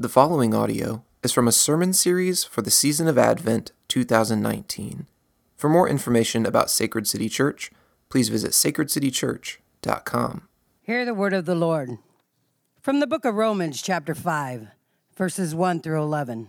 The 0.00 0.08
following 0.08 0.54
audio 0.54 1.02
is 1.24 1.32
from 1.32 1.48
a 1.48 1.52
sermon 1.52 1.92
series 1.92 2.44
for 2.44 2.62
the 2.62 2.70
season 2.70 3.08
of 3.08 3.18
Advent 3.18 3.72
2019. 3.88 5.08
For 5.56 5.68
more 5.68 5.88
information 5.88 6.46
about 6.46 6.70
Sacred 6.70 7.08
City 7.08 7.28
Church, 7.28 7.72
please 8.08 8.28
visit 8.28 8.52
sacredcitychurch.com. 8.52 10.48
Hear 10.82 11.04
the 11.04 11.14
word 11.14 11.32
of 11.32 11.46
the 11.46 11.56
Lord. 11.56 11.98
From 12.80 13.00
the 13.00 13.08
book 13.08 13.24
of 13.24 13.34
Romans, 13.34 13.82
chapter 13.82 14.14
5, 14.14 14.68
verses 15.16 15.52
1 15.52 15.80
through 15.80 16.00
11. 16.00 16.48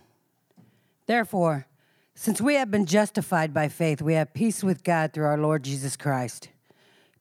Therefore, 1.08 1.66
since 2.14 2.40
we 2.40 2.54
have 2.54 2.70
been 2.70 2.86
justified 2.86 3.52
by 3.52 3.68
faith, 3.68 4.00
we 4.00 4.14
have 4.14 4.32
peace 4.32 4.64
with 4.64 4.84
God 4.84 5.12
through 5.12 5.26
our 5.26 5.40
Lord 5.40 5.64
Jesus 5.64 5.98
Christ. 5.98 6.50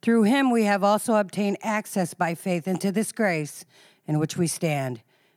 Through 0.02 0.24
him 0.24 0.50
we 0.50 0.64
have 0.64 0.84
also 0.84 1.14
obtained 1.14 1.56
access 1.62 2.12
by 2.12 2.34
faith 2.34 2.68
into 2.68 2.92
this 2.92 3.12
grace 3.12 3.64
in 4.06 4.18
which 4.18 4.36
we 4.36 4.46
stand 4.46 5.00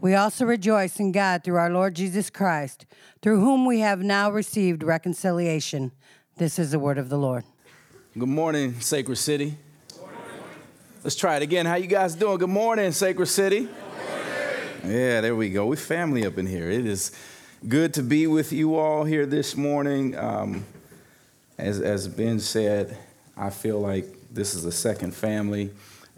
we 0.00 0.14
also 0.14 0.46
rejoice 0.46 0.98
in 0.98 1.12
God 1.12 1.44
through 1.44 1.56
our 1.56 1.70
Lord 1.70 1.94
Jesus 1.94 2.30
Christ, 2.30 2.86
through 3.20 3.40
whom 3.40 3.66
we 3.66 3.80
have 3.80 4.02
now 4.02 4.30
received 4.30 4.82
reconciliation. 4.82 5.92
This 6.36 6.58
is 6.58 6.70
the 6.70 6.78
word 6.78 6.96
of 6.96 7.10
the 7.10 7.18
Lord. 7.18 7.44
Good 8.18 8.28
morning, 8.28 8.80
Sacred 8.80 9.16
City. 9.16 9.56
Let's 11.04 11.16
try 11.16 11.36
it 11.36 11.42
again. 11.42 11.66
How 11.66 11.76
you 11.76 11.86
guys 11.86 12.14
doing? 12.14 12.38
Good 12.38 12.48
morning, 12.48 12.92
Sacred 12.92 13.26
City. 13.26 13.68
Yeah, 14.84 15.20
there 15.20 15.36
we 15.36 15.50
go. 15.50 15.66
We're 15.66 15.76
family 15.76 16.24
up 16.24 16.38
in 16.38 16.46
here. 16.46 16.70
It 16.70 16.86
is 16.86 17.12
good 17.68 17.92
to 17.94 18.02
be 18.02 18.26
with 18.26 18.52
you 18.52 18.76
all 18.76 19.04
here 19.04 19.26
this 19.26 19.54
morning. 19.54 20.16
Um, 20.16 20.64
as, 21.58 21.78
as 21.80 22.08
Ben 22.08 22.40
said, 22.40 22.96
I 23.36 23.50
feel 23.50 23.78
like 23.78 24.06
this 24.30 24.54
is 24.54 24.64
a 24.64 24.72
second 24.72 25.14
family, 25.14 25.70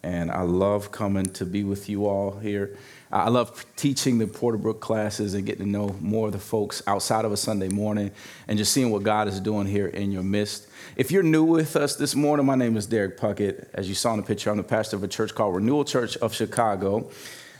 and 0.04 0.30
I 0.30 0.42
love 0.42 0.92
coming 0.92 1.26
to 1.26 1.44
be 1.44 1.64
with 1.64 1.88
you 1.88 2.06
all 2.06 2.38
here. 2.38 2.76
I 3.12 3.28
love 3.28 3.66
teaching 3.76 4.16
the 4.16 4.24
Porterbrook 4.24 4.80
classes 4.80 5.34
and 5.34 5.44
getting 5.44 5.66
to 5.66 5.70
know 5.70 5.94
more 6.00 6.28
of 6.28 6.32
the 6.32 6.38
folks 6.38 6.82
outside 6.86 7.26
of 7.26 7.32
a 7.32 7.36
Sunday 7.36 7.68
morning 7.68 8.10
and 8.48 8.56
just 8.56 8.72
seeing 8.72 8.90
what 8.90 9.02
God 9.02 9.28
is 9.28 9.38
doing 9.38 9.66
here 9.66 9.88
in 9.88 10.12
your 10.12 10.22
midst. 10.22 10.66
If 10.96 11.10
you're 11.10 11.22
new 11.22 11.44
with 11.44 11.76
us 11.76 11.94
this 11.96 12.14
morning, 12.14 12.46
my 12.46 12.54
name 12.54 12.74
is 12.74 12.86
Derek 12.86 13.18
Puckett. 13.18 13.68
As 13.74 13.86
you 13.86 13.94
saw 13.94 14.14
in 14.14 14.16
the 14.16 14.22
picture, 14.26 14.50
I'm 14.50 14.56
the 14.56 14.62
pastor 14.62 14.96
of 14.96 15.02
a 15.02 15.08
church 15.08 15.34
called 15.34 15.54
Renewal 15.54 15.84
Church 15.84 16.16
of 16.16 16.32
Chicago, 16.32 17.10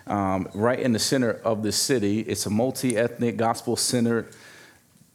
um, 0.06 0.49
right 0.54 0.81
in 0.81 0.93
the 0.93 0.99
center 0.99 1.32
of 1.44 1.62
the 1.62 1.71
city. 1.71 2.21
It's 2.21 2.47
a 2.47 2.50
multi 2.50 2.97
ethnic, 2.97 3.37
gospel 3.37 3.76
centered 3.76 4.28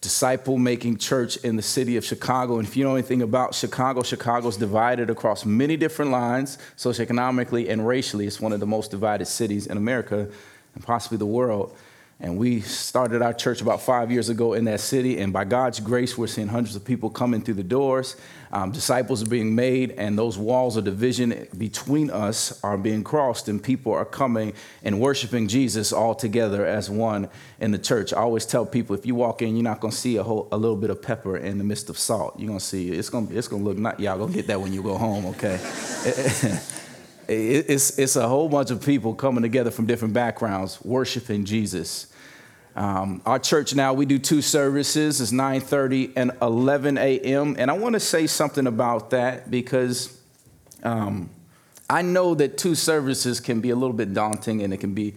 disciple 0.01 0.57
making 0.57 0.97
church 0.97 1.37
in 1.37 1.55
the 1.55 1.61
city 1.61 1.97
of 1.97 2.05
Chicago. 2.05 2.59
And 2.59 2.67
if 2.67 2.77
you 2.77 2.83
know 2.83 2.93
anything 2.93 3.21
about 3.21 3.55
Chicago, 3.55 4.03
Chicago 4.03 4.47
is 4.47 4.57
divided 4.57 5.09
across 5.09 5.45
many 5.45 5.75
different 5.75 6.11
lines, 6.11 6.57
socioeconomically 6.77 7.69
and 7.69 7.85
racially. 7.85 8.27
It's 8.27 8.39
one 8.39 8.53
of 8.53 8.59
the 8.59 8.67
most 8.67 8.91
divided 8.91 9.25
cities 9.25 9.67
in 9.67 9.77
America 9.77 10.29
and 10.75 10.83
possibly 10.83 11.17
the 11.17 11.25
world. 11.25 11.75
And 12.19 12.35
we 12.35 12.61
started 12.61 13.21
our 13.21 13.33
church 13.33 13.61
about 13.61 13.79
five 13.79 14.11
years 14.11 14.29
ago 14.29 14.53
in 14.53 14.65
that 14.65 14.79
city. 14.79 15.19
And 15.19 15.31
by 15.31 15.43
God's 15.43 15.79
grace, 15.79 16.17
we're 16.17 16.25
seeing 16.25 16.47
hundreds 16.47 16.75
of 16.75 16.83
people 16.83 17.11
coming 17.11 17.41
through 17.41 17.55
the 17.55 17.63
doors. 17.63 18.15
Um, 18.51 18.71
disciples 18.71 19.21
are 19.21 19.27
being 19.27 19.53
made, 19.53 19.91
and 19.91 20.17
those 20.17 20.37
walls 20.37 20.77
of 20.77 20.85
division 20.85 21.47
between 21.57 22.09
us 22.09 22.63
are 22.63 22.77
being 22.77 23.03
crossed, 23.03 23.49
and 23.49 23.61
people 23.61 23.93
are 23.93 24.05
coming 24.05 24.53
and 24.83 24.99
worshiping 24.99 25.47
Jesus 25.47 25.91
all 25.91 26.15
together 26.15 26.65
as 26.65 26.89
one 26.89 27.29
in 27.59 27.71
the 27.71 27.77
church. 27.77 28.13
I 28.13 28.17
always 28.17 28.45
tell 28.45 28.65
people 28.65 28.95
if 28.95 29.05
you 29.05 29.15
walk 29.15 29.41
in, 29.41 29.55
you're 29.55 29.63
not 29.63 29.79
going 29.79 29.91
to 29.91 29.97
see 29.97 30.15
a, 30.15 30.23
whole, 30.23 30.47
a 30.51 30.57
little 30.57 30.77
bit 30.77 30.89
of 30.89 31.01
pepper 31.01 31.37
in 31.37 31.57
the 31.57 31.63
midst 31.63 31.89
of 31.89 31.99
salt. 31.99 32.39
You're 32.39 32.47
going 32.47 32.59
to 32.59 32.65
see 32.65 32.89
it's 32.89 33.09
going 33.09 33.27
to 33.27 33.37
it's 33.37 33.47
going 33.47 33.63
to 33.63 33.67
look 33.67 33.77
not 33.77 33.99
y'all 33.99 34.17
going 34.17 34.31
to 34.31 34.35
get 34.35 34.47
that 34.47 34.59
when 34.59 34.73
you 34.73 34.81
go 34.81 34.97
home, 34.97 35.25
okay? 35.27 35.59
it's, 37.27 37.97
it's 37.99 38.15
a 38.15 38.27
whole 38.27 38.49
bunch 38.49 38.71
of 38.71 38.85
people 38.85 39.13
coming 39.13 39.41
together 39.41 39.71
from 39.71 39.85
different 39.85 40.13
backgrounds 40.13 40.83
worshiping 40.83 41.45
Jesus. 41.45 42.07
Um, 42.75 43.21
our 43.25 43.39
church 43.39 43.73
now 43.73 43.93
we 43.93 44.05
do 44.05 44.19
two 44.19 44.43
services 44.43 45.19
it's 45.19 45.31
9.30 45.31 46.13
and 46.15 46.31
11 46.43 46.99
a.m 46.99 47.55
and 47.57 47.71
i 47.71 47.73
want 47.73 47.93
to 47.93 47.99
say 47.99 48.27
something 48.27 48.67
about 48.67 49.09
that 49.09 49.49
because 49.49 50.21
um, 50.83 51.31
i 51.89 52.03
know 52.03 52.35
that 52.35 52.59
two 52.59 52.75
services 52.75 53.39
can 53.39 53.61
be 53.61 53.71
a 53.71 53.75
little 53.75 53.95
bit 53.95 54.13
daunting 54.13 54.61
and 54.61 54.75
it 54.75 54.77
can 54.77 54.93
be 54.93 55.15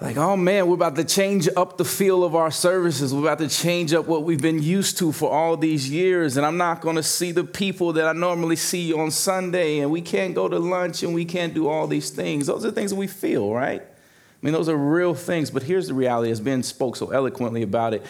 like, 0.00 0.16
oh 0.16 0.36
man, 0.36 0.66
we're 0.66 0.74
about 0.74 0.96
to 0.96 1.04
change 1.04 1.48
up 1.56 1.78
the 1.78 1.84
feel 1.84 2.24
of 2.24 2.34
our 2.34 2.50
services. 2.50 3.14
We're 3.14 3.22
about 3.22 3.38
to 3.38 3.48
change 3.48 3.94
up 3.94 4.06
what 4.06 4.24
we've 4.24 4.42
been 4.42 4.60
used 4.60 4.98
to 4.98 5.12
for 5.12 5.30
all 5.30 5.56
these 5.56 5.88
years. 5.88 6.36
And 6.36 6.44
I'm 6.44 6.56
not 6.56 6.80
going 6.80 6.96
to 6.96 7.02
see 7.02 7.30
the 7.30 7.44
people 7.44 7.92
that 7.92 8.06
I 8.06 8.12
normally 8.12 8.56
see 8.56 8.92
on 8.92 9.12
Sunday. 9.12 9.78
And 9.78 9.92
we 9.92 10.02
can't 10.02 10.34
go 10.34 10.48
to 10.48 10.58
lunch 10.58 11.04
and 11.04 11.14
we 11.14 11.24
can't 11.24 11.54
do 11.54 11.68
all 11.68 11.86
these 11.86 12.10
things. 12.10 12.48
Those 12.48 12.64
are 12.64 12.72
things 12.72 12.90
that 12.90 12.96
we 12.96 13.06
feel, 13.06 13.52
right? 13.52 13.82
I 13.82 13.86
mean, 14.42 14.52
those 14.52 14.68
are 14.68 14.76
real 14.76 15.14
things. 15.14 15.52
But 15.52 15.62
here's 15.62 15.86
the 15.86 15.94
reality, 15.94 16.30
as 16.32 16.40
Ben 16.40 16.64
spoke 16.64 16.96
so 16.96 17.10
eloquently 17.10 17.62
about 17.62 17.94
it. 17.94 18.04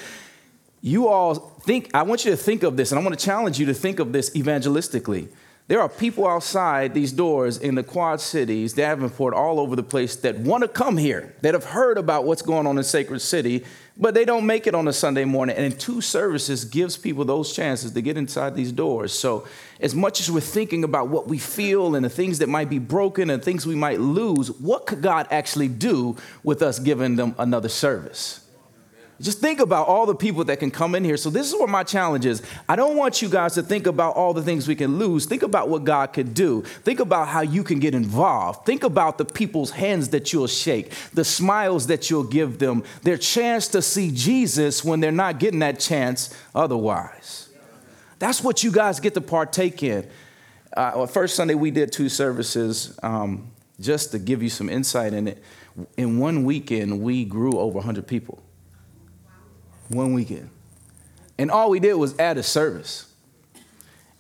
You 0.81 1.09
all 1.09 1.35
think, 1.35 1.91
I 1.95 2.03
want 2.03 2.25
you 2.25 2.31
to 2.31 2.37
think 2.37 2.63
of 2.63 2.77
this, 2.77 2.93
and 2.93 2.99
I 2.99 3.03
want 3.03 3.19
to 3.19 3.25
challenge 3.25 3.59
you 3.59 3.67
to 3.67 3.75
think 3.75 3.99
of 3.99 4.13
this 4.13 4.31
evangelistically. 4.31 5.29
There 5.67 5.81
are 5.81 5.89
people 5.89 6.29
outside 6.29 6.93
these 6.93 7.11
doors 7.11 7.57
in 7.57 7.75
the 7.75 7.83
Quad 7.83 8.21
Cities, 8.21 8.75
Davenport, 8.75 9.33
all 9.33 9.59
over 9.59 9.75
the 9.75 9.83
place 9.83 10.15
that 10.17 10.37
want 10.37 10.61
to 10.61 10.69
come 10.69 10.99
here, 10.99 11.35
that 11.41 11.55
have 11.55 11.65
heard 11.65 11.97
about 11.97 12.27
what's 12.27 12.43
going 12.43 12.67
on 12.67 12.77
in 12.77 12.85
Sacred 12.85 13.21
City, 13.21 13.65
but 13.97 14.13
they 14.13 14.27
don't 14.27 14.45
make 14.45 14.67
it 14.67 14.75
on 14.75 14.87
a 14.89 14.93
Sunday 14.93 15.25
morning. 15.25 15.57
And 15.57 15.81
two 15.81 16.03
services 16.03 16.67
gives 16.67 16.99
people 16.99 17.25
those 17.25 17.57
chances 17.57 17.93
to 17.93 18.03
get 18.03 18.19
inside 18.19 18.55
these 18.55 18.73
doors. 18.73 19.19
So, 19.19 19.49
as 19.81 19.95
much 19.95 20.21
as 20.21 20.31
we're 20.31 20.41
thinking 20.41 20.85
about 20.85 21.09
what 21.09 21.29
we 21.29 21.39
feel 21.39 21.95
and 21.95 22.05
the 22.05 22.11
things 22.11 22.41
that 22.41 22.51
might 22.51 22.69
be 22.69 22.79
broken 22.79 23.31
and 23.31 23.43
things 23.43 23.65
we 23.65 23.75
might 23.75 24.01
lose, 24.01 24.51
what 24.61 24.85
could 24.85 25.01
God 25.01 25.27
actually 25.31 25.69
do 25.69 26.15
with 26.43 26.61
us 26.61 26.79
giving 26.79 27.17
them 27.17 27.35
another 27.39 27.71
service? 27.71 28.44
Just 29.21 29.39
think 29.39 29.61
about 29.61 29.87
all 29.87 30.07
the 30.07 30.15
people 30.15 30.43
that 30.45 30.59
can 30.59 30.73
come 30.73 30.97
in 30.97 31.05
here. 31.05 31.17
So, 31.17 31.31
this 31.31 31.47
is 31.47 31.55
what 31.55 31.69
my 31.69 31.85
challenge 31.85 32.27
is. 32.27 32.43
I 32.69 32.75
don't 32.75 32.97
want 32.97 33.23
you 33.23 33.29
guys 33.29 33.55
to 33.55 33.63
think 33.63 33.87
about 33.87 34.17
all 34.17 34.35
the 34.35 34.43
things 34.43 34.67
we 34.67 34.75
can 34.75 34.99
lose. 34.99 35.25
Think 35.25 35.45
about 35.45 35.69
what 35.69 35.85
God 35.85 36.13
could 36.13 36.35
do. 36.35 36.63
Think 36.63 36.99
about 36.99 37.29
how 37.29 37.43
you 37.43 37.63
can 37.63 37.79
get 37.79 37.95
involved. 37.95 38.67
Think 38.67 38.83
about 38.83 39.19
the 39.19 39.25
people's 39.25 39.71
hands 39.71 40.09
that 40.09 40.33
you'll 40.33 40.49
shake, 40.49 40.91
the 41.13 41.25
smiles 41.25 41.87
that 41.87 42.11
you'll 42.11 42.25
give 42.25 42.59
them, 42.59 42.83
their 43.03 43.17
chance 43.17 43.69
to 43.69 43.83
see 43.83 44.11
Jesus 44.11 44.85
when 44.85 44.99
they're 44.99 45.13
not 45.13 45.39
getting 45.39 45.61
that 45.61 45.79
chance 45.79 46.37
otherwise. 46.53 47.51
That's 48.19 48.43
what 48.43 48.65
you 48.65 48.73
guys 48.73 48.99
get 48.99 49.15
to 49.15 49.21
partake 49.21 49.83
in. 49.85 50.09
Uh, 50.77 51.07
first 51.07 51.37
Sunday, 51.37 51.55
we 51.55 51.71
did 51.71 51.93
two 51.93 52.09
services 52.09 52.99
um, 53.05 53.53
just 53.81 54.11
to 54.11 54.19
give 54.19 54.43
you 54.43 54.49
some 54.49 54.69
insight 54.69 55.13
in 55.13 55.29
it. 55.29 55.43
In 55.97 56.19
one 56.19 56.43
weekend, 56.43 57.01
we 57.01 57.25
grew 57.25 57.59
over 57.59 57.77
100 57.77 58.09
people 58.09 58.44
one 59.95 60.13
weekend. 60.13 60.51
And 61.39 61.51
all 61.51 61.71
we 61.71 61.81
did 61.81 61.95
was 61.95 62.19
add 62.19 62.39
a 62.39 62.43
service. 62.43 63.11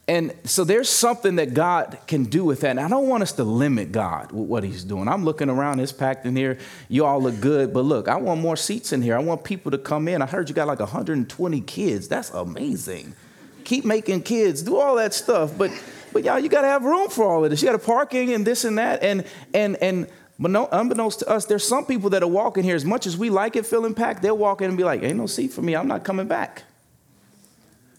And 0.06 0.34
so 0.44 0.64
there's 0.64 0.90
something 0.90 1.36
that 1.36 1.54
God 1.54 1.96
can 2.06 2.24
do 2.24 2.44
with 2.44 2.60
that. 2.60 2.70
And 2.70 2.80
I 2.80 2.88
don't 2.88 3.08
want 3.08 3.22
us 3.22 3.32
to 3.32 3.44
limit 3.44 3.90
God 3.90 4.32
with 4.32 4.48
what 4.48 4.62
He's 4.62 4.84
doing. 4.84 5.08
I'm 5.08 5.24
looking 5.24 5.48
around, 5.48 5.80
it's 5.80 5.92
packed 5.92 6.26
in 6.26 6.36
here. 6.36 6.58
You 6.88 7.06
all 7.06 7.22
look 7.22 7.40
good, 7.40 7.72
but 7.72 7.84
look, 7.84 8.08
I 8.08 8.16
want 8.16 8.40
more 8.40 8.56
seats 8.56 8.92
in 8.92 9.00
here. 9.00 9.16
I 9.16 9.20
want 9.20 9.44
people 9.44 9.70
to 9.70 9.78
come 9.78 10.08
in. 10.08 10.20
I 10.20 10.26
heard 10.26 10.48
you 10.48 10.54
got 10.54 10.66
like 10.66 10.80
120 10.80 11.60
kids. 11.62 12.08
That's 12.08 12.30
amazing. 12.30 13.14
Keep 13.64 13.86
making 13.86 14.22
kids, 14.22 14.60
do 14.60 14.76
all 14.76 14.96
that 14.96 15.14
stuff. 15.14 15.56
But 15.56 15.70
but 16.12 16.22
y'all, 16.22 16.38
you 16.38 16.48
gotta 16.48 16.68
have 16.68 16.84
room 16.84 17.08
for 17.08 17.24
all 17.24 17.44
of 17.44 17.50
this. 17.50 17.62
You 17.62 17.68
gotta 17.68 17.78
parking 17.78 18.34
and 18.34 18.46
this 18.46 18.64
and 18.64 18.76
that. 18.76 19.02
And 19.02 19.24
and 19.54 19.76
and 19.82 20.06
But 20.38 20.50
no, 20.50 20.68
unbeknownst 20.72 21.20
to 21.20 21.28
us, 21.28 21.46
there's 21.46 21.66
some 21.66 21.86
people 21.86 22.10
that 22.10 22.22
are 22.22 22.28
walking 22.28 22.64
here, 22.64 22.74
as 22.74 22.84
much 22.84 23.06
as 23.06 23.16
we 23.16 23.30
like 23.30 23.54
it 23.54 23.66
feeling 23.66 23.94
packed, 23.94 24.22
they'll 24.22 24.36
walk 24.36 24.62
in 24.62 24.68
and 24.68 24.76
be 24.76 24.84
like, 24.84 25.02
ain't 25.02 25.16
no 25.16 25.26
seat 25.26 25.52
for 25.52 25.62
me, 25.62 25.76
I'm 25.76 25.86
not 25.86 26.02
coming 26.04 26.26
back. 26.26 26.64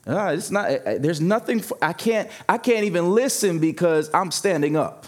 Uh, 0.06 0.34
it's 0.36 0.52
not, 0.52 0.70
uh, 0.70 0.74
uh, 0.74 0.98
there's 1.00 1.22
nothing, 1.22 1.62
for, 1.62 1.78
I 1.82 1.94
can't, 1.94 2.30
I 2.48 2.58
can't 2.58 2.84
even 2.84 3.12
listen 3.12 3.60
because 3.60 4.10
I'm 4.14 4.32
standing 4.32 4.76
up. 4.76 5.08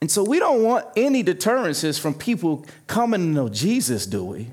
And 0.00 0.10
so 0.10 0.24
we 0.24 0.38
don't 0.38 0.62
want 0.62 0.86
any 0.96 1.22
deterrences 1.22 1.98
from 1.98 2.14
people 2.14 2.64
coming 2.86 3.20
to 3.20 3.26
know 3.26 3.48
Jesus, 3.48 4.06
do 4.06 4.24
we? 4.24 4.48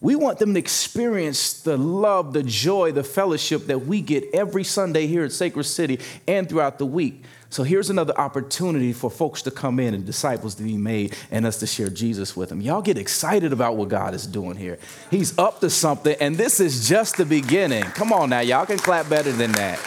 We 0.00 0.16
want 0.16 0.40
them 0.40 0.54
to 0.54 0.58
experience 0.58 1.60
the 1.60 1.76
love, 1.76 2.32
the 2.32 2.42
joy, 2.42 2.90
the 2.90 3.04
fellowship 3.04 3.66
that 3.66 3.86
we 3.86 4.00
get 4.00 4.24
every 4.34 4.64
Sunday 4.64 5.06
here 5.06 5.24
at 5.24 5.32
Sacred 5.32 5.64
City 5.64 6.00
and 6.26 6.48
throughout 6.48 6.78
the 6.78 6.86
week. 6.86 7.22
So 7.52 7.64
here's 7.64 7.90
another 7.90 8.18
opportunity 8.18 8.94
for 8.94 9.10
folks 9.10 9.42
to 9.42 9.50
come 9.50 9.78
in 9.78 9.92
and 9.92 10.06
disciples 10.06 10.54
to 10.54 10.62
be 10.62 10.78
made 10.78 11.14
and 11.30 11.44
us 11.44 11.58
to 11.58 11.66
share 11.66 11.90
Jesus 11.90 12.34
with 12.34 12.48
them. 12.48 12.62
Y'all 12.62 12.80
get 12.80 12.96
excited 12.96 13.52
about 13.52 13.76
what 13.76 13.90
God 13.90 14.14
is 14.14 14.26
doing 14.26 14.56
here. 14.56 14.78
He's 15.10 15.38
up 15.38 15.60
to 15.60 15.68
something, 15.68 16.16
and 16.18 16.38
this 16.38 16.60
is 16.60 16.88
just 16.88 17.18
the 17.18 17.26
beginning. 17.26 17.82
Come 17.82 18.10
on 18.10 18.30
now, 18.30 18.40
y'all 18.40 18.64
can 18.64 18.78
clap 18.78 19.10
better 19.10 19.30
than 19.32 19.52
that. 19.52 19.78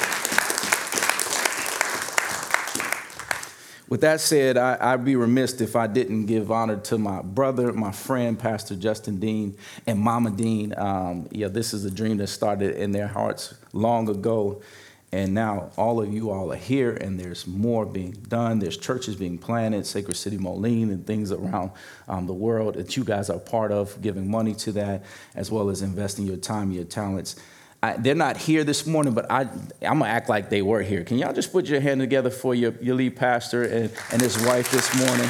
With 3.89 4.01
that 4.01 4.21
said, 4.21 4.57
I, 4.57 4.95
would 4.95 5.05
be 5.05 5.15
remiss 5.15 5.59
if 5.59 5.75
I 5.75 5.87
didn't 5.87 6.27
give 6.27 6.51
honor 6.51 6.77
to 6.77 6.99
my 6.99 7.23
brother, 7.23 7.73
my 7.73 7.91
friend, 7.91 8.37
Pastor 8.37 8.75
Justin 8.75 9.19
Dean, 9.19 9.57
and 9.87 9.97
Mama 9.97 10.29
Dean. 10.29 10.75
Um, 10.77 11.27
yeah, 11.31 11.47
this 11.47 11.73
is 11.73 11.83
a 11.83 11.89
dream 11.89 12.17
that 12.17 12.27
started 12.27 12.75
in 12.75 12.91
their 12.91 13.07
hearts 13.07 13.55
long 13.73 14.07
ago. 14.07 14.61
And 15.15 15.33
now 15.33 15.71
all 15.77 16.01
of 16.01 16.13
you 16.13 16.29
all 16.29 16.51
are 16.51 16.57
here, 16.57 16.91
and 16.91 17.17
there's 17.17 17.47
more 17.47 17.85
being 17.85 18.11
done. 18.27 18.59
There's 18.59 18.75
churches 18.75 19.15
being 19.15 19.37
planted, 19.37 19.85
Sacred 19.85 20.17
City 20.17 20.37
Moline, 20.37 20.89
and 20.89 21.07
things 21.07 21.31
around 21.31 21.71
um, 22.09 22.27
the 22.27 22.33
world 22.33 22.73
that 22.73 22.97
you 22.97 23.05
guys 23.05 23.29
are 23.29 23.39
part 23.39 23.71
of, 23.71 24.01
giving 24.01 24.29
money 24.29 24.53
to 24.55 24.73
that, 24.73 25.05
as 25.33 25.49
well 25.49 25.69
as 25.69 25.81
investing 25.81 26.27
your 26.27 26.35
time, 26.35 26.73
your 26.73 26.83
talents. 26.83 27.37
I, 27.81 27.95
they're 27.95 28.13
not 28.13 28.35
here 28.35 28.65
this 28.65 28.85
morning, 28.85 29.13
but 29.13 29.31
I, 29.31 29.43
I'm 29.83 29.99
gonna 29.99 30.07
act 30.07 30.27
like 30.27 30.49
they 30.49 30.61
were 30.61 30.81
here. 30.81 31.05
Can 31.05 31.17
y'all 31.17 31.31
just 31.31 31.53
put 31.53 31.67
your 31.67 31.79
hand 31.79 32.01
together 32.01 32.29
for 32.29 32.53
your, 32.53 32.73
your 32.81 32.95
lead 32.95 33.15
pastor 33.15 33.63
and, 33.63 33.93
and 34.11 34.21
his 34.21 34.37
wife 34.45 34.69
this 34.69 34.93
morning? 34.97 35.29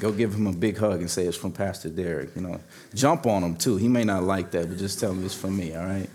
Go 0.00 0.10
give 0.10 0.34
him 0.34 0.46
a 0.46 0.52
big 0.52 0.78
hug 0.78 1.00
and 1.00 1.10
say 1.10 1.26
it's 1.26 1.36
from 1.36 1.52
Pastor 1.52 1.90
Derek. 1.90 2.34
You 2.34 2.42
know, 2.42 2.60
jump 2.94 3.26
on 3.26 3.44
him 3.44 3.54
too. 3.54 3.76
He 3.76 3.86
may 3.86 4.02
not 4.02 4.24
like 4.24 4.50
that, 4.52 4.68
but 4.68 4.78
just 4.78 4.98
tell 4.98 5.12
him 5.12 5.24
it's 5.24 5.34
from 5.34 5.56
me. 5.56 5.74
All 5.74 5.84
right. 5.84 6.08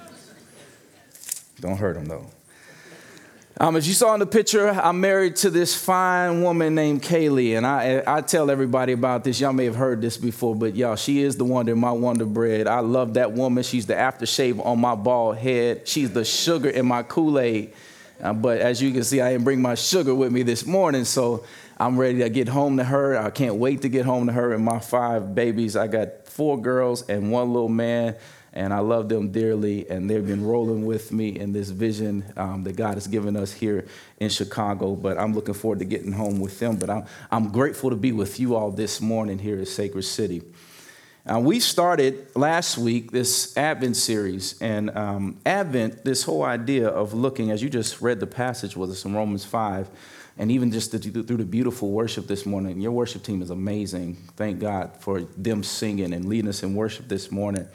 Don't 1.62 1.78
hurt 1.78 1.96
him 1.96 2.06
though. 2.06 2.26
Um, 3.58 3.78
as 3.78 3.88
you 3.88 3.94
saw 3.94 4.14
in 4.14 4.20
the 4.20 4.26
picture, 4.26 4.68
I'm 4.68 5.00
married 5.00 5.38
to 5.38 5.50
this 5.50 5.74
fine 5.74 6.42
woman 6.42 6.76
named 6.76 7.04
Kaylee, 7.04 7.56
and 7.56 7.66
I, 7.66 8.04
I 8.06 8.20
tell 8.20 8.52
everybody 8.52 8.92
about 8.92 9.24
this. 9.24 9.40
Y'all 9.40 9.54
may 9.54 9.64
have 9.64 9.78
heard 9.78 10.02
this 10.02 10.18
before, 10.18 10.56
but 10.56 10.76
y'all, 10.76 10.98
she 10.98 11.22
is 11.22 11.38
the 11.38 11.46
wonder, 11.46 11.74
my 11.74 11.94
wonder 11.94 12.26
bread. 12.26 12.68
I 12.68 12.80
love 12.80 13.14
that 13.14 13.32
woman. 13.32 13.64
She's 13.64 13.86
the 13.86 13.94
aftershave 13.94 14.66
on 14.66 14.82
my 14.82 14.96
bald 14.96 15.38
head. 15.38 15.88
She's 15.88 16.12
the 16.12 16.26
sugar 16.26 16.70
in 16.70 16.86
my 16.86 17.04
Kool-Aid. 17.04 17.72
Uh, 18.22 18.34
but 18.34 18.60
as 18.60 18.82
you 18.82 18.92
can 18.92 19.06
see, 19.06 19.22
I 19.22 19.32
didn't 19.32 19.46
bring 19.46 19.62
my 19.62 19.76
sugar 19.76 20.14
with 20.14 20.34
me 20.34 20.44
this 20.44 20.66
morning, 20.66 21.06
so 21.06 21.46
I'm 21.78 22.00
ready 22.00 22.20
to 22.20 22.30
get 22.30 22.48
home 22.48 22.78
to 22.78 22.84
her. 22.84 23.18
I 23.18 23.30
can't 23.30 23.56
wait 23.56 23.82
to 23.82 23.90
get 23.90 24.06
home 24.06 24.28
to 24.28 24.34
her 24.34 24.54
and 24.54 24.64
my 24.64 24.80
five 24.80 25.36
babies. 25.36 25.76
I 25.76 25.88
got 25.88 26.28
four 26.28 26.60
girls 26.60 27.08
and 27.10 27.32
one 27.32 27.54
little 27.54 27.70
man 27.70 28.16
and 28.56 28.74
I 28.74 28.80
love 28.80 29.10
them 29.10 29.32
dearly, 29.32 29.88
and 29.90 30.10
they've 30.10 30.26
been 30.26 30.46
rolling 30.46 30.86
with 30.86 31.12
me 31.12 31.38
in 31.38 31.52
this 31.52 31.70
vision 31.70 32.24
um, 32.38 32.64
that 32.64 32.78
God 32.78 32.94
has 32.94 33.06
given 33.06 33.36
us 33.36 33.52
here 33.52 33.86
in 34.22 34.30
Chicago. 34.30 34.96
But 34.96 35.18
I'm 35.18 35.34
looking 35.34 35.54
forward 35.54 35.80
to 35.80 35.86
getting 35.86 36.14
home 36.14 36.40
with 36.40 36.58
them. 36.60 36.78
But 36.78 36.90
I'm, 36.90 37.04
I'm 37.30 37.52
grateful 37.52 37.90
to 37.90 37.98
be 37.98 38.14
with 38.14 38.40
you 38.40 38.56
all 38.56 38.72
this 38.72 39.02
morning 39.02 39.40
here 39.40 39.60
at 39.60 39.68
Sacred 39.68 40.04
City. 40.04 40.42
Uh, 41.30 41.40
we 41.40 41.60
started 41.60 42.28
last 42.36 42.78
week 42.78 43.12
this 43.12 43.58
Advent 43.58 43.98
series, 43.98 44.62
and 44.62 44.96
um, 44.96 45.38
Advent, 45.46 46.06
this 46.06 46.24
whole 46.24 46.44
idea 46.44 46.88
of 46.88 47.14
looking, 47.14 47.52
as 47.52 47.62
you 47.62 47.70
just 47.70 48.00
read 48.00 48.20
the 48.22 48.28
passage 48.28 48.78
with 48.78 48.90
us 48.92 49.04
in 49.04 49.14
Romans 49.14 49.44
5, 49.44 49.90
and 50.38 50.52
even 50.52 50.72
just 50.72 50.92
through 50.92 51.00
the 51.22 51.46
beautiful 51.46 51.92
worship 51.92 52.28
this 52.28 52.46
morning. 52.46 52.82
Your 52.82 52.92
worship 52.92 53.24
team 53.24 53.42
is 53.42 53.50
amazing. 53.50 54.16
Thank 54.36 54.60
God 54.60 54.92
for 55.00 55.22
them 55.22 55.64
singing 55.64 56.14
and 56.14 56.26
leading 56.26 56.50
us 56.50 56.62
in 56.64 56.76
worship 56.76 57.08
this 57.08 57.32
morning. 57.32 57.68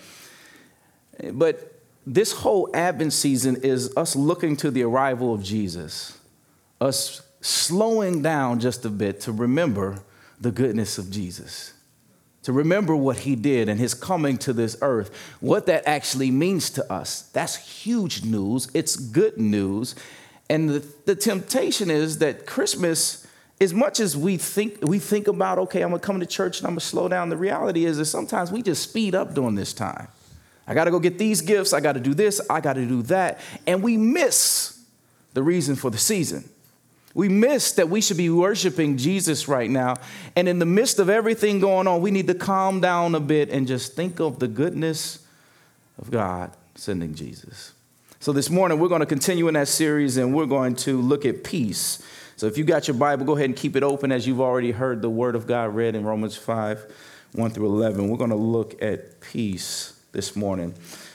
But 1.33 1.81
this 2.07 2.33
whole 2.33 2.69
Advent 2.75 3.13
season 3.13 3.57
is 3.63 3.97
us 3.97 4.17
looking 4.17 4.57
to 4.59 4.71
the 4.71 4.83
arrival 4.83 5.35
of 5.35 5.43
Jesus, 5.43 6.19
us 6.81 7.23
slowing 7.41 8.23
down 8.23 8.61
just 8.61 8.85
a 8.85 8.91
bit 8.91 9.21
to 9.23 9.33
remember 9.33 10.03
the 10.41 10.51
goodness 10.51 10.99
of 10.99 11.11
Jesus, 11.11 11.73
to 12.43 12.53
remember 12.53 12.97
what 12.97 13.19
he 13.19 13.37
did 13.37 13.69
and 13.69 13.79
his 13.79 13.93
coming 13.93 14.39
to 14.39 14.53
this 14.53 14.77
earth, 14.81 15.15
what 15.41 15.67
that 15.67 15.87
actually 15.87 16.31
means 16.31 16.71
to 16.71 16.93
us. 16.93 17.23
That's 17.33 17.57
huge 17.57 18.25
news. 18.25 18.71
It's 18.75 18.97
good 18.97 19.39
news. 19.39 19.95
And 20.51 20.69
the, 20.69 20.87
the 21.07 21.15
temptation 21.15 21.91
is 21.91 22.19
that 22.19 22.45
Christmas, 22.45 23.25
as 23.61 23.73
much 23.73 24.01
as 24.01 24.17
we 24.17 24.37
think 24.37 24.79
we 24.83 24.99
think 24.99 25.29
about, 25.29 25.59
okay, 25.59 25.83
I'm 25.83 25.91
gonna 25.91 26.01
come 26.01 26.19
to 26.19 26.27
church 26.27 26.59
and 26.59 26.67
I'm 26.67 26.73
gonna 26.73 26.81
slow 26.81 27.09
down, 27.09 27.29
the 27.29 27.37
reality 27.37 27.85
is 27.85 27.99
that 27.99 28.07
sometimes 28.07 28.51
we 28.51 28.61
just 28.61 28.83
speed 28.83 29.15
up 29.15 29.33
during 29.33 29.55
this 29.55 29.73
time. 29.73 30.09
I 30.67 30.75
got 30.75 30.85
to 30.85 30.91
go 30.91 30.99
get 31.01 31.19
these 31.19 31.41
gifts. 31.41 31.73
I 31.73 31.81
got 31.81 31.93
to 31.93 32.01
do 32.01 32.15
this. 32.15 32.41
I 32.51 32.61
got 32.61 32.75
to 32.75 32.85
do 32.85 33.03
that. 33.03 33.41
And 33.67 33.83
we 33.83 33.97
miss 33.97 34.81
the 35.35 35.43
reason 35.43 35.77
for 35.77 35.91
the 35.91 35.99
season. 35.99 36.49
We 37.15 37.29
miss 37.29 37.73
that 37.73 37.89
we 37.89 38.01
should 38.01 38.17
be 38.17 38.31
worshiping 38.31 38.97
Jesus 38.97 39.49
right 39.49 39.69
now. 39.69 39.97
And 40.37 40.49
in 40.49 40.61
the 40.61 40.67
midst 40.67 41.01
of 41.01 41.09
everything 41.09 41.59
going 41.59 41.89
on, 41.89 42.01
we 42.03 42.13
need 42.13 42.29
to 42.29 42.35
calm 42.35 42.81
down 42.81 43.17
a 43.17 43.21
bit 43.21 43.51
and 43.51 43.67
just 43.67 43.95
think 43.95 44.21
of 44.21 44.39
the 44.39 44.47
goodness 44.47 45.27
of 45.99 46.11
God 46.11 46.53
sending 46.77 47.15
Jesus. 47.15 47.73
So 48.23 48.35
this 48.35 48.51
morning, 48.51 48.79
we're 48.79 48.89
going 48.89 49.01
to 49.01 49.07
continue 49.07 49.49
in 49.49 49.55
that 49.55 49.67
series 49.67 50.19
and 50.19 50.35
we're 50.35 50.45
going 50.45 50.75
to 50.77 51.01
look 51.01 51.25
at 51.25 51.43
peace. 51.43 52.03
So 52.37 52.47
if 52.47 52.59
you 52.59 52.65
got 52.65 52.87
your 52.87 52.95
Bible, 52.95 53.25
go 53.25 53.35
ahead 53.35 53.47
and 53.47 53.57
keep 53.57 53.77
it 53.77 53.83
open 53.83 54.13
as 54.13 54.27
you've 54.27 54.43
already 54.43 54.73
heard 54.73 55.01
the 55.01 55.09
word 55.09 55.35
of 55.35 55.47
God 55.47 55.75
read 55.75 55.95
in 55.95 56.05
Romans 56.05 56.37
5 56.37 56.93
1 57.33 57.51
through 57.53 57.65
11. 57.65 58.11
We're 58.11 58.19
going 58.19 58.29
to 58.29 58.37
look 58.37 58.83
at 58.83 59.23
peace 59.23 59.99
this 60.13 60.37
morning. 60.37 60.75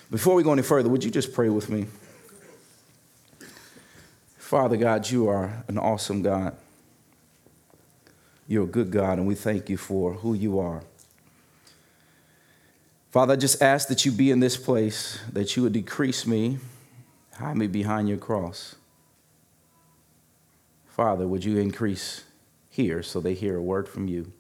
Before 0.10 0.34
we 0.34 0.42
go 0.42 0.52
any 0.52 0.64
further, 0.64 0.90
would 0.90 1.04
you 1.04 1.12
just 1.12 1.32
pray 1.32 1.48
with 1.48 1.70
me? 1.70 1.86
Father 4.40 4.76
God, 4.76 5.08
you 5.08 5.30
are 5.30 5.64
an 5.68 5.78
awesome 5.78 6.24
God. 6.24 6.56
You're 8.48 8.64
a 8.64 8.68
good 8.68 8.90
God, 8.90 9.20
and 9.20 9.28
we 9.28 9.36
thank 9.36 9.70
you 9.70 9.78
for 9.78 10.14
who 10.14 10.34
you 10.34 10.58
are. 10.58 10.82
Father, 13.12 13.34
I 13.34 13.36
just 13.36 13.62
ask 13.62 13.90
that 13.90 14.06
you 14.06 14.12
be 14.12 14.32
in 14.32 14.40
this 14.40 14.58
place, 14.58 15.20
that 15.32 15.56
you 15.56 15.62
would 15.62 15.74
decrease 15.74 16.26
me, 16.26 16.58
hide 17.38 17.58
me 17.58 17.68
behind 17.68 18.08
your 18.10 18.18
cross. 18.18 18.76
Father, 20.88 21.28
would 21.28 21.44
you 21.44 21.58
increase 21.58 22.24
here 22.70 23.04
so 23.04 23.20
they 23.20 23.34
hear 23.34 23.58
a 23.58 23.62
word 23.62 23.88
from 23.88 24.08
you? 24.08 24.32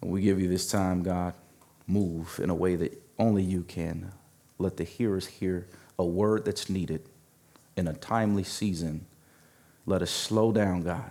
And 0.00 0.10
we 0.10 0.20
give 0.22 0.40
you 0.40 0.48
this 0.48 0.70
time, 0.70 1.02
God 1.02 1.34
move 1.86 2.40
in 2.42 2.50
a 2.50 2.54
way 2.54 2.76
that 2.76 3.02
only 3.18 3.42
you 3.42 3.62
can. 3.62 4.12
Let 4.58 4.76
the 4.76 4.84
hearers 4.84 5.26
hear 5.26 5.66
a 5.98 6.04
word 6.04 6.44
that's 6.44 6.70
needed 6.70 7.02
in 7.76 7.88
a 7.88 7.92
timely 7.92 8.44
season. 8.44 9.06
Let 9.84 10.02
us 10.02 10.10
slow 10.10 10.52
down, 10.52 10.82
God, 10.82 11.10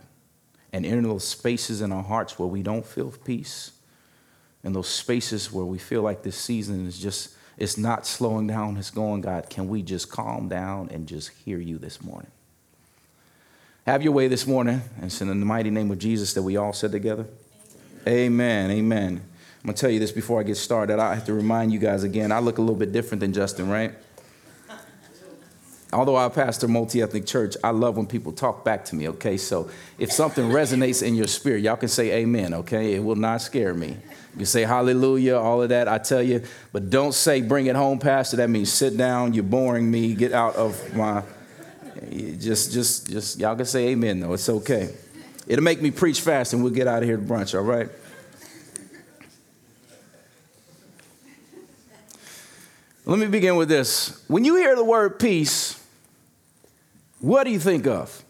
and 0.71 0.85
enter 0.85 1.01
those 1.01 1.27
spaces 1.27 1.81
in 1.81 1.91
our 1.91 2.03
hearts 2.03 2.39
where 2.39 2.47
we 2.47 2.63
don't 2.63 2.85
feel 2.85 3.11
peace, 3.11 3.71
and 4.63 4.73
those 4.73 4.87
spaces 4.87 5.51
where 5.51 5.65
we 5.65 5.77
feel 5.77 6.01
like 6.01 6.23
this 6.23 6.37
season 6.37 6.87
is 6.87 6.97
just, 6.97 7.35
it's 7.61 7.77
not 7.77 8.07
slowing 8.07 8.47
down, 8.47 8.75
it's 8.77 8.89
going, 8.89 9.21
God. 9.21 9.47
Can 9.47 9.67
we 9.67 9.83
just 9.83 10.09
calm 10.09 10.49
down 10.49 10.89
and 10.91 11.07
just 11.07 11.29
hear 11.29 11.59
you 11.59 11.77
this 11.77 12.01
morning? 12.01 12.31
Have 13.85 14.01
your 14.01 14.13
way 14.13 14.27
this 14.27 14.47
morning. 14.47 14.81
And 14.95 15.05
it's 15.05 15.21
in 15.21 15.27
the 15.27 15.35
mighty 15.35 15.69
name 15.69 15.91
of 15.91 15.99
Jesus 15.99 16.33
that 16.33 16.41
we 16.41 16.57
all 16.57 16.73
said 16.73 16.91
together. 16.91 17.27
Amen. 18.07 18.71
Amen. 18.71 18.71
Amen. 18.71 19.21
I'm 19.61 19.67
gonna 19.67 19.77
tell 19.77 19.91
you 19.91 19.99
this 19.99 20.11
before 20.11 20.39
I 20.39 20.43
get 20.43 20.57
started. 20.57 20.97
I 20.97 21.13
have 21.13 21.25
to 21.25 21.33
remind 21.33 21.71
you 21.71 21.77
guys 21.77 22.01
again, 22.03 22.31
I 22.31 22.39
look 22.39 22.57
a 22.57 22.61
little 22.61 22.75
bit 22.75 22.91
different 22.91 23.19
than 23.19 23.31
Justin, 23.31 23.69
right? 23.69 23.93
Although 25.93 26.15
I 26.15 26.29
pastor 26.29 26.69
multi 26.69 27.01
ethnic 27.01 27.25
church, 27.25 27.57
I 27.63 27.71
love 27.71 27.97
when 27.97 28.07
people 28.07 28.31
talk 28.31 28.63
back 28.63 28.85
to 28.85 28.95
me, 28.95 29.09
okay? 29.09 29.35
So 29.35 29.69
if 29.99 30.11
something 30.11 30.45
resonates 30.45 31.05
in 31.05 31.15
your 31.15 31.27
spirit, 31.27 31.63
y'all 31.63 31.75
can 31.75 31.89
say 31.89 32.21
amen, 32.21 32.53
okay? 32.53 32.93
It 32.93 33.03
will 33.03 33.17
not 33.17 33.41
scare 33.41 33.73
me. 33.73 33.97
You 34.37 34.45
say 34.45 34.61
hallelujah, 34.61 35.35
all 35.35 35.61
of 35.61 35.69
that, 35.69 35.89
I 35.89 35.97
tell 35.97 36.23
you, 36.23 36.43
but 36.71 36.89
don't 36.89 37.13
say 37.13 37.41
bring 37.41 37.65
it 37.65 37.75
home, 37.75 37.99
Pastor. 37.99 38.37
That 38.37 38.49
means 38.49 38.71
sit 38.71 38.95
down, 38.95 39.33
you're 39.33 39.43
boring 39.43 39.91
me, 39.91 40.15
get 40.15 40.31
out 40.31 40.55
of 40.55 40.95
my. 40.95 41.23
Just, 42.09 42.71
just, 42.71 43.09
just, 43.09 43.39
y'all 43.39 43.55
can 43.57 43.65
say 43.65 43.89
amen 43.89 44.21
though, 44.21 44.33
it's 44.33 44.47
okay. 44.47 44.95
It'll 45.45 45.63
make 45.63 45.81
me 45.81 45.91
preach 45.91 46.21
fast 46.21 46.53
and 46.53 46.63
we'll 46.63 46.71
get 46.71 46.87
out 46.87 47.03
of 47.03 47.09
here 47.09 47.17
to 47.17 47.23
brunch, 47.23 47.53
all 47.53 47.65
right? 47.65 47.89
Let 53.05 53.19
me 53.19 53.27
begin 53.27 53.57
with 53.57 53.67
this. 53.67 54.23
When 54.29 54.45
you 54.45 54.55
hear 54.55 54.75
the 54.75 54.85
word 54.85 55.19
peace, 55.19 55.80
what 57.21 57.45
do 57.45 57.51
you 57.51 57.59
think 57.59 57.87
of? 57.87 58.23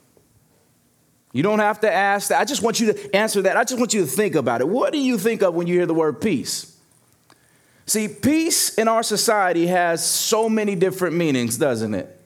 You 1.34 1.44
don't 1.44 1.60
have 1.60 1.80
to 1.82 1.92
ask 1.92 2.30
that. 2.30 2.42
I 2.42 2.46
just 2.46 2.62
want 2.62 2.80
you 2.80 2.94
to 2.94 3.16
answer 3.16 3.42
that. 3.44 3.56
I 3.56 3.64
just 3.64 3.80
want 3.80 3.94
you 3.94 4.02
to 4.02 4.08
think 4.08 4.36
about 4.36 4.62
it. 4.62 4.68
What 4.68 4.92
do 4.92 5.00
you 5.00 5.18
think 5.18 5.42
of 5.42 5.56
when 5.56 5.66
you 5.66 5.76
hear 5.76 5.86
the 5.86 5.94
word 5.94 6.20
peace? 6.20 6.78
See, 7.86 8.08
peace 8.08 8.76
in 8.76 8.88
our 8.88 9.02
society 9.04 9.68
has 9.68 10.06
so 10.06 10.50
many 10.50 10.76
different 10.76 11.16
meanings, 11.16 11.58
doesn't 11.58 11.94
it? 11.94 12.20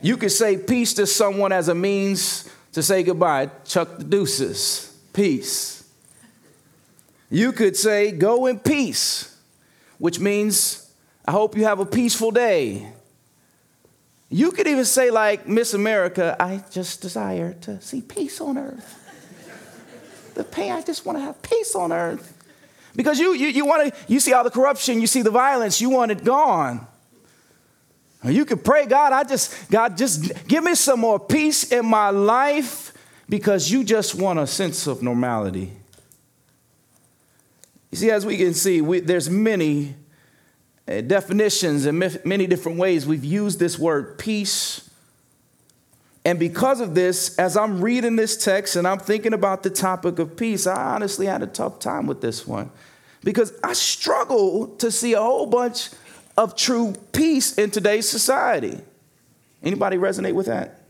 You 0.00 0.16
could 0.16 0.32
say 0.32 0.56
peace 0.56 0.94
to 0.94 1.06
someone 1.06 1.52
as 1.52 1.68
a 1.68 1.74
means 1.74 2.50
to 2.72 2.82
say 2.82 3.02
goodbye. 3.02 3.50
Chuck 3.64 3.98
the 3.98 4.04
deuces. 4.04 4.96
Peace. 5.12 5.88
You 7.30 7.52
could 7.52 7.76
say 7.76 8.10
go 8.12 8.46
in 8.46 8.58
peace, 8.58 9.36
which 9.98 10.20
means 10.20 10.92
I 11.24 11.32
hope 11.32 11.56
you 11.56 11.64
have 11.64 11.80
a 11.80 11.86
peaceful 11.86 12.30
day. 12.30 12.92
You 14.30 14.50
could 14.52 14.66
even 14.66 14.84
say, 14.84 15.10
like 15.10 15.46
Miss 15.46 15.74
America, 15.74 16.36
I 16.40 16.64
just 16.70 17.00
desire 17.00 17.54
to 17.62 17.80
see 17.80 18.00
peace 18.00 18.40
on 18.40 18.58
earth. 18.58 19.00
the 20.34 20.44
pain, 20.44 20.72
I 20.72 20.82
just 20.82 21.06
want 21.06 21.18
to 21.18 21.22
have 21.22 21.40
peace 21.42 21.74
on 21.74 21.92
earth. 21.92 22.30
Because 22.96 23.18
you, 23.18 23.34
you, 23.34 23.48
you 23.48 23.66
want 23.66 23.92
to, 23.92 24.12
you 24.12 24.20
see 24.20 24.32
all 24.32 24.44
the 24.44 24.50
corruption, 24.50 25.00
you 25.00 25.06
see 25.06 25.22
the 25.22 25.30
violence, 25.30 25.80
you 25.80 25.90
want 25.90 26.10
it 26.10 26.24
gone. 26.24 26.86
You 28.24 28.44
could 28.46 28.64
pray, 28.64 28.86
God, 28.86 29.12
I 29.12 29.24
just, 29.24 29.70
God, 29.70 29.98
just 29.98 30.46
give 30.48 30.64
me 30.64 30.74
some 30.74 31.00
more 31.00 31.20
peace 31.20 31.70
in 31.70 31.84
my 31.84 32.08
life 32.08 32.92
because 33.28 33.70
you 33.70 33.84
just 33.84 34.14
want 34.14 34.38
a 34.38 34.46
sense 34.46 34.86
of 34.86 35.02
normality. 35.02 35.72
You 37.90 37.98
see, 37.98 38.10
as 38.10 38.24
we 38.24 38.38
can 38.38 38.54
see, 38.54 38.80
we, 38.80 39.00
there's 39.00 39.28
many 39.28 39.94
Uh, 40.86 41.00
definitions 41.00 41.86
and 41.86 41.98
many 42.24 42.46
different 42.46 42.76
ways 42.76 43.06
we've 43.06 43.24
used 43.24 43.58
this 43.58 43.78
word 43.78 44.18
peace. 44.18 44.90
And 46.26 46.38
because 46.38 46.80
of 46.80 46.94
this, 46.94 47.38
as 47.38 47.56
I'm 47.56 47.80
reading 47.80 48.16
this 48.16 48.36
text 48.42 48.76
and 48.76 48.86
I'm 48.86 48.98
thinking 48.98 49.32
about 49.32 49.62
the 49.62 49.70
topic 49.70 50.18
of 50.18 50.36
peace, 50.36 50.66
I 50.66 50.94
honestly 50.94 51.24
had 51.24 51.42
a 51.42 51.46
tough 51.46 51.78
time 51.78 52.06
with 52.06 52.20
this 52.20 52.46
one 52.46 52.70
because 53.22 53.52
I 53.62 53.72
struggle 53.72 54.68
to 54.76 54.90
see 54.90 55.14
a 55.14 55.20
whole 55.20 55.46
bunch 55.46 55.88
of 56.36 56.54
true 56.54 56.94
peace 57.12 57.56
in 57.56 57.70
today's 57.70 58.06
society. 58.06 58.78
Anybody 59.62 59.96
resonate 59.96 60.34
with 60.34 60.46
that? 60.46 60.82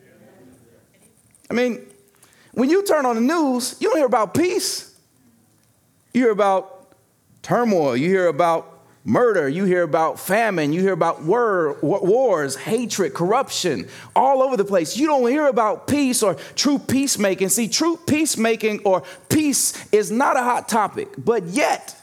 I 1.48 1.54
mean, 1.54 1.86
when 2.52 2.68
you 2.68 2.84
turn 2.84 3.06
on 3.06 3.14
the 3.14 3.20
news, 3.20 3.76
you 3.78 3.88
don't 3.88 3.98
hear 3.98 4.06
about 4.06 4.34
peace. 4.34 4.96
You 6.12 6.22
hear 6.22 6.30
about 6.32 6.94
turmoil, 7.42 7.96
you 7.96 8.08
hear 8.08 8.26
about 8.26 8.73
murder, 9.04 9.48
you 9.48 9.64
hear 9.64 9.82
about 9.82 10.18
famine, 10.18 10.72
you 10.72 10.80
hear 10.80 10.92
about 10.92 11.22
war, 11.22 11.76
wars, 11.82 12.56
hatred, 12.56 13.12
corruption, 13.12 13.86
all 14.16 14.42
over 14.42 14.56
the 14.56 14.64
place. 14.64 14.96
You 14.96 15.06
don't 15.06 15.28
hear 15.28 15.46
about 15.46 15.86
peace 15.86 16.22
or 16.22 16.34
true 16.54 16.78
peacemaking. 16.78 17.50
See, 17.50 17.68
true 17.68 17.98
peacemaking 18.06 18.80
or 18.84 19.02
peace 19.28 19.86
is 19.92 20.10
not 20.10 20.36
a 20.36 20.42
hot 20.42 20.68
topic, 20.68 21.08
but 21.18 21.44
yet, 21.44 22.00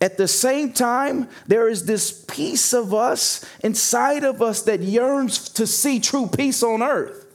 at 0.00 0.16
the 0.16 0.28
same 0.28 0.72
time, 0.72 1.28
there 1.46 1.68
is 1.68 1.84
this 1.84 2.24
piece 2.24 2.72
of 2.72 2.94
us 2.94 3.44
inside 3.62 4.24
of 4.24 4.40
us 4.40 4.62
that 4.62 4.80
yearns 4.80 5.50
to 5.50 5.66
see 5.66 6.00
true 6.00 6.26
peace 6.26 6.62
on 6.62 6.82
earth. 6.82 7.26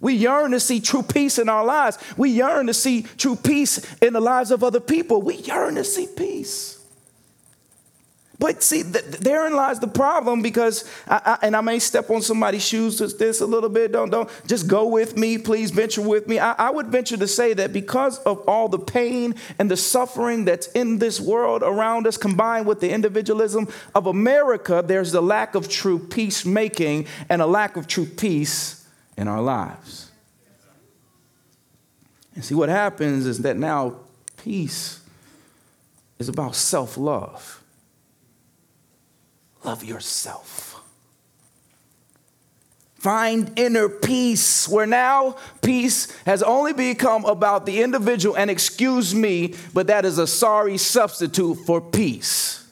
We 0.00 0.14
yearn 0.14 0.50
to 0.52 0.58
see 0.58 0.80
true 0.80 1.02
peace 1.02 1.38
in 1.38 1.48
our 1.48 1.64
lives. 1.64 1.96
We 2.16 2.30
yearn 2.30 2.66
to 2.66 2.74
see 2.74 3.02
true 3.02 3.36
peace 3.36 3.78
in 4.00 4.14
the 4.14 4.20
lives 4.20 4.50
of 4.50 4.64
other 4.64 4.80
people. 4.80 5.22
We 5.22 5.36
yearn 5.36 5.76
to 5.76 5.84
see 5.84 6.08
peace. 6.08 6.81
But 8.42 8.60
see, 8.60 8.82
th- 8.82 9.04
therein 9.04 9.54
lies 9.54 9.78
the 9.78 9.86
problem 9.86 10.42
because, 10.42 10.84
I, 11.06 11.38
I, 11.40 11.46
and 11.46 11.54
I 11.54 11.60
may 11.60 11.78
step 11.78 12.10
on 12.10 12.22
somebody's 12.22 12.66
shoes 12.66 13.00
with 13.00 13.16
this 13.16 13.40
a 13.40 13.46
little 13.46 13.68
bit. 13.68 13.92
Don't, 13.92 14.10
don't, 14.10 14.28
just 14.48 14.66
go 14.66 14.84
with 14.88 15.16
me, 15.16 15.38
please 15.38 15.70
venture 15.70 16.02
with 16.02 16.26
me. 16.26 16.40
I, 16.40 16.54
I 16.54 16.70
would 16.70 16.88
venture 16.88 17.16
to 17.16 17.28
say 17.28 17.54
that 17.54 17.72
because 17.72 18.18
of 18.24 18.40
all 18.48 18.68
the 18.68 18.80
pain 18.80 19.36
and 19.60 19.70
the 19.70 19.76
suffering 19.76 20.44
that's 20.44 20.66
in 20.72 20.98
this 20.98 21.20
world 21.20 21.62
around 21.62 22.08
us, 22.08 22.16
combined 22.16 22.66
with 22.66 22.80
the 22.80 22.90
individualism 22.90 23.68
of 23.94 24.08
America, 24.08 24.82
there's 24.84 25.12
the 25.12 25.22
lack 25.22 25.54
of 25.54 25.68
true 25.68 26.00
peacemaking 26.00 27.06
and 27.28 27.42
a 27.42 27.46
lack 27.46 27.76
of 27.76 27.86
true 27.86 28.06
peace 28.06 28.88
in 29.16 29.28
our 29.28 29.40
lives. 29.40 30.10
And 32.34 32.44
see, 32.44 32.56
what 32.56 32.70
happens 32.70 33.24
is 33.24 33.38
that 33.42 33.56
now 33.56 34.00
peace 34.36 35.00
is 36.18 36.28
about 36.28 36.56
self 36.56 36.96
love. 36.96 37.61
Love 39.64 39.84
yourself. 39.84 40.80
Find 43.02 43.50
inner 43.56 43.88
peace, 43.88 44.68
where 44.68 44.86
now 44.86 45.36
peace 45.60 46.08
has 46.24 46.40
only 46.40 46.72
become 46.72 47.24
about 47.24 47.66
the 47.66 47.82
individual, 47.82 48.36
and 48.36 48.48
excuse 48.48 49.12
me, 49.12 49.54
but 49.74 49.88
that 49.88 50.04
is 50.04 50.18
a 50.18 50.26
sorry 50.26 50.78
substitute 50.78 51.56
for 51.66 51.80
peace. 51.80 52.64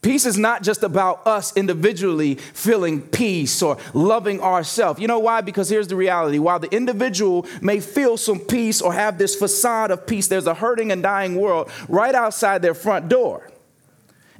Peace 0.00 0.24
is 0.24 0.38
not 0.38 0.62
just 0.62 0.82
about 0.82 1.26
us 1.26 1.54
individually 1.58 2.36
feeling 2.36 3.02
peace 3.02 3.60
or 3.60 3.76
loving 3.92 4.40
ourselves. 4.40 4.98
You 4.98 5.08
know 5.08 5.18
why? 5.18 5.42
Because 5.42 5.68
here's 5.68 5.88
the 5.88 5.96
reality. 5.96 6.38
While 6.38 6.58
the 6.58 6.74
individual 6.74 7.46
may 7.60 7.80
feel 7.80 8.16
some 8.16 8.38
peace 8.38 8.80
or 8.80 8.94
have 8.94 9.18
this 9.18 9.36
facade 9.36 9.90
of 9.90 10.06
peace, 10.06 10.28
there's 10.28 10.46
a 10.46 10.54
hurting 10.54 10.90
and 10.90 11.02
dying 11.02 11.36
world 11.36 11.70
right 11.86 12.14
outside 12.14 12.62
their 12.62 12.72
front 12.72 13.10
door. 13.10 13.49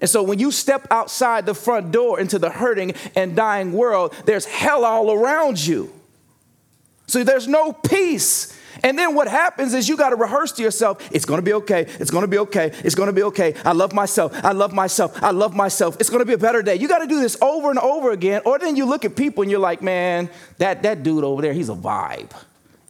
And 0.00 0.08
so 0.08 0.22
when 0.22 0.38
you 0.38 0.50
step 0.50 0.86
outside 0.90 1.46
the 1.46 1.54
front 1.54 1.92
door 1.92 2.18
into 2.18 2.38
the 2.38 2.50
hurting 2.50 2.94
and 3.14 3.36
dying 3.36 3.72
world, 3.72 4.14
there's 4.24 4.46
hell 4.46 4.84
all 4.84 5.12
around 5.12 5.64
you. 5.64 5.92
So 7.06 7.24
there's 7.24 7.48
no 7.48 7.72
peace. 7.72 8.56
And 8.82 8.98
then 8.98 9.14
what 9.14 9.28
happens 9.28 9.74
is 9.74 9.88
you 9.88 9.96
got 9.96 10.10
to 10.10 10.16
rehearse 10.16 10.52
to 10.52 10.62
yourself, 10.62 11.06
it's 11.12 11.24
going 11.24 11.38
to 11.38 11.44
be 11.44 11.52
okay. 11.54 11.86
It's 11.98 12.10
going 12.10 12.22
to 12.22 12.28
be 12.28 12.38
okay. 12.38 12.72
It's 12.84 12.94
going 12.94 13.08
to 13.08 13.12
be 13.12 13.24
okay. 13.24 13.54
I 13.64 13.72
love 13.72 13.92
myself. 13.92 14.32
I 14.44 14.52
love 14.52 14.72
myself. 14.72 15.22
I 15.22 15.32
love 15.32 15.54
myself. 15.54 15.96
It's 16.00 16.08
going 16.08 16.20
to 16.20 16.26
be 16.26 16.34
a 16.34 16.38
better 16.38 16.62
day. 16.62 16.76
You 16.76 16.88
got 16.88 17.00
to 17.00 17.06
do 17.06 17.20
this 17.20 17.36
over 17.42 17.70
and 17.70 17.78
over 17.78 18.12
again. 18.12 18.42
Or 18.44 18.58
then 18.58 18.76
you 18.76 18.86
look 18.86 19.04
at 19.04 19.16
people 19.16 19.42
and 19.42 19.50
you're 19.50 19.60
like, 19.60 19.82
man, 19.82 20.30
that, 20.58 20.84
that 20.84 21.02
dude 21.02 21.24
over 21.24 21.42
there, 21.42 21.52
he's 21.52 21.68
a 21.68 21.74
vibe. 21.74 22.30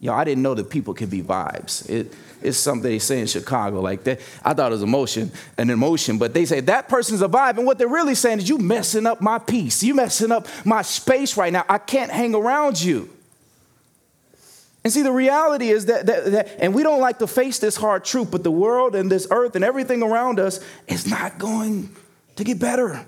Yo, 0.01 0.11
I 0.11 0.23
didn't 0.23 0.41
know 0.41 0.55
that 0.55 0.67
people 0.71 0.95
could 0.95 1.11
be 1.11 1.21
vibes. 1.21 1.87
It, 1.87 2.11
it's 2.41 2.57
something 2.57 2.81
they 2.81 2.97
say 2.97 3.19
in 3.19 3.27
Chicago 3.27 3.81
like 3.81 4.03
that. 4.05 4.19
I 4.43 4.55
thought 4.55 4.71
it 4.71 4.73
was 4.73 4.81
emotion, 4.81 5.31
an 5.59 5.69
emotion, 5.69 6.17
but 6.17 6.33
they 6.33 6.43
say 6.45 6.59
that 6.61 6.89
person's 6.89 7.21
a 7.21 7.27
vibe. 7.27 7.57
And 7.57 7.67
what 7.67 7.77
they're 7.77 7.87
really 7.87 8.15
saying 8.15 8.39
is, 8.39 8.49
you 8.49 8.57
messing 8.57 9.05
up 9.05 9.21
my 9.21 9.37
peace. 9.37 9.83
You 9.83 9.93
messing 9.93 10.31
up 10.31 10.47
my 10.65 10.81
space 10.81 11.37
right 11.37 11.53
now. 11.53 11.65
I 11.69 11.77
can't 11.77 12.11
hang 12.11 12.33
around 12.33 12.81
you. 12.81 13.11
And 14.83 14.91
see, 14.91 15.03
the 15.03 15.11
reality 15.11 15.69
is 15.69 15.85
that, 15.85 16.07
that, 16.07 16.31
that, 16.31 16.55
and 16.57 16.73
we 16.73 16.81
don't 16.81 16.99
like 16.99 17.19
to 17.19 17.27
face 17.27 17.59
this 17.59 17.75
hard 17.75 18.03
truth, 18.03 18.31
but 18.31 18.43
the 18.43 18.49
world 18.49 18.95
and 18.95 19.11
this 19.11 19.27
earth 19.29 19.55
and 19.55 19.63
everything 19.63 20.01
around 20.01 20.39
us 20.39 20.59
is 20.87 21.05
not 21.05 21.37
going 21.37 21.95
to 22.37 22.43
get 22.43 22.57
better. 22.57 23.05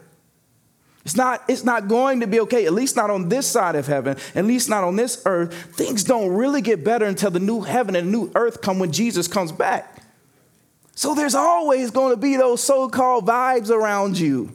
It's 1.06 1.18
not, 1.18 1.44
it's 1.50 1.66
not 1.66 1.90
going 1.90 2.22
to 2.22 2.28
be 2.28 2.40
okay, 2.42 2.66
at 2.66 2.74
least 2.74 2.96
not 2.96 3.10
on 3.10 3.28
this 3.28 3.46
side 3.46 3.76
of 3.76 3.88
heaven, 3.88 4.16
at 4.36 4.46
least 4.46 4.70
not 4.70 4.86
on 4.86 4.96
this 4.96 5.22
earth. 5.26 5.54
Things 5.76 6.04
don't 6.04 6.30
really 6.30 6.62
get 6.62 6.84
better 6.84 7.06
until 7.06 7.30
the 7.30 7.40
new 7.40 7.62
heaven 7.62 7.96
and 7.96 8.12
new 8.12 8.32
earth 8.36 8.62
come 8.62 8.80
when 8.80 8.92
Jesus 8.92 9.28
comes 9.28 9.52
back. 9.52 10.02
So 10.96 11.14
there's 11.14 11.36
always 11.36 11.92
going 11.92 12.14
to 12.14 12.18
be 12.18 12.38
those 12.38 12.64
so 12.64 12.88
called 12.88 13.26
vibes 13.26 13.70
around 13.70 14.18
you. 14.18 14.52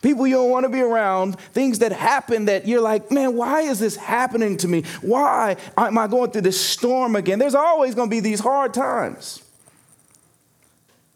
People 0.00 0.26
you 0.26 0.36
don't 0.36 0.50
want 0.50 0.64
to 0.64 0.70
be 0.70 0.80
around, 0.80 1.38
things 1.38 1.80
that 1.80 1.92
happen 1.92 2.46
that 2.46 2.66
you're 2.66 2.80
like, 2.80 3.10
man, 3.10 3.36
why 3.36 3.60
is 3.60 3.78
this 3.78 3.94
happening 3.94 4.56
to 4.58 4.68
me? 4.68 4.82
Why 5.00 5.56
am 5.76 5.98
I 5.98 6.08
going 6.08 6.30
through 6.30 6.42
this 6.42 6.60
storm 6.60 7.14
again? 7.14 7.38
There's 7.38 7.54
always 7.54 7.94
going 7.94 8.08
to 8.08 8.10
be 8.10 8.20
these 8.20 8.40
hard 8.40 8.74
times. 8.74 9.41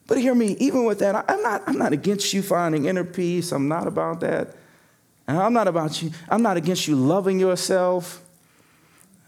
But 0.07 0.19
hear 0.19 0.35
me, 0.35 0.57
even 0.59 0.85
with 0.85 1.01
that, 1.01 1.25
I'm 1.29 1.43
not, 1.43 1.63
I'm 1.67 1.79
not 1.79 1.93
against 1.93 2.33
you 2.33 2.43
finding 2.43 2.85
inner 2.85 3.05
peace. 3.05 3.53
I'm 3.53 3.69
not 3.69 3.87
about 3.87 4.21
that. 4.21 4.55
I'm 5.29 5.53
not 5.53 5.67
about 5.67 6.01
you, 6.03 6.13
I'm 6.29 6.43
not 6.43 6.57
against 6.57 6.87
you 6.87 6.95
loving 6.95 7.41
yourself. 7.41 8.23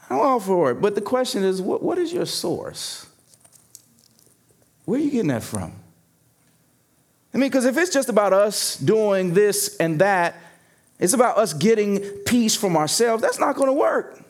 I'm 0.08 0.20
all 0.20 0.40
for 0.40 0.70
it. 0.70 0.76
But 0.76 0.94
the 0.94 1.00
question 1.00 1.42
is, 1.42 1.60
what, 1.60 1.82
what 1.82 1.98
is 1.98 2.12
your 2.12 2.24
source? 2.24 3.06
Where 4.84 4.98
are 4.98 5.02
you 5.02 5.10
getting 5.10 5.28
that 5.28 5.42
from? 5.42 5.72
I 7.34 7.38
mean, 7.38 7.50
because 7.50 7.66
if 7.66 7.76
it's 7.76 7.92
just 7.92 8.08
about 8.08 8.32
us 8.32 8.76
doing 8.76 9.34
this 9.34 9.76
and 9.78 10.00
that, 10.00 10.36
it's 10.98 11.12
about 11.12 11.36
us 11.36 11.52
getting 11.52 12.00
peace 12.24 12.56
from 12.56 12.76
ourselves, 12.76 13.20
that's 13.20 13.38
not 13.38 13.56
going 13.56 13.66
to 13.68 13.72
work 13.74 14.24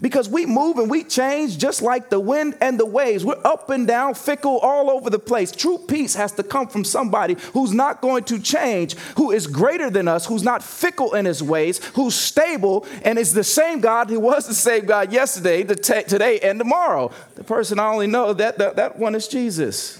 because 0.00 0.28
we 0.28 0.46
move 0.46 0.78
and 0.78 0.90
we 0.90 1.04
change 1.04 1.58
just 1.58 1.82
like 1.82 2.10
the 2.10 2.20
wind 2.20 2.56
and 2.60 2.78
the 2.78 2.86
waves. 2.86 3.24
We're 3.24 3.40
up 3.44 3.70
and 3.70 3.86
down, 3.86 4.14
fickle, 4.14 4.58
all 4.58 4.90
over 4.90 5.10
the 5.10 5.18
place. 5.18 5.52
True 5.52 5.78
peace 5.78 6.14
has 6.14 6.32
to 6.32 6.42
come 6.42 6.68
from 6.68 6.84
somebody 6.84 7.36
who's 7.52 7.72
not 7.72 8.00
going 8.00 8.24
to 8.24 8.38
change, 8.38 8.96
who 9.16 9.30
is 9.30 9.46
greater 9.46 9.90
than 9.90 10.08
us, 10.08 10.26
who's 10.26 10.42
not 10.42 10.62
fickle 10.62 11.14
in 11.14 11.24
his 11.24 11.42
ways, 11.42 11.84
who's 11.94 12.14
stable, 12.14 12.86
and 13.02 13.18
is 13.18 13.32
the 13.32 13.44
same 13.44 13.80
God 13.80 14.08
who 14.08 14.20
was 14.20 14.46
the 14.46 14.54
same 14.54 14.86
God 14.86 15.12
yesterday, 15.12 15.64
today, 15.64 16.40
and 16.40 16.58
tomorrow. 16.58 17.10
The 17.34 17.44
person 17.44 17.78
I 17.78 17.88
only 17.88 18.06
know 18.06 18.32
that 18.32 18.58
that, 18.58 18.76
that 18.76 18.98
one 18.98 19.14
is 19.14 19.28
Jesus. 19.28 19.98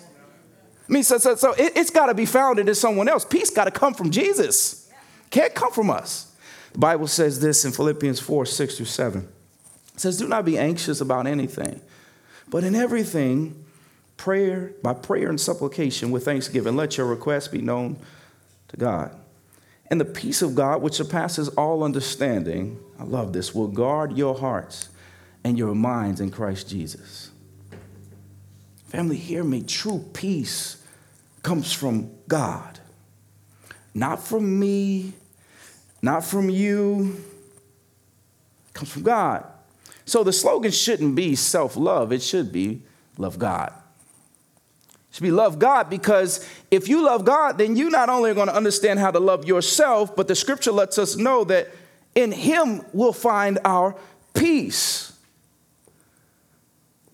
I 0.88 0.92
mean, 0.92 1.04
so, 1.04 1.18
so, 1.18 1.36
so 1.36 1.52
it, 1.52 1.72
it's 1.76 1.90
got 1.90 2.06
to 2.06 2.14
be 2.14 2.26
founded 2.26 2.68
in 2.68 2.74
someone 2.74 3.08
else. 3.08 3.24
Peace 3.24 3.50
got 3.50 3.64
to 3.64 3.70
come 3.70 3.94
from 3.94 4.10
Jesus. 4.10 4.88
Can't 5.30 5.54
come 5.54 5.72
from 5.72 5.90
us. 5.90 6.34
The 6.72 6.78
Bible 6.78 7.06
says 7.06 7.40
this 7.40 7.64
in 7.64 7.72
Philippians 7.72 8.18
4 8.20 8.46
6 8.46 8.76
through 8.76 8.86
7. 8.86 9.28
It 9.94 10.00
says, 10.00 10.18
Do 10.18 10.28
not 10.28 10.44
be 10.44 10.58
anxious 10.58 11.00
about 11.00 11.26
anything, 11.26 11.80
but 12.48 12.64
in 12.64 12.74
everything, 12.74 13.64
prayer, 14.16 14.72
by 14.82 14.92
prayer 14.92 15.30
and 15.30 15.40
supplication 15.40 16.10
with 16.10 16.24
thanksgiving, 16.24 16.76
let 16.76 16.98
your 16.98 17.06
requests 17.06 17.48
be 17.48 17.62
known 17.62 17.98
to 18.68 18.76
God. 18.76 19.16
And 19.90 20.00
the 20.00 20.04
peace 20.04 20.42
of 20.42 20.54
God, 20.54 20.82
which 20.82 20.94
surpasses 20.94 21.48
all 21.50 21.82
understanding, 21.82 22.78
I 22.98 23.04
love 23.04 23.32
this, 23.32 23.54
will 23.54 23.68
guard 23.68 24.16
your 24.16 24.38
hearts 24.38 24.90
and 25.42 25.58
your 25.58 25.74
minds 25.74 26.20
in 26.20 26.30
Christ 26.30 26.68
Jesus. 26.68 27.30
Family, 28.88 29.16
hear 29.16 29.42
me. 29.42 29.62
True 29.62 30.04
peace 30.12 30.84
comes 31.42 31.72
from 31.72 32.10
God, 32.28 32.78
not 33.94 34.22
from 34.22 34.58
me, 34.60 35.14
not 36.02 36.24
from 36.24 36.50
you. 36.50 37.16
It 38.68 38.74
comes 38.74 38.92
from 38.92 39.02
God. 39.02 39.46
So 40.10 40.24
the 40.24 40.32
slogan 40.32 40.72
shouldn't 40.72 41.14
be 41.14 41.36
self 41.36 41.76
love, 41.76 42.10
it 42.10 42.20
should 42.20 42.50
be 42.50 42.82
love 43.16 43.38
God. 43.38 43.72
It 44.88 45.14
should 45.14 45.22
be 45.22 45.30
love 45.30 45.60
God 45.60 45.88
because 45.88 46.44
if 46.68 46.88
you 46.88 47.04
love 47.04 47.24
God, 47.24 47.58
then 47.58 47.76
you 47.76 47.90
not 47.90 48.08
only 48.08 48.32
are 48.32 48.34
going 48.34 48.48
to 48.48 48.54
understand 48.56 48.98
how 48.98 49.12
to 49.12 49.20
love 49.20 49.44
yourself, 49.44 50.16
but 50.16 50.26
the 50.26 50.34
scripture 50.34 50.72
lets 50.72 50.98
us 50.98 51.14
know 51.14 51.44
that 51.44 51.70
in 52.16 52.32
Him 52.32 52.82
we'll 52.92 53.12
find 53.12 53.60
our 53.64 53.94
peace. 54.34 55.12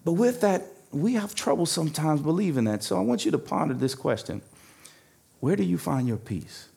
But 0.02 0.12
with 0.12 0.40
that, 0.40 0.62
we 0.90 1.12
have 1.16 1.34
trouble 1.34 1.66
sometimes 1.66 2.22
believing 2.22 2.64
that. 2.64 2.82
So 2.82 2.96
I 2.96 3.00
want 3.00 3.26
you 3.26 3.30
to 3.30 3.38
ponder 3.38 3.74
this 3.74 3.94
question 3.94 4.40
Where 5.40 5.54
do 5.54 5.64
you 5.64 5.76
find 5.76 6.08
your 6.08 6.16
peace? 6.16 6.70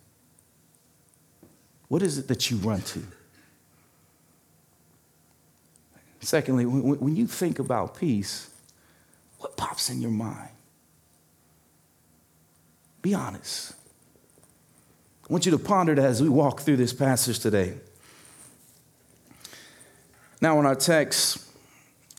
What 1.88 2.01
is 2.01 2.17
it 2.17 2.27
that 2.27 2.51
you 2.51 2.57
run 2.57 2.81
to? 2.81 3.03
Secondly, 6.21 6.65
when 6.65 7.15
you 7.15 7.27
think 7.27 7.59
about 7.59 7.97
peace, 7.97 8.49
what 9.38 9.55
pops 9.55 9.89
in 9.89 10.01
your 10.01 10.11
mind? 10.11 10.49
Be 13.01 13.13
honest. 13.13 13.73
I 15.29 15.31
want 15.31 15.45
you 15.45 15.51
to 15.51 15.59
ponder 15.59 15.95
that 15.95 16.03
as 16.03 16.21
we 16.21 16.27
walk 16.27 16.61
through 16.61 16.77
this 16.77 16.91
passage 16.91 17.39
today. 17.39 17.75
Now, 20.41 20.59
in 20.59 20.65
our 20.65 20.75
text, 20.75 21.45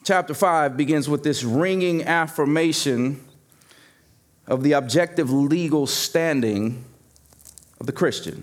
chapter 0.05 0.33
5 0.33 0.77
begins 0.77 1.09
with 1.09 1.23
this 1.23 1.43
ringing 1.43 2.05
affirmation 2.05 3.25
of 4.47 4.63
the 4.63 4.73
objective 4.73 5.31
legal 5.31 5.87
standing 5.87 6.85
of 7.81 7.87
the 7.87 7.93
Christian. 7.93 8.43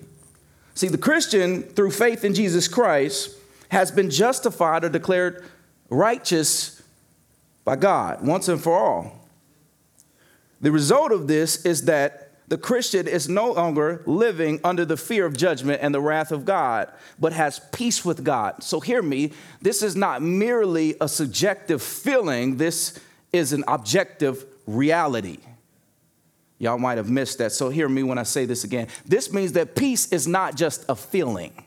See, 0.74 0.88
the 0.88 0.98
Christian, 0.98 1.64
through 1.64 1.92
faith 1.92 2.24
in 2.24 2.34
Jesus 2.34 2.68
Christ, 2.68 3.37
has 3.70 3.92
been 3.92 4.10
justified 4.10 4.84
or 4.84 4.90
declared 4.90 5.44
righteous 5.90 6.82
by 7.64 7.76
God 7.76 8.26
once 8.26 8.48
and 8.48 8.62
for 8.62 8.78
all. 8.78 9.28
The 10.62 10.72
result 10.72 11.12
of 11.12 11.28
this 11.28 11.66
is 11.66 11.86
that 11.86 12.28
the 12.48 12.58
Christian 12.58 13.08
is 13.08 13.28
no 13.28 13.52
longer 13.52 14.02
living 14.06 14.62
under 14.64 14.86
the 14.86 14.96
fear 14.96 15.26
of 15.26 15.36
judgment 15.36 15.82
and 15.82 15.94
the 15.94 16.00
wrath 16.00 16.32
of 16.32 16.46
God, 16.46 16.90
but 17.20 17.34
has 17.34 17.60
peace 17.74 18.06
with 18.06 18.24
God. 18.24 18.64
So, 18.64 18.80
hear 18.80 19.02
me, 19.02 19.34
this 19.62 19.84
is 19.84 19.98
not 19.98 20.22
merely 20.22 20.96
a 21.02 21.10
subjective 21.10 21.82
feeling, 21.82 22.56
this 22.56 22.98
is 23.34 23.52
an 23.52 23.66
objective 23.68 24.46
reality. 24.66 25.40
Y'all 26.58 26.80
might 26.80 26.98
have 26.98 27.10
missed 27.10 27.38
that. 27.40 27.52
So, 27.52 27.70
hear 27.70 27.90
me 27.90 28.02
when 28.04 28.18
I 28.18 28.24
say 28.24 28.46
this 28.46 28.64
again. 28.64 28.88
This 29.06 29.34
means 29.34 29.52
that 29.52 29.76
peace 29.76 30.12
is 30.14 30.26
not 30.26 30.56
just 30.56 30.86
a 30.88 30.96
feeling. 30.96 31.66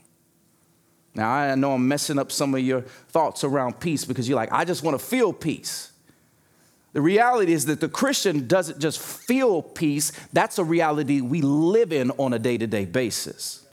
Now, 1.15 1.31
I 1.31 1.55
know 1.55 1.73
I'm 1.73 1.89
messing 1.89 2.19
up 2.19 2.31
some 2.31 2.55
of 2.55 2.61
your 2.61 2.83
thoughts 2.83 3.43
around 3.43 3.81
peace 3.81 4.05
because 4.05 4.29
you're 4.29 4.37
like, 4.37 4.53
I 4.53 4.65
just 4.65 4.83
want 4.83 4.99
to 4.99 5.05
feel 5.05 5.33
peace. 5.33 5.91
The 6.93 7.01
reality 7.01 7.53
is 7.53 7.67
that 7.67 7.81
the 7.81 7.89
Christian 7.89 8.47
doesn't 8.47 8.81
just 8.81 8.99
feel 8.99 9.63
peace, 9.63 10.13
that's 10.33 10.59
a 10.59 10.65
reality 10.65 11.21
we 11.21 11.41
live 11.41 11.93
in 11.93 12.11
on 12.13 12.33
a 12.33 12.39
day 12.39 12.59
to 12.59 12.67
day 12.67 12.85
basis. 12.85 13.65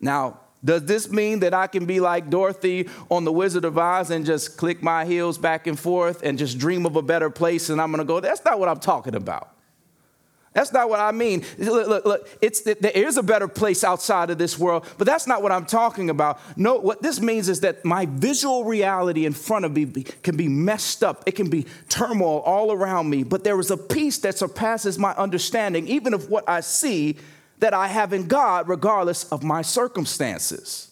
Now, 0.00 0.40
does 0.64 0.84
this 0.84 1.10
mean 1.10 1.40
that 1.40 1.54
I 1.54 1.66
can 1.68 1.86
be 1.86 2.00
like 2.00 2.30
Dorothy 2.30 2.88
on 3.10 3.24
The 3.24 3.32
Wizard 3.32 3.64
of 3.64 3.78
Oz 3.78 4.10
and 4.10 4.26
just 4.26 4.56
click 4.56 4.82
my 4.82 5.04
heels 5.04 5.38
back 5.38 5.66
and 5.66 5.78
forth 5.78 6.22
and 6.22 6.36
just 6.36 6.58
dream 6.58 6.84
of 6.84 6.96
a 6.96 7.02
better 7.02 7.30
place 7.30 7.70
and 7.70 7.80
I'm 7.80 7.90
gonna 7.90 8.04
go? 8.04 8.20
That's 8.20 8.44
not 8.44 8.58
what 8.58 8.68
I'm 8.68 8.80
talking 8.80 9.14
about. 9.14 9.54
That's 10.58 10.72
not 10.72 10.90
what 10.90 10.98
I 10.98 11.12
mean. 11.12 11.44
Look, 11.56 11.86
look, 11.86 12.04
look. 12.04 12.28
It's, 12.42 12.62
there 12.62 12.90
is 12.92 13.16
a 13.16 13.22
better 13.22 13.46
place 13.46 13.84
outside 13.84 14.28
of 14.30 14.38
this 14.38 14.58
world, 14.58 14.84
but 14.98 15.06
that's 15.06 15.24
not 15.24 15.40
what 15.40 15.52
I'm 15.52 15.64
talking 15.64 16.10
about. 16.10 16.40
No, 16.56 16.74
what 16.74 17.00
this 17.00 17.20
means 17.20 17.48
is 17.48 17.60
that 17.60 17.84
my 17.84 18.06
visual 18.06 18.64
reality 18.64 19.24
in 19.24 19.34
front 19.34 19.66
of 19.66 19.76
me 19.76 19.86
can 20.24 20.36
be 20.36 20.48
messed 20.48 21.04
up. 21.04 21.22
It 21.26 21.36
can 21.36 21.48
be 21.48 21.66
turmoil 21.88 22.40
all 22.40 22.72
around 22.72 23.08
me, 23.08 23.22
but 23.22 23.44
there 23.44 23.60
is 23.60 23.70
a 23.70 23.76
peace 23.76 24.18
that 24.18 24.36
surpasses 24.36 24.98
my 24.98 25.12
understanding, 25.12 25.86
even 25.86 26.12
of 26.12 26.28
what 26.28 26.48
I 26.48 26.58
see, 26.58 27.18
that 27.60 27.72
I 27.72 27.86
have 27.86 28.12
in 28.12 28.26
God, 28.26 28.68
regardless 28.68 29.30
of 29.30 29.44
my 29.44 29.62
circumstances. 29.62 30.90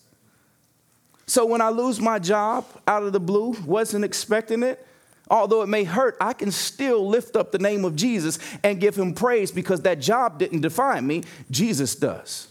So 1.26 1.44
when 1.44 1.60
I 1.60 1.70
lose 1.70 1.98
my 1.98 2.20
job 2.20 2.66
out 2.86 3.02
of 3.02 3.12
the 3.12 3.18
blue, 3.18 3.56
wasn't 3.66 4.04
expecting 4.04 4.62
it, 4.62 4.85
Although 5.28 5.62
it 5.62 5.66
may 5.66 5.84
hurt, 5.84 6.16
I 6.20 6.32
can 6.32 6.52
still 6.52 7.06
lift 7.06 7.34
up 7.34 7.50
the 7.50 7.58
name 7.58 7.84
of 7.84 7.96
Jesus 7.96 8.38
and 8.62 8.80
give 8.80 8.96
him 8.96 9.12
praise 9.12 9.50
because 9.50 9.82
that 9.82 9.98
job 10.00 10.38
didn't 10.38 10.60
define 10.60 11.06
me, 11.06 11.24
Jesus 11.50 11.94
does. 11.96 12.48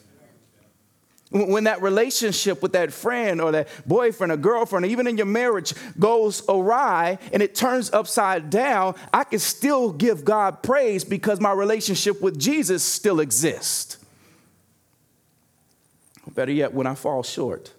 When 1.31 1.65
that 1.65 1.81
relationship 1.81 2.61
with 2.61 2.73
that 2.73 2.93
friend 2.93 3.41
or 3.41 3.51
that 3.51 3.67
boyfriend 3.85 4.31
or 4.31 4.38
girlfriend, 4.38 4.85
or 4.85 4.89
even 4.89 5.07
in 5.07 5.17
your 5.17 5.25
marriage, 5.25 5.73
goes 5.97 6.43
awry 6.47 7.17
and 7.33 7.41
it 7.41 7.55
turns 7.55 7.91
upside 7.91 8.49
down, 8.49 8.95
I 9.11 9.23
can 9.23 9.39
still 9.39 9.91
give 9.91 10.23
God 10.23 10.61
praise 10.61 11.03
because 11.03 11.41
my 11.41 11.51
relationship 11.51 12.21
with 12.21 12.39
Jesus 12.39 12.83
still 12.83 13.19
exists. 13.19 13.97
Better 16.33 16.51
yet, 16.51 16.73
when 16.73 16.85
I 16.85 16.95
fall 16.95 17.23
short, 17.23 17.71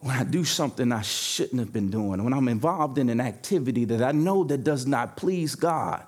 when 0.00 0.16
I 0.16 0.24
do 0.24 0.44
something 0.44 0.92
I 0.92 1.02
shouldn't 1.02 1.58
have 1.58 1.72
been 1.72 1.90
doing, 1.90 2.22
when 2.22 2.32
I'm 2.32 2.48
involved 2.48 2.98
in 2.98 3.08
an 3.08 3.20
activity 3.20 3.84
that 3.86 4.02
I 4.02 4.12
know 4.12 4.44
that 4.44 4.62
does 4.64 4.86
not 4.86 5.16
please 5.16 5.54
God. 5.54 6.04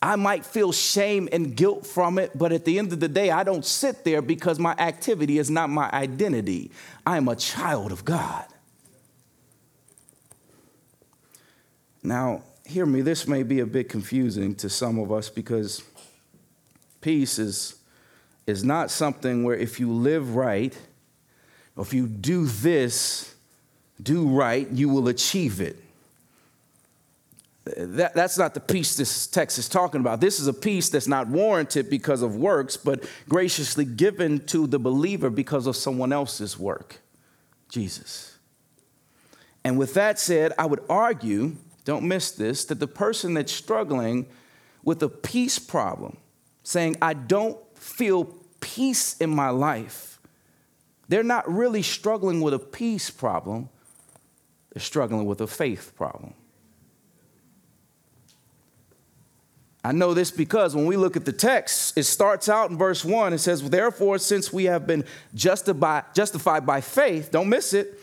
I 0.00 0.14
might 0.14 0.46
feel 0.46 0.70
shame 0.70 1.28
and 1.32 1.56
guilt 1.56 1.84
from 1.84 2.18
it, 2.18 2.38
but 2.38 2.52
at 2.52 2.64
the 2.64 2.78
end 2.78 2.92
of 2.92 3.00
the 3.00 3.08
day, 3.08 3.30
I 3.30 3.42
don't 3.42 3.64
sit 3.64 4.04
there 4.04 4.22
because 4.22 4.60
my 4.60 4.72
activity 4.78 5.38
is 5.38 5.50
not 5.50 5.70
my 5.70 5.90
identity. 5.90 6.70
I 7.04 7.16
am 7.16 7.26
a 7.26 7.34
child 7.34 7.90
of 7.90 8.04
God. 8.04 8.44
Now, 12.00 12.44
hear 12.64 12.86
me, 12.86 13.00
this 13.00 13.26
may 13.26 13.42
be 13.42 13.58
a 13.58 13.66
bit 13.66 13.88
confusing 13.88 14.54
to 14.56 14.70
some 14.70 15.00
of 15.00 15.10
us 15.10 15.28
because 15.28 15.82
peace 17.00 17.40
is, 17.40 17.74
is 18.46 18.62
not 18.62 18.92
something 18.92 19.42
where 19.42 19.56
if 19.56 19.80
you 19.80 19.92
live 19.92 20.36
right, 20.36 20.78
if 21.82 21.94
you 21.94 22.06
do 22.06 22.46
this, 22.46 23.34
do 24.02 24.28
right, 24.28 24.68
you 24.70 24.88
will 24.88 25.08
achieve 25.08 25.60
it. 25.60 25.76
That, 27.76 28.14
that's 28.14 28.38
not 28.38 28.54
the 28.54 28.60
peace 28.60 28.96
this 28.96 29.26
text 29.26 29.58
is 29.58 29.68
talking 29.68 30.00
about. 30.00 30.20
This 30.20 30.40
is 30.40 30.46
a 30.46 30.54
peace 30.54 30.88
that's 30.88 31.06
not 31.06 31.28
warranted 31.28 31.90
because 31.90 32.22
of 32.22 32.36
works, 32.36 32.76
but 32.76 33.04
graciously 33.28 33.84
given 33.84 34.44
to 34.46 34.66
the 34.66 34.78
believer 34.78 35.28
because 35.28 35.66
of 35.66 35.76
someone 35.76 36.12
else's 36.12 36.58
work 36.58 37.00
Jesus. 37.68 38.38
And 39.64 39.78
with 39.78 39.94
that 39.94 40.18
said, 40.18 40.52
I 40.58 40.64
would 40.64 40.80
argue, 40.88 41.56
don't 41.84 42.08
miss 42.08 42.30
this, 42.30 42.64
that 42.66 42.80
the 42.80 42.86
person 42.86 43.34
that's 43.34 43.52
struggling 43.52 44.26
with 44.82 45.02
a 45.02 45.08
peace 45.08 45.58
problem, 45.58 46.16
saying, 46.62 46.96
I 47.02 47.12
don't 47.12 47.58
feel 47.76 48.34
peace 48.60 49.16
in 49.18 49.28
my 49.28 49.50
life, 49.50 50.07
they're 51.08 51.22
not 51.22 51.50
really 51.50 51.82
struggling 51.82 52.40
with 52.40 52.54
a 52.54 52.58
peace 52.58 53.10
problem, 53.10 53.68
they're 54.72 54.82
struggling 54.82 55.26
with 55.26 55.40
a 55.40 55.46
faith 55.46 55.92
problem. 55.96 56.34
I 59.84 59.92
know 59.92 60.12
this 60.12 60.30
because 60.30 60.74
when 60.76 60.86
we 60.86 60.96
look 60.96 61.16
at 61.16 61.24
the 61.24 61.32
text, 61.32 61.96
it 61.96 62.02
starts 62.02 62.48
out 62.48 62.70
in 62.70 62.76
verse 62.76 63.04
1. 63.04 63.32
It 63.32 63.38
says, 63.38 63.62
Therefore, 63.70 64.18
since 64.18 64.52
we 64.52 64.64
have 64.64 64.86
been 64.86 65.04
justified, 65.34 66.04
justified 66.14 66.66
by 66.66 66.80
faith, 66.80 67.30
don't 67.30 67.48
miss 67.48 67.72
it, 67.72 67.98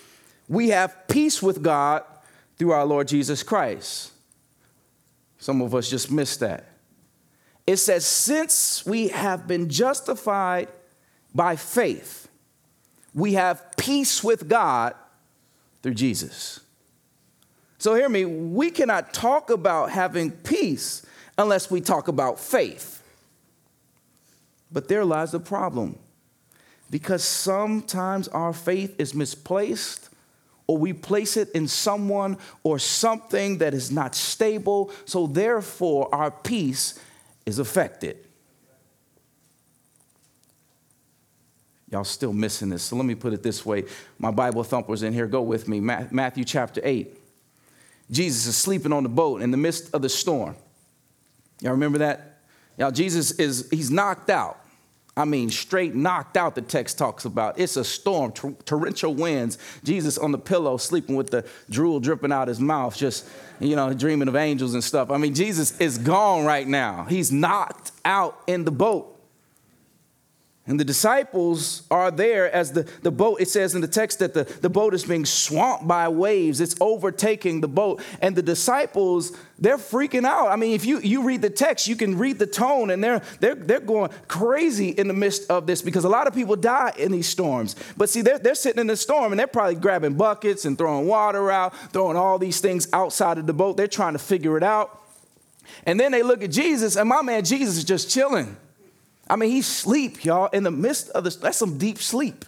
we 0.48 0.70
have 0.70 1.08
peace 1.08 1.44
with 1.44 1.62
God 1.62 2.04
through 2.58 2.72
our 2.72 2.86
Lord 2.86 3.08
Jesus 3.08 3.44
Christ. 3.44 4.12
Some 5.38 5.62
of 5.62 5.76
us 5.76 5.90
just 5.90 6.10
missed 6.10 6.40
that. 6.40 6.66
It 7.68 7.78
says, 7.78 8.06
Since 8.06 8.86
we 8.86 9.10
have 9.10 9.46
been 9.46 9.70
justified 9.70 10.70
by 11.36 11.56
faith, 11.56 12.25
we 13.16 13.34
have 13.34 13.76
peace 13.78 14.24
with 14.24 14.48
God 14.48 14.94
through 15.82 15.96
Jesus. 15.96 16.60
So, 17.78 17.96
hear 17.96 18.10
me, 18.10 18.26
we 18.26 18.70
cannot 18.70 19.14
talk 19.14 19.50
about 19.50 19.90
having 19.92 20.32
peace 20.32 21.06
unless 21.38 21.72
we 21.72 21.82
talk 21.82 22.08
about 22.08 22.40
faith. 22.40 23.02
But 24.72 24.90
there 24.90 25.06
lies 25.06 25.32
the 25.32 25.40
problem. 25.40 25.98
Because 26.92 27.24
sometimes 27.24 28.28
our 28.28 28.54
faith 28.54 28.96
is 29.00 29.16
misplaced 29.16 30.10
or 30.68 30.78
we 30.78 30.94
place 30.94 31.38
it 31.38 31.50
in 31.52 31.68
someone 31.68 32.38
or 32.64 32.80
something 32.80 33.60
that 33.60 33.74
is 33.74 33.92
not 33.92 34.16
stable, 34.16 34.92
so 35.06 35.28
therefore 35.28 36.14
our 36.14 36.32
peace 36.32 37.00
is 37.46 37.60
affected. 37.60 38.25
Y'all 41.96 42.04
still 42.04 42.34
missing 42.34 42.68
this. 42.68 42.84
So 42.84 42.98
let 42.98 43.06
me 43.06 43.16
put 43.16 43.32
it 43.32 43.42
this 43.42 43.66
way. 43.66 43.86
My 44.20 44.30
Bible 44.30 44.66
thumpers 44.66 45.02
in 45.02 45.14
here, 45.14 45.28
go 45.28 45.42
with 45.42 45.70
me. 45.70 45.80
Matthew 45.80 46.44
chapter 46.44 46.82
8. 46.84 47.18
Jesus 48.12 48.48
is 48.48 48.58
sleeping 48.58 48.92
on 48.92 49.04
the 49.04 49.08
boat 49.08 49.42
in 49.42 49.50
the 49.50 49.56
midst 49.56 49.96
of 49.96 50.02
the 50.02 50.10
storm. 50.10 50.58
Y'all 51.62 51.72
remember 51.72 52.00
that? 52.00 52.40
Y'all, 52.78 52.92
Jesus 52.92 53.32
is, 53.40 53.70
he's 53.72 53.92
knocked 53.92 54.30
out. 54.30 54.60
I 55.16 55.24
mean, 55.24 55.50
straight 55.50 55.96
knocked 55.96 56.36
out, 56.36 56.56
the 56.56 56.62
text 56.62 56.98
talks 56.98 57.24
about. 57.24 57.58
It's 57.58 57.78
a 57.78 57.86
storm, 57.86 58.34
tor- 58.34 58.58
torrential 58.66 59.14
winds. 59.14 59.58
Jesus 59.86 60.18
on 60.18 60.34
the 60.34 60.38
pillow, 60.38 60.76
sleeping 60.76 61.16
with 61.16 61.32
the 61.32 61.48
drool 61.70 62.02
dripping 62.02 62.34
out 62.34 62.50
his 62.50 62.60
mouth, 62.60 62.98
just, 62.98 63.26
you 63.62 63.78
know, 63.78 63.94
dreaming 63.94 64.28
of 64.28 64.36
angels 64.36 64.74
and 64.74 64.84
stuff. 64.84 65.12
I 65.12 65.16
mean, 65.16 65.34
Jesus 65.34 65.80
is 65.80 65.98
gone 65.98 66.44
right 66.44 66.68
now. 66.68 67.06
He's 67.06 67.32
knocked 67.32 67.94
out 68.04 68.38
in 68.48 68.66
the 68.66 68.72
boat. 68.72 69.15
And 70.68 70.80
the 70.80 70.84
disciples 70.84 71.84
are 71.92 72.10
there 72.10 72.52
as 72.52 72.72
the, 72.72 72.90
the 73.04 73.12
boat, 73.12 73.40
it 73.40 73.50
says 73.50 73.76
in 73.76 73.82
the 73.82 73.88
text 73.88 74.18
that 74.18 74.34
the, 74.34 74.46
the 74.46 74.70
boat 74.70 74.96
is 74.96 75.06
being 75.06 75.24
swamped 75.24 75.88
by 75.88 76.08
waves. 76.08 76.60
It's 76.60 76.76
overtaking 76.82 77.62
the 77.62 77.68
boat. 77.68 78.02
And 78.20 78.36
the 78.36 78.42
disciples, 78.42 79.38
they're 79.60 79.78
freaking 79.78 80.26
out. 80.26 80.48
I 80.48 80.56
mean, 80.56 80.74
if 80.74 80.84
you, 80.84 81.00
you 81.02 81.22
read 81.22 81.44
the 81.44 81.52
text, 81.52 81.88
you 81.88 81.96
can 81.96 82.18
read 82.18 82.40
the 82.40 82.48
tone, 82.48 82.90
and 82.90 83.04
they're, 83.04 83.22
they're, 83.40 83.54
they're 83.54 83.80
going 83.80 84.10
crazy 84.28 84.90
in 84.90 85.08
the 85.08 85.14
midst 85.14 85.52
of 85.52 85.68
this 85.68 85.84
because 85.84 86.04
a 86.04 86.10
lot 86.10 86.26
of 86.26 86.34
people 86.34 86.56
die 86.56 86.94
in 86.98 87.12
these 87.12 87.30
storms. 87.30 87.76
But 87.96 88.10
see, 88.10 88.24
they're, 88.24 88.40
they're 88.40 88.56
sitting 88.56 88.82
in 88.82 88.88
the 88.88 88.98
storm 88.98 89.32
and 89.34 89.40
they're 89.40 89.46
probably 89.46 89.76
grabbing 89.76 90.16
buckets 90.16 90.66
and 90.66 90.76
throwing 90.76 91.06
water 91.06 91.52
out, 91.52 91.78
throwing 91.94 92.18
all 92.18 92.40
these 92.40 92.60
things 92.60 92.88
outside 92.92 93.38
of 93.38 93.46
the 93.46 93.54
boat. 93.54 93.78
They're 93.78 93.88
trying 93.88 94.14
to 94.14 94.20
figure 94.20 94.58
it 94.58 94.64
out. 94.64 95.00
And 95.86 96.00
then 96.00 96.12
they 96.12 96.24
look 96.24 96.44
at 96.44 96.50
Jesus, 96.50 96.96
and 96.96 97.08
my 97.08 97.22
man 97.22 97.46
Jesus 97.46 97.78
is 97.78 97.84
just 97.84 98.10
chilling. 98.10 98.58
I 99.30 99.36
mean, 99.36 99.52
he's 99.52 99.66
sleep, 99.66 100.24
y'all, 100.24 100.48
in 100.48 100.64
the 100.64 100.72
midst 100.72 101.10
of 101.10 101.24
this. 101.24 101.36
That's 101.36 101.58
some 101.58 101.78
deep 101.78 101.98
sleep. 101.98 102.46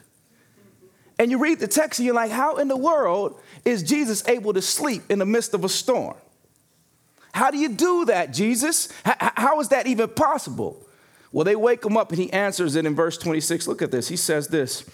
And 1.20 1.32
you 1.32 1.40
read 1.40 1.60
the 1.60 1.68
text 1.68 2.00
and 2.00 2.06
you're 2.06 2.16
like, 2.16 2.32
how 2.32 2.58
in 2.58 2.68
the 2.68 2.78
world 2.78 3.40
is 3.66 3.82
Jesus 3.82 4.28
able 4.28 4.54
to 4.54 4.62
sleep 4.62 5.04
in 5.10 5.20
the 5.20 5.26
midst 5.26 5.54
of 5.54 5.64
a 5.64 5.70
storm? 5.70 6.16
How 7.34 7.52
do 7.52 7.58
you 7.58 7.70
do 7.70 8.06
that, 8.06 8.34
Jesus? 8.34 8.90
how 9.04 9.60
is 9.60 9.70
that 9.70 9.88
even 9.88 10.10
possible? 10.10 10.84
Well, 11.32 11.44
they 11.44 11.56
wake 11.56 11.84
him 11.84 11.98
up 11.98 12.12
and 12.12 12.20
he 12.20 12.32
answers 12.32 12.76
it 12.76 12.86
in 12.86 12.96
verse 12.96 13.18
26. 13.18 13.68
Look 13.68 13.82
at 13.82 13.92
this. 13.92 14.08
He 14.08 14.16
says 14.16 14.48
this 14.48 14.86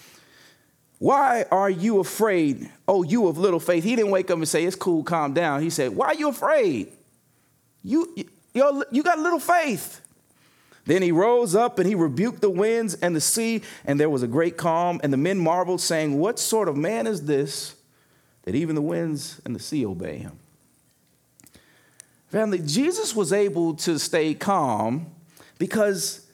Why 0.99 1.45
are 1.51 1.69
you 1.69 1.99
afraid, 1.99 2.69
oh, 2.87 3.03
you 3.03 3.27
of 3.27 3.37
little 3.37 3.59
faith? 3.59 3.83
He 3.83 3.95
didn't 3.95 4.11
wake 4.11 4.31
up 4.31 4.37
and 4.37 4.47
say, 4.47 4.63
It's 4.65 4.75
cool, 4.75 5.03
calm 5.03 5.33
down. 5.33 5.61
He 5.61 5.69
said, 5.69 5.95
Why 5.95 6.07
are 6.07 6.15
you 6.15 6.29
afraid? 6.29 6.91
You, 7.83 8.13
you, 8.53 8.83
you 8.91 9.03
got 9.03 9.19
little 9.19 9.39
faith. 9.39 10.01
Then 10.85 11.01
he 11.01 11.11
rose 11.11 11.55
up 11.55 11.79
and 11.79 11.87
he 11.87 11.95
rebuked 11.95 12.41
the 12.41 12.49
winds 12.49 12.93
and 12.95 13.15
the 13.15 13.21
sea, 13.21 13.61
and 13.85 13.99
there 13.99 14.09
was 14.09 14.23
a 14.23 14.27
great 14.27 14.57
calm. 14.57 14.99
And 15.03 15.13
the 15.13 15.17
men 15.17 15.39
marveled, 15.39 15.81
saying, 15.81 16.19
What 16.19 16.39
sort 16.39 16.67
of 16.67 16.75
man 16.75 17.07
is 17.07 17.23
this 17.25 17.75
that 18.43 18.55
even 18.55 18.75
the 18.75 18.81
winds 18.81 19.41
and 19.45 19.55
the 19.55 19.59
sea 19.59 19.85
obey 19.85 20.17
him? 20.17 20.37
Family, 22.27 22.59
Jesus 22.59 23.15
was 23.15 23.31
able 23.31 23.75
to 23.75 23.97
stay 23.99 24.33
calm 24.33 25.07
because 25.59 26.25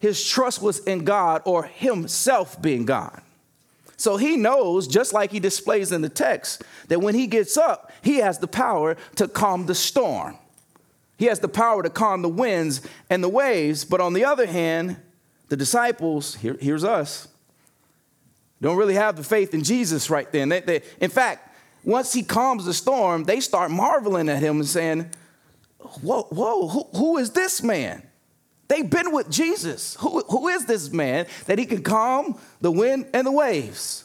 his 0.00 0.26
trust 0.26 0.60
was 0.60 0.80
in 0.80 1.04
God 1.04 1.42
or 1.44 1.62
himself 1.62 2.60
being 2.60 2.84
God. 2.84 3.22
So 3.96 4.16
he 4.16 4.36
knows, 4.36 4.86
just 4.86 5.12
like 5.12 5.30
he 5.30 5.40
displays 5.40 5.92
in 5.92 6.02
the 6.02 6.08
text, 6.08 6.62
that 6.88 7.00
when 7.00 7.14
he 7.14 7.26
gets 7.26 7.56
up, 7.56 7.92
he 8.02 8.16
has 8.16 8.38
the 8.38 8.48
power 8.48 8.96
to 9.16 9.28
calm 9.28 9.66
the 9.66 9.74
storm. 9.74 10.36
He 11.24 11.28
has 11.28 11.40
the 11.40 11.48
power 11.48 11.82
to 11.82 11.88
calm 11.88 12.20
the 12.20 12.28
winds 12.28 12.82
and 13.08 13.24
the 13.24 13.30
waves. 13.30 13.86
But 13.86 14.02
on 14.02 14.12
the 14.12 14.26
other 14.26 14.44
hand, 14.44 14.98
the 15.48 15.56
disciples, 15.56 16.34
here, 16.34 16.58
here's 16.60 16.84
us, 16.84 17.28
don't 18.60 18.76
really 18.76 18.96
have 18.96 19.16
the 19.16 19.24
faith 19.24 19.54
in 19.54 19.64
Jesus 19.64 20.10
right 20.10 20.30
then. 20.30 20.50
They, 20.50 20.60
they, 20.60 20.82
in 21.00 21.08
fact, 21.08 21.56
once 21.82 22.12
he 22.12 22.22
calms 22.22 22.66
the 22.66 22.74
storm, 22.74 23.24
they 23.24 23.40
start 23.40 23.70
marveling 23.70 24.28
at 24.28 24.40
him 24.40 24.56
and 24.56 24.68
saying, 24.68 25.08
Whoa, 26.02 26.24
whoa, 26.24 26.68
who, 26.68 26.88
who 26.94 27.16
is 27.16 27.30
this 27.30 27.62
man? 27.62 28.02
They've 28.68 28.88
been 28.88 29.10
with 29.10 29.30
Jesus. 29.30 29.94
Who, 30.00 30.20
who 30.28 30.48
is 30.48 30.66
this 30.66 30.92
man 30.92 31.24
that 31.46 31.58
he 31.58 31.64
can 31.64 31.82
calm 31.82 32.38
the 32.60 32.70
wind 32.70 33.06
and 33.14 33.26
the 33.26 33.32
waves? 33.32 34.03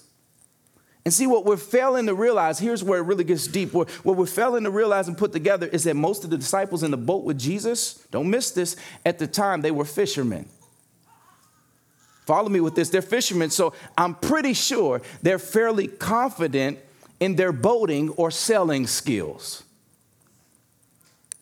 And 1.09 1.13
see, 1.15 1.25
what 1.25 1.43
we're 1.43 1.57
failing 1.57 2.05
to 2.05 2.13
realize, 2.13 2.59
here's 2.59 2.83
where 2.83 2.99
it 2.99 3.01
really 3.01 3.23
gets 3.23 3.47
deep. 3.47 3.73
What, 3.73 3.89
we're 4.05 4.27
failing 4.27 4.63
to 4.65 4.69
realize 4.69 5.07
and 5.07 5.17
put 5.17 5.31
together 5.31 5.65
is 5.65 5.83
that 5.85 5.95
most 5.95 6.23
of 6.23 6.29
the 6.29 6.37
disciples 6.37 6.83
in 6.83 6.91
the 6.91 6.97
boat 6.97 7.23
with 7.23 7.39
Jesus, 7.39 8.05
don't 8.11 8.29
miss 8.29 8.51
this, 8.51 8.75
at 9.03 9.17
the 9.17 9.25
time 9.25 9.61
they 9.61 9.71
were 9.71 9.85
fishermen. 9.85 10.47
Follow 12.27 12.47
me 12.47 12.59
with 12.59 12.75
this. 12.75 12.91
They're 12.91 13.01
fishermen, 13.01 13.49
so 13.49 13.73
I'm 13.97 14.13
pretty 14.13 14.53
sure 14.53 15.01
they're 15.23 15.39
fairly 15.39 15.87
confident 15.87 16.77
in 17.19 17.35
their 17.35 17.53
boating 17.53 18.09
or 18.09 18.29
sailing 18.29 18.85
skills. 18.85 19.63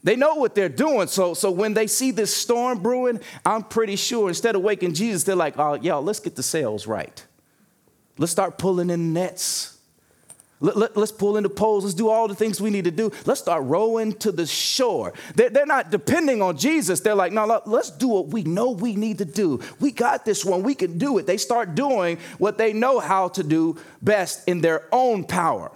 They 0.01 0.15
know 0.15 0.35
what 0.35 0.55
they're 0.55 0.69
doing. 0.69 1.09
So, 1.09 1.33
so 1.33 1.51
when 1.51 1.73
they 1.73 1.87
see 1.87 2.11
this 2.11 2.33
storm 2.33 2.81
brewing, 2.81 3.19
I'm 3.45 3.63
pretty 3.63 3.97
sure 3.97 4.29
instead 4.29 4.55
of 4.55 4.61
waking 4.61 4.93
Jesus, 4.93 5.25
they're 5.25 5.35
like, 5.35 5.59
oh, 5.59 5.73
y'all, 5.73 6.01
let's 6.01 6.21
get 6.21 6.37
the 6.37 6.43
sails 6.43 6.87
right. 6.87 7.21
Let's 8.17 8.31
start 8.31 8.57
pulling 8.57 8.89
in 8.89 9.13
nets. 9.13 9.77
Let, 10.59 10.75
us 10.75 10.95
let, 10.95 11.19
pull 11.19 11.37
into 11.37 11.49
poles. 11.49 11.83
Let's 11.83 11.93
do 11.93 12.09
all 12.09 12.27
the 12.27 12.33
things 12.33 12.59
we 12.59 12.71
need 12.71 12.85
to 12.85 12.91
do. 12.91 13.11
Let's 13.25 13.39
start 13.39 13.63
rowing 13.65 14.13
to 14.13 14.31
the 14.31 14.47
shore. 14.47 15.13
They're, 15.35 15.51
they're 15.51 15.67
not 15.67 15.91
depending 15.91 16.41
on 16.41 16.57
Jesus. 16.57 16.99
They're 16.99 17.13
like, 17.13 17.31
no, 17.31 17.61
let's 17.67 17.91
do 17.91 18.07
what 18.07 18.29
we 18.29 18.41
know 18.41 18.71
we 18.71 18.95
need 18.95 19.19
to 19.19 19.25
do. 19.25 19.61
We 19.79 19.91
got 19.91 20.25
this 20.25 20.43
one. 20.43 20.63
We 20.63 20.73
can 20.73 20.97
do 20.97 21.19
it. 21.19 21.27
They 21.27 21.37
start 21.37 21.75
doing 21.75 22.17
what 22.39 22.57
they 22.57 22.73
know 22.73 22.99
how 22.99 23.27
to 23.29 23.43
do 23.43 23.77
best 24.01 24.47
in 24.47 24.61
their 24.61 24.85
own 24.91 25.25
power. 25.25 25.71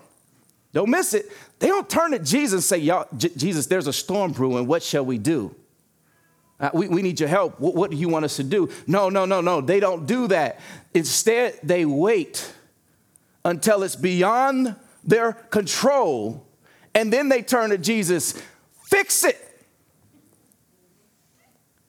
Don't 0.74 0.90
miss 0.90 1.14
it. 1.14 1.28
They 1.60 1.68
don't 1.68 1.88
turn 1.88 2.12
to 2.12 2.20
Jesus 2.20 2.54
and 2.54 2.64
say, 2.64 2.78
Y'all, 2.80 3.08
J- 3.16 3.32
Jesus, 3.38 3.68
there's 3.68 3.86
a 3.86 3.94
storm 3.94 4.32
brewing. 4.32 4.66
What 4.66 4.82
shall 4.82 5.06
we 5.06 5.20
do? 5.20 5.54
Uh, 6.62 6.70
we, 6.74 6.88
we 6.88 7.02
need 7.02 7.20
your 7.20 7.28
help. 7.28 7.60
What, 7.60 7.74
what 7.74 7.90
do 7.90 7.98
you 7.98 8.08
want 8.08 8.24
us 8.24 8.36
to 8.36 8.44
do? 8.44 8.70
No, 8.86 9.10
no, 9.10 9.26
no, 9.26 9.42
no. 9.42 9.62
They 9.62 9.80
don't 9.80 10.06
do 10.06 10.28
that. 10.28 10.60
Instead, 10.94 11.60
they 11.64 11.86
wait 11.86 12.54
until 13.44 13.82
it's 13.82 13.96
beyond 13.96 14.76
their 15.04 15.34
control. 15.34 16.46
And 16.94 17.12
then 17.12 17.30
they 17.30 17.42
turn 17.42 17.72
to 17.72 17.80
Jesus, 17.80 18.40
fix 18.84 19.24
it. 19.24 19.38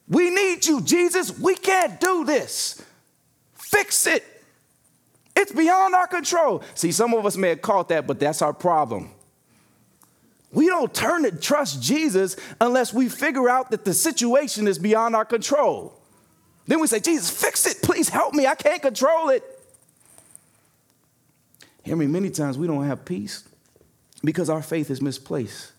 We 0.08 0.30
need 0.30 0.64
you, 0.66 0.80
Jesus. 0.80 1.38
We 1.38 1.54
can't 1.54 2.00
do 2.00 2.24
this. 2.24 2.82
Fix 3.54 4.06
it. 4.06 4.24
It's 5.34 5.52
beyond 5.52 5.94
our 5.94 6.06
control. 6.06 6.62
See, 6.74 6.92
some 6.92 7.14
of 7.14 7.24
us 7.26 7.36
may 7.36 7.50
have 7.50 7.62
caught 7.62 7.88
that, 7.88 8.06
but 8.06 8.20
that's 8.20 8.42
our 8.42 8.52
problem. 8.52 9.10
We 10.52 10.66
don't 10.66 10.92
turn 10.92 11.22
to 11.22 11.32
trust 11.32 11.82
Jesus 11.82 12.36
unless 12.60 12.92
we 12.92 13.08
figure 13.08 13.48
out 13.48 13.70
that 13.70 13.84
the 13.84 13.94
situation 13.94 14.68
is 14.68 14.78
beyond 14.78 15.16
our 15.16 15.24
control. 15.24 15.98
Then 16.66 16.80
we 16.80 16.86
say, 16.86 17.00
Jesus, 17.00 17.30
fix 17.30 17.66
it. 17.66 17.82
Please 17.82 18.08
help 18.08 18.34
me. 18.34 18.46
I 18.46 18.54
can't 18.54 18.82
control 18.82 19.30
it. 19.30 19.42
Hear 21.82 21.96
me, 21.96 22.06
many 22.06 22.30
times 22.30 22.56
we 22.56 22.66
don't 22.66 22.84
have 22.84 23.04
peace 23.04 23.44
because 24.22 24.48
our 24.48 24.62
faith 24.62 24.90
is 24.90 25.02
misplaced. 25.02 25.72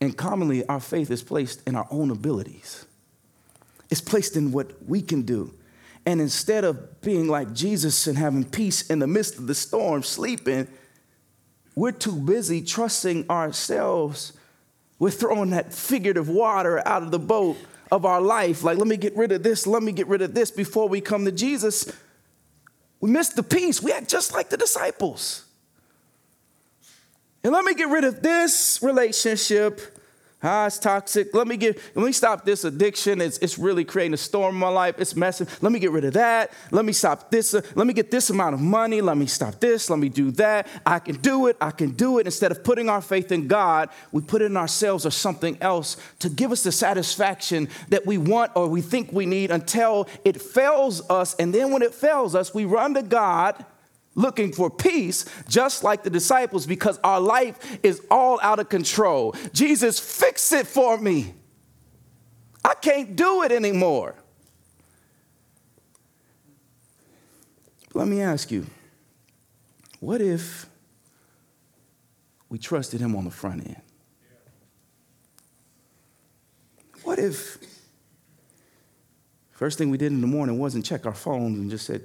And 0.00 0.16
commonly, 0.16 0.66
our 0.66 0.80
faith 0.80 1.10
is 1.10 1.22
placed 1.22 1.66
in 1.66 1.74
our 1.74 1.86
own 1.90 2.10
abilities, 2.10 2.86
it's 3.90 4.00
placed 4.00 4.36
in 4.36 4.52
what 4.52 4.70
we 4.86 5.02
can 5.02 5.22
do. 5.22 5.54
And 6.04 6.20
instead 6.20 6.64
of 6.64 7.00
being 7.00 7.28
like 7.28 7.52
Jesus 7.52 8.08
and 8.08 8.18
having 8.18 8.44
peace 8.44 8.90
in 8.90 8.98
the 8.98 9.06
midst 9.06 9.38
of 9.38 9.46
the 9.46 9.54
storm, 9.54 10.02
sleeping, 10.02 10.66
we're 11.74 11.92
too 11.92 12.16
busy 12.16 12.62
trusting 12.62 13.28
ourselves. 13.30 14.32
We're 14.98 15.10
throwing 15.10 15.50
that 15.50 15.72
figurative 15.72 16.28
water 16.28 16.86
out 16.86 17.02
of 17.02 17.10
the 17.10 17.18
boat 17.18 17.56
of 17.90 18.04
our 18.04 18.20
life. 18.20 18.62
Like, 18.62 18.78
let 18.78 18.86
me 18.86 18.96
get 18.96 19.16
rid 19.16 19.32
of 19.32 19.42
this, 19.42 19.66
let 19.66 19.82
me 19.82 19.92
get 19.92 20.06
rid 20.06 20.22
of 20.22 20.34
this 20.34 20.50
before 20.50 20.88
we 20.88 21.00
come 21.00 21.24
to 21.24 21.32
Jesus. 21.32 21.90
We 23.00 23.10
missed 23.10 23.36
the 23.36 23.42
peace. 23.42 23.82
We 23.82 23.92
act 23.92 24.08
just 24.08 24.32
like 24.32 24.48
the 24.48 24.56
disciples. 24.56 25.44
And 27.42 27.52
let 27.52 27.64
me 27.64 27.74
get 27.74 27.88
rid 27.88 28.04
of 28.04 28.22
this 28.22 28.78
relationship 28.80 29.98
Ah, 30.44 30.66
it's 30.66 30.78
toxic. 30.78 31.32
Let 31.34 31.46
me 31.46 31.56
get, 31.56 31.78
let 31.94 32.04
me 32.04 32.10
stop 32.10 32.44
this 32.44 32.64
addiction. 32.64 33.20
It's, 33.20 33.38
it's 33.38 33.58
really 33.58 33.84
creating 33.84 34.14
a 34.14 34.16
storm 34.16 34.56
in 34.56 34.60
my 34.60 34.68
life. 34.68 34.96
It's 34.98 35.14
messing. 35.14 35.46
Let 35.60 35.70
me 35.70 35.78
get 35.78 35.92
rid 35.92 36.04
of 36.04 36.14
that. 36.14 36.50
Let 36.72 36.84
me 36.84 36.92
stop 36.92 37.30
this. 37.30 37.54
Uh, 37.54 37.62
let 37.76 37.86
me 37.86 37.92
get 37.92 38.10
this 38.10 38.28
amount 38.28 38.54
of 38.54 38.60
money. 38.60 39.00
Let 39.00 39.16
me 39.16 39.26
stop 39.26 39.60
this. 39.60 39.88
Let 39.88 40.00
me 40.00 40.08
do 40.08 40.32
that. 40.32 40.66
I 40.84 40.98
can 40.98 41.16
do 41.16 41.46
it. 41.46 41.56
I 41.60 41.70
can 41.70 41.90
do 41.90 42.18
it. 42.18 42.26
Instead 42.26 42.50
of 42.50 42.64
putting 42.64 42.88
our 42.88 43.00
faith 43.00 43.30
in 43.30 43.46
God, 43.46 43.88
we 44.10 44.20
put 44.20 44.42
it 44.42 44.46
in 44.46 44.56
ourselves 44.56 45.06
or 45.06 45.10
something 45.10 45.56
else 45.60 45.96
to 46.18 46.28
give 46.28 46.50
us 46.50 46.64
the 46.64 46.72
satisfaction 46.72 47.68
that 47.90 48.04
we 48.04 48.18
want 48.18 48.50
or 48.56 48.66
we 48.66 48.80
think 48.80 49.12
we 49.12 49.26
need 49.26 49.52
until 49.52 50.08
it 50.24 50.40
fails 50.40 51.08
us. 51.08 51.34
And 51.36 51.54
then 51.54 51.70
when 51.70 51.82
it 51.82 51.94
fails 51.94 52.34
us, 52.34 52.52
we 52.52 52.64
run 52.64 52.94
to 52.94 53.02
God 53.02 53.64
looking 54.14 54.52
for 54.52 54.70
peace, 54.70 55.24
just 55.48 55.84
like 55.84 56.02
the 56.02 56.10
disciples, 56.10 56.66
because 56.66 56.98
our 57.02 57.20
life 57.20 57.78
is 57.82 58.02
all 58.10 58.38
out 58.42 58.58
of 58.58 58.68
control. 58.68 59.34
Jesus, 59.52 59.98
fix 59.98 60.52
it 60.52 60.66
for 60.66 60.98
me. 60.98 61.34
I 62.64 62.74
can't 62.74 63.16
do 63.16 63.42
it 63.42 63.52
anymore. 63.52 64.14
Let 67.94 68.08
me 68.08 68.22
ask 68.22 68.50
you 68.50 68.66
what 70.00 70.20
if 70.20 70.66
we 72.48 72.58
trusted 72.58 73.00
him 73.00 73.14
on 73.14 73.24
the 73.24 73.30
front 73.30 73.66
end? 73.66 73.80
What 77.02 77.18
if 77.18 77.58
first 79.50 79.78
thing 79.78 79.90
we 79.90 79.98
did 79.98 80.12
in 80.12 80.20
the 80.20 80.26
morning 80.26 80.58
wasn't 80.58 80.84
check 80.84 81.06
our 81.06 81.14
phones 81.14 81.58
and 81.58 81.70
just 81.70 81.86
said, 81.86 82.02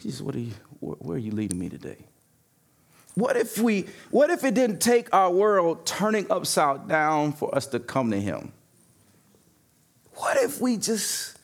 Jesus, 0.00 0.20
what 0.20 0.34
are 0.34 0.40
you, 0.40 0.52
where 0.84 1.16
are 1.16 1.20
you 1.20 1.32
leading 1.32 1.58
me 1.58 1.68
today? 1.68 1.98
What 3.14 3.36
if 3.36 3.58
we, 3.58 3.86
what 4.10 4.30
if 4.30 4.42
it 4.44 4.54
didn't 4.54 4.80
take 4.80 5.12
our 5.14 5.30
world 5.30 5.86
turning 5.86 6.30
upside 6.30 6.88
down 6.88 7.32
for 7.32 7.54
us 7.54 7.66
to 7.68 7.78
come 7.78 8.10
to 8.10 8.20
him? 8.20 8.52
What 10.14 10.36
if 10.38 10.60
we 10.60 10.76
just, 10.76 11.38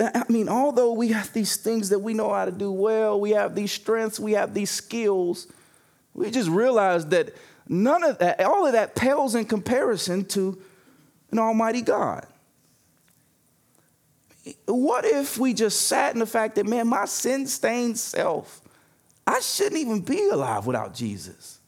I 0.00 0.24
mean, 0.28 0.48
although 0.48 0.92
we 0.92 1.08
have 1.08 1.32
these 1.32 1.56
things 1.56 1.90
that 1.90 1.98
we 1.98 2.14
know 2.14 2.32
how 2.32 2.46
to 2.46 2.52
do 2.52 2.72
well, 2.72 3.20
we 3.20 3.30
have 3.32 3.54
these 3.54 3.72
strengths, 3.72 4.18
we 4.18 4.32
have 4.32 4.54
these 4.54 4.70
skills, 4.70 5.46
we 6.14 6.30
just 6.30 6.48
realize 6.48 7.06
that 7.06 7.34
none 7.68 8.02
of 8.02 8.18
that, 8.18 8.40
all 8.40 8.66
of 8.66 8.72
that 8.72 8.94
pales 8.94 9.34
in 9.34 9.44
comparison 9.44 10.24
to 10.26 10.58
an 11.30 11.38
almighty 11.38 11.82
God. 11.82 12.26
What 14.66 15.04
if 15.04 15.38
we 15.38 15.54
just 15.54 15.82
sat 15.82 16.14
in 16.14 16.20
the 16.20 16.26
fact 16.26 16.54
that, 16.54 16.66
man, 16.66 16.86
my 16.86 17.04
sin 17.06 17.46
stained 17.46 17.98
self, 17.98 18.60
I 19.26 19.40
shouldn't 19.40 19.76
even 19.76 20.00
be 20.00 20.28
alive 20.28 20.66
without 20.66 20.94
Jesus? 20.94 21.58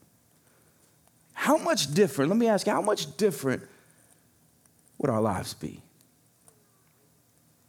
How 1.32 1.56
much 1.56 1.92
different, 1.92 2.30
let 2.30 2.38
me 2.38 2.48
ask 2.48 2.66
you, 2.66 2.72
how 2.72 2.82
much 2.82 3.16
different 3.16 3.62
would 4.98 5.10
our 5.10 5.20
lives 5.20 5.54
be? 5.54 5.80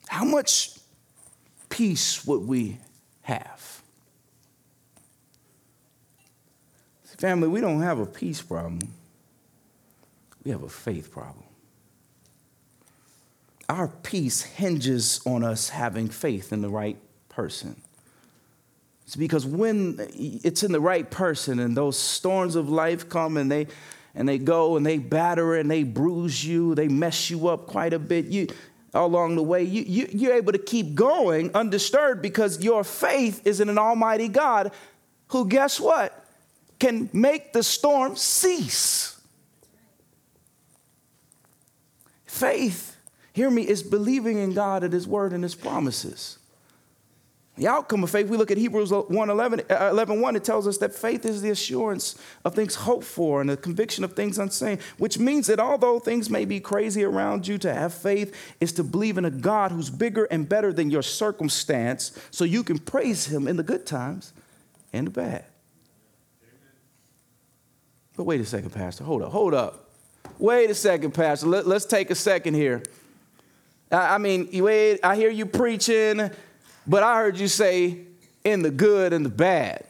How 0.08 0.26
much 0.26 0.78
peace 1.70 2.26
would 2.26 2.48
we 2.48 2.78
have? 3.22 3.82
Family, 7.18 7.50
we 7.50 7.60
don't 7.60 7.82
have 7.82 8.00
a 8.00 8.06
peace 8.06 8.42
problem, 8.42 8.80
we 10.46 10.52
have 10.52 10.64
a 10.64 10.70
faith 10.70 11.12
problem 11.12 11.49
our 13.70 13.88
peace 13.88 14.42
hinges 14.42 15.22
on 15.26 15.44
us 15.44 15.70
having 15.70 16.10
faith 16.10 16.52
in 16.52 16.62
the 16.62 16.70
right 16.70 16.98
person. 17.30 17.80
It's 19.06 19.16
because 19.16 19.46
when 19.46 19.98
it's 20.14 20.64
in 20.64 20.72
the 20.72 20.82
right 20.82 21.10
person 21.10 21.60
and 21.60 21.78
those 21.78 21.98
storms 21.98 22.56
of 22.56 22.70
life 22.70 23.10
come 23.10 23.38
and 23.38 23.52
they 23.52 23.68
and 24.16 24.28
they 24.28 24.40
go 24.40 24.76
and 24.76 24.86
they 24.86 24.98
batter 24.98 25.56
and 25.56 25.70
they 25.70 25.84
bruise 25.84 26.44
you, 26.44 26.76
they 26.76 26.88
mess 26.88 27.30
you 27.30 27.48
up 27.48 27.68
quite 27.68 27.94
a 27.94 28.00
bit. 28.00 28.26
You 28.26 28.48
along 28.94 29.36
the 29.36 29.44
way, 29.44 29.64
you, 29.64 29.84
you, 29.84 30.08
you're 30.12 30.34
able 30.34 30.52
to 30.52 30.60
keep 30.60 30.96
going 30.96 31.52
undisturbed 31.54 32.22
because 32.22 32.64
your 32.64 32.84
faith 32.84 33.46
is 33.46 33.62
in 33.62 33.70
an 33.70 33.78
almighty 33.78 34.28
God 34.28 34.72
who, 35.28 35.48
guess 35.48 35.80
what, 35.80 36.26
can 36.80 37.10
make 37.14 37.54
the 37.54 37.62
storm 37.62 38.16
cease. 38.16 39.20
Faith 42.26 42.89
hear 43.40 43.50
me, 43.50 43.66
is 43.66 43.82
believing 43.82 44.38
in 44.38 44.54
God 44.54 44.84
and 44.84 44.92
His 44.92 45.08
word 45.08 45.32
and 45.32 45.44
His 45.44 45.56
promises. 45.56 46.40
The 47.56 47.68
outcome 47.68 48.04
of 48.04 48.10
faith, 48.10 48.28
we 48.28 48.36
look 48.36 48.52
at 48.52 48.58
Hebrews 48.58 48.92
1 48.92 49.30
11, 49.30 49.62
uh, 49.70 49.90
11 49.92 50.20
1, 50.20 50.36
it 50.36 50.44
tells 50.44 50.68
us 50.68 50.78
that 50.80 50.94
faith 50.94 51.26
is 51.26 51.42
the 51.42 51.50
assurance 51.50 52.22
of 52.44 52.54
things 52.54 52.76
hoped 52.76 53.06
for 53.06 53.40
and 53.40 53.50
the 53.50 53.56
conviction 53.56 54.04
of 54.04 54.14
things 54.14 54.38
unseen, 54.38 54.80
which 54.98 55.18
means 55.18 55.48
that 55.48 55.58
although 55.58 56.00
things 56.00 56.30
may 56.30 56.44
be 56.44 56.60
crazy 56.60 57.04
around 57.04 57.48
you, 57.48 57.58
to 57.58 57.74
have 57.74 57.94
faith 57.94 58.36
is 58.60 58.74
to 58.74 58.84
believe 58.84 59.18
in 59.18 59.24
a 59.24 59.32
God 59.32 59.72
who's 59.72 59.90
bigger 59.90 60.26
and 60.26 60.48
better 60.48 60.74
than 60.74 60.90
your 60.90 61.02
circumstance 61.02 62.12
so 62.32 62.44
you 62.44 62.64
can 62.64 62.78
praise 62.78 63.28
Him 63.28 63.48
in 63.48 63.56
the 63.56 63.64
good 63.64 63.86
times 63.86 64.34
and 64.92 65.08
the 65.08 65.12
bad. 65.12 65.46
But 68.18 68.26
wait 68.26 68.42
a 68.42 68.46
second, 68.46 68.72
Pastor. 68.72 69.06
Hold 69.06 69.22
up, 69.22 69.32
hold 69.32 69.54
up. 69.54 69.90
Wait 70.40 70.70
a 70.70 70.76
second, 70.76 71.14
Pastor. 71.14 71.48
Let, 71.48 71.68
let's 71.68 71.86
take 71.86 72.10
a 72.10 72.16
second 72.16 72.54
here. 72.54 72.84
I 73.92 74.18
mean, 74.18 74.50
I 75.04 75.16
hear 75.16 75.30
you 75.30 75.46
preaching, 75.46 76.30
but 76.86 77.04
I 77.04 77.18
heard 77.18 77.38
you 77.38 77.48
say 77.48 78.00
in 78.44 78.62
the 78.62 78.72
good 78.72 79.14
and 79.14 79.26
the 79.26 79.30
bad. 79.30 79.86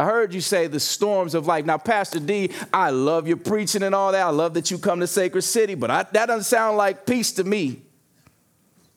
I 0.00 0.04
heard 0.04 0.32
you 0.32 0.40
say 0.40 0.68
the 0.68 0.78
storms 0.78 1.34
of 1.34 1.46
life. 1.46 1.64
Now, 1.64 1.78
Pastor 1.78 2.20
D, 2.20 2.52
I 2.72 2.90
love 2.90 3.26
your 3.26 3.36
preaching 3.36 3.82
and 3.82 3.94
all 3.94 4.12
that. 4.12 4.24
I 4.24 4.30
love 4.30 4.54
that 4.54 4.70
you 4.70 4.78
come 4.78 5.00
to 5.00 5.08
Sacred 5.08 5.42
City, 5.42 5.74
but 5.74 5.90
I, 5.90 6.04
that 6.12 6.26
doesn't 6.26 6.44
sound 6.44 6.76
like 6.76 7.04
peace 7.04 7.32
to 7.32 7.44
me. 7.44 7.82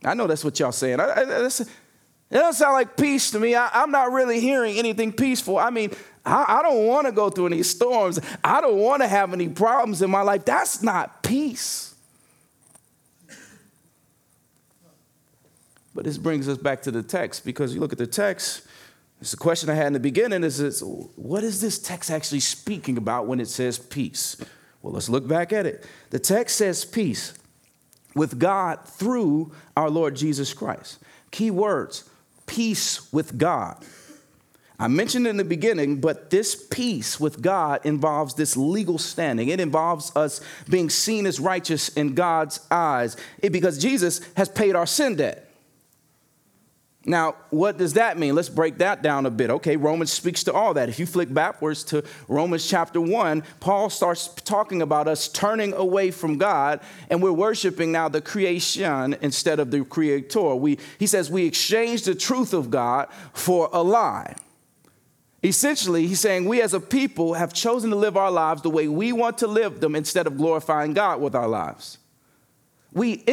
I 0.03 0.13
know 0.13 0.27
that's 0.27 0.43
what 0.43 0.59
y'all 0.59 0.71
saying. 0.71 0.99
I, 0.99 1.05
I, 1.05 1.21
it 1.23 1.25
doesn't 1.25 2.53
sound 2.53 2.73
like 2.73 2.97
peace 2.97 3.31
to 3.31 3.39
me. 3.39 3.55
I, 3.55 3.83
am 3.83 3.91
not 3.91 4.11
really 4.11 4.39
hearing 4.39 4.77
anything 4.77 5.11
peaceful. 5.11 5.57
I 5.57 5.69
mean, 5.69 5.91
I, 6.25 6.59
I 6.59 6.61
don't 6.61 6.85
want 6.85 7.07
to 7.07 7.11
go 7.11 7.29
through 7.29 7.47
any 7.47 7.63
storms. 7.63 8.19
I 8.43 8.61
don't 8.61 8.77
want 8.77 9.01
to 9.01 9.07
have 9.07 9.33
any 9.33 9.49
problems 9.49 10.01
in 10.01 10.09
my 10.11 10.21
life. 10.21 10.45
That's 10.45 10.83
not 10.83 11.23
peace. 11.23 11.90
But 15.93 16.05
this 16.05 16.17
brings 16.17 16.47
us 16.47 16.57
back 16.57 16.81
to 16.83 16.91
the 16.91 17.03
text 17.03 17.43
because 17.45 17.73
you 17.73 17.79
look 17.79 17.91
at 17.91 17.97
the 17.97 18.07
text, 18.07 18.65
it's 19.19 19.31
the 19.31 19.37
question 19.37 19.69
I 19.69 19.75
had 19.75 19.87
in 19.87 19.93
the 19.93 19.99
beginning 19.99 20.43
is 20.43 20.57
this, 20.57 20.81
what 20.81 21.43
is 21.43 21.61
this 21.61 21.77
text 21.77 22.09
actually 22.09 22.39
speaking 22.39 22.97
about 22.97 23.27
when 23.27 23.39
it 23.39 23.47
says 23.47 23.77
peace? 23.77 24.37
Well, 24.81 24.93
let's 24.93 25.09
look 25.09 25.27
back 25.27 25.53
at 25.53 25.65
it. 25.65 25.85
The 26.09 26.19
text 26.19 26.57
says 26.57 26.85
peace 26.85 27.33
with 28.15 28.39
God 28.39 28.85
through 28.85 29.51
our 29.75 29.89
Lord 29.89 30.15
Jesus 30.15 30.53
Christ. 30.53 30.99
Key 31.29 31.51
words 31.51 32.09
peace 32.47 33.11
with 33.13 33.37
God. 33.37 33.85
I 34.79 34.87
mentioned 34.87 35.27
in 35.27 35.37
the 35.37 35.43
beginning, 35.43 36.01
but 36.01 36.31
this 36.31 36.55
peace 36.55 37.19
with 37.19 37.39
God 37.39 37.85
involves 37.85 38.33
this 38.33 38.57
legal 38.57 38.97
standing. 38.97 39.49
It 39.49 39.59
involves 39.59 40.11
us 40.15 40.41
being 40.67 40.89
seen 40.89 41.27
as 41.27 41.39
righteous 41.39 41.89
in 41.89 42.15
God's 42.15 42.59
eyes 42.71 43.15
because 43.39 43.77
Jesus 43.77 44.21
has 44.35 44.49
paid 44.49 44.75
our 44.75 44.87
sin 44.87 45.17
debt. 45.17 45.50
Now, 47.03 47.35
what 47.49 47.79
does 47.79 47.93
that 47.93 48.19
mean? 48.19 48.35
Let's 48.35 48.49
break 48.49 48.77
that 48.77 49.01
down 49.01 49.25
a 49.25 49.31
bit. 49.31 49.49
Okay, 49.49 49.75
Romans 49.75 50.11
speaks 50.11 50.43
to 50.43 50.53
all 50.53 50.75
that. 50.75 50.87
If 50.87 50.99
you 50.99 51.07
flick 51.07 51.33
backwards 51.33 51.83
to 51.85 52.03
Romans 52.27 52.67
chapter 52.67 53.01
1, 53.01 53.43
Paul 53.59 53.89
starts 53.89 54.27
talking 54.27 54.83
about 54.83 55.07
us 55.07 55.27
turning 55.27 55.73
away 55.73 56.11
from 56.11 56.37
God 56.37 56.79
and 57.09 57.23
we're 57.23 57.31
worshiping 57.31 57.91
now 57.91 58.07
the 58.07 58.21
creation 58.21 59.15
instead 59.21 59.59
of 59.59 59.71
the 59.71 59.83
creator. 59.83 60.53
We, 60.53 60.77
he 60.99 61.07
says 61.07 61.31
we 61.31 61.47
exchange 61.47 62.03
the 62.03 62.13
truth 62.13 62.53
of 62.53 62.69
God 62.69 63.07
for 63.33 63.67
a 63.73 63.81
lie. 63.81 64.35
Essentially, 65.43 66.05
he's 66.05 66.19
saying 66.19 66.45
we 66.45 66.61
as 66.61 66.75
a 66.75 66.79
people 66.79 67.33
have 67.33 67.51
chosen 67.51 67.89
to 67.89 67.95
live 67.95 68.15
our 68.15 68.29
lives 68.29 68.61
the 68.61 68.69
way 68.69 68.87
we 68.87 69.11
want 69.11 69.39
to 69.39 69.47
live 69.47 69.79
them 69.79 69.95
instead 69.95 70.27
of 70.27 70.37
glorifying 70.37 70.93
God 70.93 71.19
with 71.19 71.33
our 71.33 71.47
lives. 71.47 71.97
We 72.93 73.23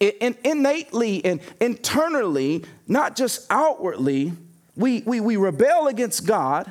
innately 0.00 1.24
and 1.24 1.40
internally, 1.60 2.64
not 2.88 3.14
just 3.14 3.46
outwardly, 3.50 4.32
we, 4.74 5.02
we, 5.02 5.20
we 5.20 5.36
rebel 5.36 5.86
against 5.88 6.26
God 6.26 6.70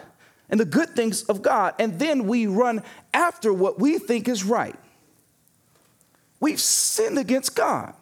and 0.49 0.59
the 0.59 0.65
good 0.65 0.89
things 0.89 1.23
of 1.23 1.41
God, 1.41 1.73
and 1.79 1.99
then 1.99 2.27
we 2.27 2.47
run 2.47 2.83
after 3.13 3.51
what 3.53 3.79
we 3.79 3.97
think 3.97 4.27
is 4.27 4.43
right. 4.43 4.75
We've 6.39 6.59
sinned 6.59 7.17
against 7.17 7.55
God. 7.55 7.93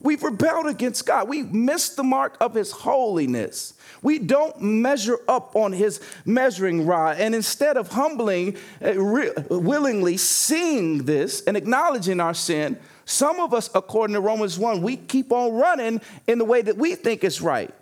We've 0.00 0.22
rebelled 0.22 0.66
against 0.66 1.06
God. 1.06 1.28
We 1.28 1.42
missed 1.42 1.96
the 1.96 2.04
mark 2.04 2.36
of 2.40 2.54
His 2.54 2.70
holiness. 2.70 3.74
We 4.00 4.20
don't 4.20 4.60
measure 4.62 5.18
up 5.26 5.56
on 5.56 5.72
His 5.72 6.00
measuring 6.24 6.86
rod. 6.86 7.18
And 7.18 7.34
instead 7.34 7.76
of 7.76 7.88
humbling, 7.88 8.56
uh, 8.80 8.92
willingly 8.96 10.16
seeing 10.16 11.04
this 11.04 11.42
and 11.42 11.56
acknowledging 11.56 12.20
our 12.20 12.34
sin, 12.34 12.78
some 13.08 13.40
of 13.40 13.54
us, 13.54 13.70
according 13.74 14.12
to 14.12 14.20
Romans 14.20 14.58
1, 14.58 14.82
we 14.82 14.98
keep 14.98 15.32
on 15.32 15.54
running 15.54 16.02
in 16.26 16.36
the 16.36 16.44
way 16.44 16.60
that 16.60 16.76
we 16.76 16.94
think 16.94 17.24
is 17.24 17.40
right. 17.40 17.74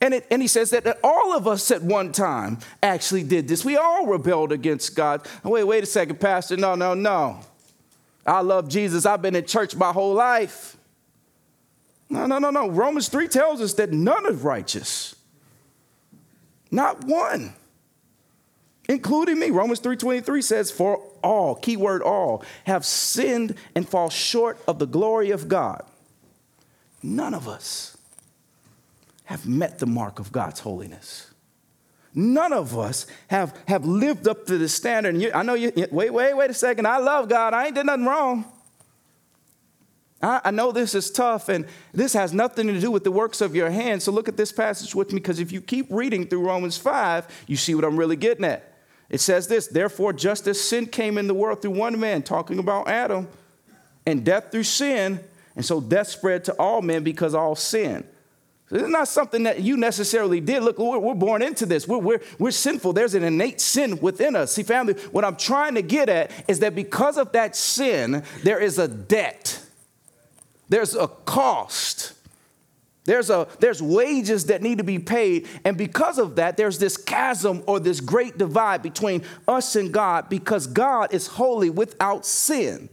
And, 0.00 0.12
it, 0.12 0.26
and 0.28 0.42
he 0.42 0.48
says 0.48 0.70
that, 0.70 0.82
that 0.82 0.98
all 1.04 1.36
of 1.36 1.46
us 1.46 1.70
at 1.70 1.82
one 1.82 2.10
time 2.10 2.58
actually 2.82 3.22
did 3.22 3.46
this. 3.46 3.64
We 3.64 3.76
all 3.76 4.06
rebelled 4.06 4.50
against 4.50 4.96
God. 4.96 5.24
Wait, 5.44 5.62
wait 5.62 5.84
a 5.84 5.86
second, 5.86 6.18
Pastor. 6.18 6.56
No, 6.56 6.74
no, 6.74 6.94
no. 6.94 7.38
I 8.26 8.40
love 8.40 8.68
Jesus. 8.68 9.06
I've 9.06 9.22
been 9.22 9.36
in 9.36 9.46
church 9.46 9.76
my 9.76 9.92
whole 9.92 10.14
life. 10.14 10.76
No, 12.10 12.26
no, 12.26 12.40
no, 12.40 12.50
no. 12.50 12.68
Romans 12.68 13.06
3 13.06 13.28
tells 13.28 13.60
us 13.60 13.74
that 13.74 13.92
none 13.92 14.26
is 14.26 14.40
righteous. 14.40 15.14
Not 16.72 17.04
one. 17.04 17.54
Including 18.88 19.38
me. 19.38 19.50
Romans 19.50 19.80
3:23 19.80 20.42
says, 20.42 20.70
For 20.70 21.02
all, 21.22 21.54
keyword 21.54 22.02
all, 22.02 22.44
have 22.64 22.84
sinned 22.84 23.54
and 23.74 23.88
fall 23.88 24.10
short 24.10 24.58
of 24.68 24.78
the 24.78 24.86
glory 24.86 25.30
of 25.30 25.48
God. 25.48 25.82
None 27.02 27.34
of 27.34 27.48
us 27.48 27.96
have 29.24 29.46
met 29.46 29.78
the 29.78 29.86
mark 29.86 30.18
of 30.18 30.32
God's 30.32 30.60
holiness. 30.60 31.30
None 32.14 32.52
of 32.52 32.78
us 32.78 33.06
have, 33.28 33.58
have 33.66 33.84
lived 33.84 34.28
up 34.28 34.46
to 34.46 34.56
the 34.56 34.68
standard. 34.68 35.16
You, 35.16 35.32
I 35.34 35.42
know 35.42 35.54
you, 35.54 35.72
wait, 35.90 36.10
wait, 36.10 36.34
wait 36.34 36.50
a 36.50 36.54
second. 36.54 36.86
I 36.86 36.98
love 36.98 37.28
God. 37.28 37.54
I 37.54 37.66
ain't 37.66 37.74
did 37.74 37.86
nothing 37.86 38.04
wrong. 38.04 38.44
I, 40.22 40.40
I 40.44 40.50
know 40.52 40.70
this 40.70 40.94
is 40.94 41.10
tough, 41.10 41.48
and 41.48 41.66
this 41.92 42.12
has 42.12 42.32
nothing 42.32 42.68
to 42.68 42.78
do 42.78 42.90
with 42.90 43.02
the 43.02 43.10
works 43.10 43.40
of 43.40 43.56
your 43.56 43.70
hands. 43.70 44.04
So 44.04 44.12
look 44.12 44.28
at 44.28 44.36
this 44.36 44.52
passage 44.52 44.94
with 44.94 45.12
me, 45.12 45.18
because 45.18 45.40
if 45.40 45.50
you 45.50 45.60
keep 45.60 45.86
reading 45.90 46.26
through 46.26 46.46
Romans 46.46 46.76
5, 46.76 47.44
you 47.48 47.56
see 47.56 47.74
what 47.74 47.84
I'm 47.84 47.96
really 47.96 48.16
getting 48.16 48.44
at. 48.44 48.73
It 49.10 49.20
says 49.20 49.48
this 49.48 49.66
Therefore, 49.66 50.12
just 50.12 50.46
as 50.46 50.60
sin 50.60 50.86
came 50.86 51.18
in 51.18 51.26
the 51.26 51.34
world 51.34 51.62
through 51.62 51.72
one 51.72 51.98
man, 51.98 52.22
talking 52.22 52.58
about 52.58 52.88
Adam, 52.88 53.28
and 54.06 54.24
death 54.24 54.50
through 54.50 54.64
sin, 54.64 55.20
and 55.56 55.64
so 55.64 55.80
death 55.80 56.08
spread 56.08 56.44
to 56.44 56.52
all 56.54 56.82
men 56.82 57.04
because 57.04 57.34
all 57.34 57.54
sin. 57.54 58.04
So 58.68 58.76
this 58.76 58.84
is 58.84 58.90
not 58.90 59.08
something 59.08 59.42
that 59.42 59.60
you 59.60 59.76
necessarily 59.76 60.40
did. 60.40 60.62
Look, 60.62 60.78
we're, 60.78 61.14
born 61.14 61.42
into 61.42 61.66
this. 61.66 61.86
We're, 61.86 61.98
we're, 61.98 62.20
we're 62.38 62.50
sinful. 62.50 62.94
There's 62.94 63.14
an 63.14 63.22
innate 63.22 63.60
sin 63.60 64.00
within 64.00 64.34
us. 64.34 64.52
See, 64.52 64.62
family, 64.62 64.94
what 65.12 65.24
I'm 65.24 65.36
trying 65.36 65.74
to 65.74 65.82
get 65.82 66.08
at 66.08 66.30
is 66.48 66.60
that 66.60 66.74
because 66.74 67.18
of 67.18 67.32
that 67.32 67.56
sin, 67.56 68.24
there 68.42 68.58
is 68.58 68.78
a 68.78 68.88
debt, 68.88 69.62
there's 70.68 70.94
a 70.94 71.08
cost. 71.08 72.14
There's, 73.04 73.28
a, 73.28 73.46
there's 73.60 73.82
wages 73.82 74.46
that 74.46 74.62
need 74.62 74.78
to 74.78 74.84
be 74.84 74.98
paid. 74.98 75.46
And 75.64 75.76
because 75.76 76.18
of 76.18 76.36
that, 76.36 76.56
there's 76.56 76.78
this 76.78 76.96
chasm 76.96 77.62
or 77.66 77.78
this 77.78 78.00
great 78.00 78.38
divide 78.38 78.82
between 78.82 79.22
us 79.46 79.76
and 79.76 79.92
God 79.92 80.28
because 80.28 80.66
God 80.66 81.12
is 81.12 81.26
holy 81.26 81.68
without 81.68 82.24
sin. 82.24 82.88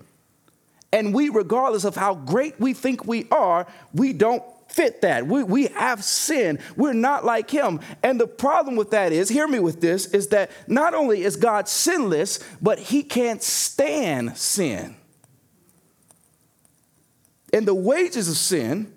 And 0.91 1.13
we, 1.13 1.29
regardless 1.29 1.85
of 1.85 1.95
how 1.95 2.15
great 2.15 2.59
we 2.59 2.73
think 2.73 3.05
we 3.05 3.27
are, 3.31 3.65
we 3.93 4.11
don't 4.11 4.43
fit 4.67 5.01
that. 5.01 5.27
We, 5.27 5.43
we 5.43 5.67
have 5.67 6.03
sin. 6.03 6.59
We're 6.75 6.93
not 6.93 7.23
like 7.23 7.49
him. 7.49 7.79
And 8.03 8.19
the 8.19 8.27
problem 8.27 8.75
with 8.75 8.91
that 8.91 9.13
is, 9.13 9.29
hear 9.29 9.47
me 9.47 9.59
with 9.59 9.79
this, 9.79 10.07
is 10.07 10.27
that 10.27 10.51
not 10.67 10.93
only 10.93 11.23
is 11.23 11.37
God 11.37 11.69
sinless, 11.69 12.39
but 12.61 12.79
he 12.79 13.03
can't 13.03 13.41
stand 13.41 14.37
sin. 14.37 14.95
And 17.53 17.65
the 17.65 17.75
wages 17.75 18.29
of 18.29 18.37
sin, 18.37 18.93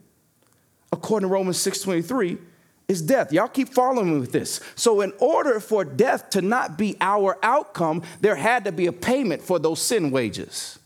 according 0.95 1.29
to 1.29 1.33
Romans 1.33 1.59
6:23, 1.59 2.39
is 2.89 3.03
death. 3.03 3.33
Y'all 3.33 3.49
keep 3.49 3.69
following 3.69 4.13
me 4.13 4.21
with 4.21 4.33
this. 4.33 4.61
So, 4.75 5.01
in 5.01 5.13
order 5.19 5.61
for 5.61 5.85
death 5.85 6.31
to 6.31 6.43
not 6.43 6.77
be 6.79 6.97
our 7.01 7.39
outcome, 7.43 8.03
there 8.21 8.37
had 8.37 8.65
to 8.65 8.73
be 8.73 8.87
a 8.87 8.93
payment 8.93 9.43
for 9.43 9.59
those 9.59 9.81
sin 9.81 10.11
wages. 10.11 10.79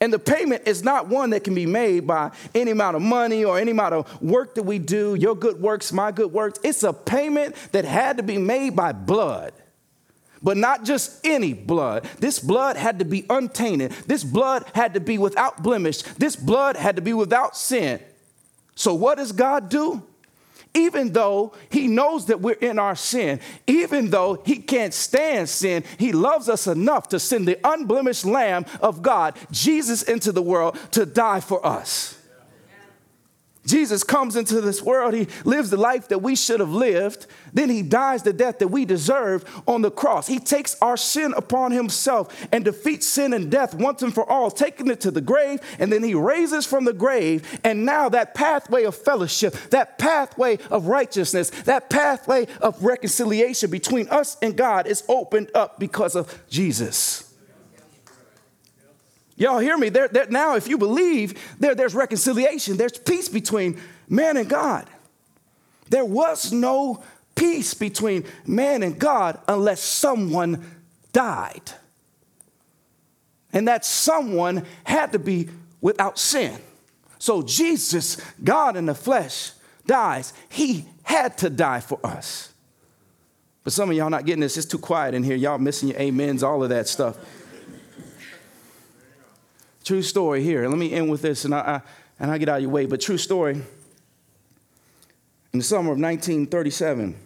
And 0.00 0.12
the 0.12 0.18
payment 0.18 0.66
is 0.66 0.84
not 0.84 1.08
one 1.08 1.30
that 1.30 1.44
can 1.44 1.54
be 1.54 1.66
made 1.66 2.06
by 2.06 2.30
any 2.54 2.72
amount 2.72 2.96
of 2.96 3.02
money 3.02 3.44
or 3.44 3.58
any 3.58 3.70
amount 3.70 3.94
of 3.94 4.22
work 4.22 4.54
that 4.56 4.64
we 4.64 4.78
do, 4.78 5.14
your 5.14 5.34
good 5.34 5.60
works, 5.60 5.92
my 5.92 6.12
good 6.12 6.32
works. 6.32 6.58
It's 6.62 6.82
a 6.82 6.92
payment 6.92 7.54
that 7.72 7.84
had 7.84 8.18
to 8.18 8.22
be 8.22 8.36
made 8.36 8.76
by 8.76 8.92
blood. 8.92 9.52
But 10.42 10.58
not 10.58 10.84
just 10.84 11.24
any 11.24 11.54
blood. 11.54 12.04
This 12.18 12.38
blood 12.38 12.76
had 12.76 12.98
to 12.98 13.06
be 13.06 13.24
untainted. 13.30 13.92
This 14.06 14.22
blood 14.22 14.64
had 14.74 14.92
to 14.92 15.00
be 15.00 15.16
without 15.16 15.62
blemish. 15.62 16.02
This 16.02 16.36
blood 16.36 16.76
had 16.76 16.96
to 16.96 17.02
be 17.02 17.14
without 17.14 17.56
sin. 17.56 17.98
So, 18.74 18.94
what 18.94 19.18
does 19.18 19.32
God 19.32 19.68
do? 19.68 20.02
Even 20.76 21.12
though 21.12 21.52
he 21.70 21.86
knows 21.86 22.26
that 22.26 22.40
we're 22.40 22.54
in 22.54 22.80
our 22.80 22.96
sin, 22.96 23.38
even 23.68 24.10
though 24.10 24.42
he 24.44 24.56
can't 24.56 24.92
stand 24.92 25.48
sin, 25.48 25.84
he 25.98 26.10
loves 26.12 26.48
us 26.48 26.66
enough 26.66 27.08
to 27.10 27.20
send 27.20 27.46
the 27.46 27.58
unblemished 27.62 28.24
Lamb 28.24 28.66
of 28.80 29.00
God, 29.00 29.36
Jesus, 29.52 30.02
into 30.02 30.32
the 30.32 30.42
world 30.42 30.76
to 30.90 31.06
die 31.06 31.38
for 31.38 31.64
us. 31.64 32.18
Jesus 33.66 34.04
comes 34.04 34.36
into 34.36 34.60
this 34.60 34.82
world. 34.82 35.14
He 35.14 35.28
lives 35.44 35.70
the 35.70 35.76
life 35.76 36.08
that 36.08 36.20
we 36.20 36.36
should 36.36 36.60
have 36.60 36.72
lived. 36.72 37.26
Then 37.52 37.70
he 37.70 37.82
dies 37.82 38.22
the 38.22 38.32
death 38.32 38.58
that 38.58 38.68
we 38.68 38.84
deserve 38.84 39.44
on 39.66 39.82
the 39.82 39.90
cross. 39.90 40.26
He 40.26 40.38
takes 40.38 40.76
our 40.82 40.96
sin 40.96 41.32
upon 41.36 41.72
himself 41.72 42.46
and 42.52 42.64
defeats 42.64 43.06
sin 43.06 43.32
and 43.32 43.50
death 43.50 43.74
once 43.74 44.02
and 44.02 44.14
for 44.14 44.28
all, 44.30 44.50
taking 44.50 44.88
it 44.88 45.00
to 45.00 45.10
the 45.10 45.20
grave. 45.20 45.60
And 45.78 45.92
then 45.92 46.02
he 46.02 46.14
raises 46.14 46.66
from 46.66 46.84
the 46.84 46.92
grave. 46.92 47.60
And 47.64 47.86
now 47.86 48.08
that 48.10 48.34
pathway 48.34 48.84
of 48.84 48.94
fellowship, 48.94 49.54
that 49.70 49.98
pathway 49.98 50.58
of 50.70 50.86
righteousness, 50.86 51.50
that 51.64 51.88
pathway 51.88 52.46
of 52.60 52.84
reconciliation 52.84 53.70
between 53.70 54.08
us 54.08 54.36
and 54.42 54.56
God 54.56 54.86
is 54.86 55.04
opened 55.08 55.50
up 55.54 55.78
because 55.78 56.14
of 56.14 56.42
Jesus. 56.48 57.23
Y'all 59.36 59.58
hear 59.58 59.76
me? 59.76 59.88
There, 59.88 60.08
there, 60.08 60.26
now, 60.28 60.54
if 60.56 60.68
you 60.68 60.78
believe, 60.78 61.56
there, 61.58 61.74
there's 61.74 61.94
reconciliation, 61.94 62.76
there's 62.76 62.96
peace 62.96 63.28
between 63.28 63.80
man 64.08 64.36
and 64.36 64.48
God. 64.48 64.88
There 65.90 66.04
was 66.04 66.52
no 66.52 67.02
peace 67.34 67.74
between 67.74 68.24
man 68.46 68.82
and 68.82 68.98
God 68.98 69.40
unless 69.48 69.80
someone 69.80 70.64
died. 71.12 71.72
And 73.52 73.68
that 73.68 73.84
someone 73.84 74.64
had 74.84 75.12
to 75.12 75.18
be 75.18 75.48
without 75.80 76.18
sin. 76.18 76.58
So 77.18 77.42
Jesus, 77.42 78.20
God 78.42 78.76
in 78.76 78.86
the 78.86 78.94
flesh, 78.94 79.52
dies. 79.86 80.32
He 80.48 80.86
had 81.02 81.38
to 81.38 81.50
die 81.50 81.80
for 81.80 81.98
us. 82.04 82.52
But 83.62 83.72
some 83.72 83.90
of 83.90 83.96
y'all 83.96 84.10
not 84.10 84.26
getting 84.26 84.40
this. 84.40 84.56
It's 84.56 84.66
too 84.66 84.78
quiet 84.78 85.14
in 85.14 85.22
here. 85.22 85.36
Y'all 85.36 85.58
missing 85.58 85.88
your 85.88 86.00
amens, 86.00 86.42
all 86.42 86.62
of 86.62 86.68
that 86.68 86.88
stuff. 86.88 87.16
True 89.84 90.02
story 90.02 90.42
here. 90.42 90.66
Let 90.66 90.78
me 90.78 90.92
end 90.92 91.10
with 91.10 91.22
this 91.22 91.44
and 91.44 91.54
I, 91.54 91.58
I 91.58 91.80
and 92.18 92.30
I 92.30 92.38
get 92.38 92.48
out 92.48 92.56
of 92.56 92.62
your 92.62 92.70
way. 92.70 92.86
But 92.86 93.00
true 93.00 93.18
story. 93.18 93.60
In 95.52 95.58
the 95.58 95.62
summer 95.62 95.92
of 95.92 95.98
1937, 95.98 97.16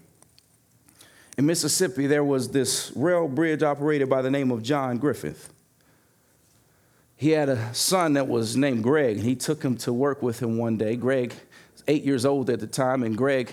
in 1.38 1.46
Mississippi, 1.46 2.06
there 2.06 2.24
was 2.24 2.50
this 2.50 2.92
rail 2.94 3.28
bridge 3.28 3.62
operated 3.62 4.10
by 4.10 4.22
the 4.22 4.30
name 4.30 4.50
of 4.50 4.62
John 4.62 4.98
Griffith. 4.98 5.52
He 7.16 7.30
had 7.30 7.48
a 7.48 7.72
son 7.74 8.14
that 8.14 8.28
was 8.28 8.56
named 8.56 8.82
Greg, 8.82 9.16
and 9.16 9.24
he 9.24 9.34
took 9.34 9.62
him 9.62 9.76
to 9.78 9.92
work 9.92 10.22
with 10.22 10.40
him 10.40 10.58
one 10.58 10.76
day. 10.76 10.94
Greg 10.94 11.34
was 11.72 11.82
eight 11.88 12.04
years 12.04 12.26
old 12.26 12.50
at 12.50 12.60
the 12.60 12.66
time, 12.66 13.02
and 13.02 13.16
Greg, 13.16 13.50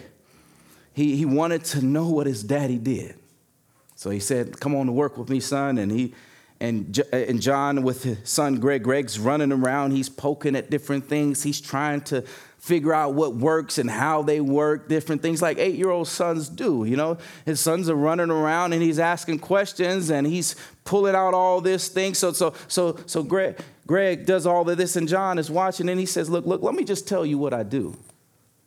he, 0.93 1.15
he 1.15 1.25
wanted 1.25 1.63
to 1.65 1.83
know 1.83 2.09
what 2.09 2.27
his 2.27 2.43
daddy 2.43 2.77
did. 2.77 3.15
So 3.95 4.09
he 4.09 4.19
said, 4.19 4.59
Come 4.59 4.75
on 4.75 4.87
to 4.87 4.91
work 4.91 5.17
with 5.17 5.29
me, 5.29 5.39
son. 5.39 5.77
And 5.77 5.91
he 5.91 6.13
and, 6.59 6.97
and 7.11 7.41
John 7.41 7.83
with 7.83 8.03
his 8.03 8.17
son 8.23 8.59
Greg. 8.59 8.83
Greg's 8.83 9.19
running 9.19 9.51
around, 9.51 9.91
he's 9.91 10.09
poking 10.09 10.55
at 10.55 10.69
different 10.69 11.07
things, 11.07 11.43
he's 11.43 11.59
trying 11.59 12.01
to 12.01 12.23
figure 12.65 12.95
out 12.95 13.13
what 13.13 13.35
works 13.35 13.77
and 13.77 13.87
how 13.87 14.23
they 14.23 14.41
work, 14.41 14.89
different 14.89 15.21
things 15.21 15.39
like 15.39 15.59
eight 15.59 15.75
year 15.75 15.91
old 15.91 16.07
sons 16.07 16.49
do. 16.49 16.83
You 16.83 16.95
know, 16.95 17.19
his 17.45 17.59
sons 17.59 17.89
are 17.89 17.95
running 17.95 18.31
around 18.31 18.73
and 18.73 18.81
he's 18.81 18.97
asking 18.97 19.39
questions 19.39 20.09
and 20.09 20.25
he's 20.25 20.55
pulling 20.83 21.13
out 21.13 21.35
all 21.35 21.61
this 21.61 21.89
thing. 21.89 22.15
So, 22.15 22.31
so, 22.31 22.55
so, 22.67 22.99
so 23.05 23.21
Greg, 23.21 23.59
Greg 23.85 24.25
does 24.25 24.47
all 24.47 24.67
of 24.67 24.77
this 24.77 24.95
and 24.95 25.07
John 25.07 25.37
is 25.37 25.51
watching 25.51 25.89
and 25.89 25.99
he 25.99 26.07
says, 26.07 26.27
Look, 26.27 26.47
look, 26.47 26.63
let 26.63 26.73
me 26.73 26.83
just 26.83 27.07
tell 27.07 27.23
you 27.23 27.37
what 27.37 27.53
I 27.53 27.61
do. 27.61 27.95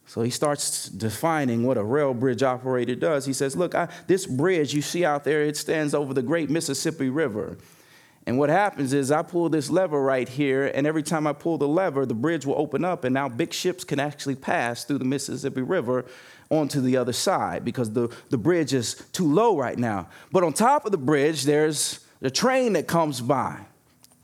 So 0.07 0.23
he 0.23 0.31
starts 0.31 0.89
defining 0.89 1.65
what 1.65 1.77
a 1.77 1.83
rail 1.83 2.15
bridge 2.15 2.45
operator 2.45 2.95
does. 2.95 3.27
He 3.27 3.33
says, 3.33 3.57
Look, 3.57 3.75
I, 3.75 3.89
this 4.07 4.27
bridge 4.27 4.73
you 4.75 4.81
see 4.81 5.05
out 5.05 5.25
there, 5.25 5.43
it 5.43 5.57
stands 5.57 5.93
over 5.93 6.15
the 6.15 6.23
great 6.23 6.51
Mississippi 6.51 7.11
River. 7.11 7.59
And 8.29 8.37
what 8.37 8.51
happens 8.51 8.93
is 8.93 9.11
I 9.11 9.23
pull 9.23 9.49
this 9.49 9.71
lever 9.71 10.03
right 10.03 10.29
here, 10.29 10.67
and 10.75 10.87
every 10.87 11.03
time 11.03 11.27
I 11.27 11.33
pull 11.33 11.57
the 11.57 11.67
lever, 11.67 12.05
the 12.05 12.13
bridge 12.13 12.45
will 12.45 12.59
open 12.59 12.85
up, 12.85 13.05
and 13.05 13.15
now 13.15 13.27
big 13.27 13.55
ships 13.55 13.85
can 13.85 13.99
actually 13.99 14.35
pass 14.35 14.85
through 14.85 14.99
the 14.99 15.07
Mississippi 15.07 15.63
River 15.63 16.05
onto 16.51 16.83
the 16.83 16.99
other 16.99 17.15
side 17.15 17.65
because 17.65 17.91
the, 17.95 18.15
the 18.29 18.37
bridge 18.37 18.75
is 18.75 18.97
too 19.15 19.27
low 19.27 19.57
right 19.57 19.79
now. 19.79 20.11
But 20.31 20.45
on 20.45 20.53
top 20.53 20.85
of 20.85 20.93
the 20.93 20.99
bridge, 20.99 21.45
there's 21.45 22.01
the 22.21 22.31
train 22.31 22.75
that 22.75 22.87
comes 22.87 23.23
by. 23.23 23.61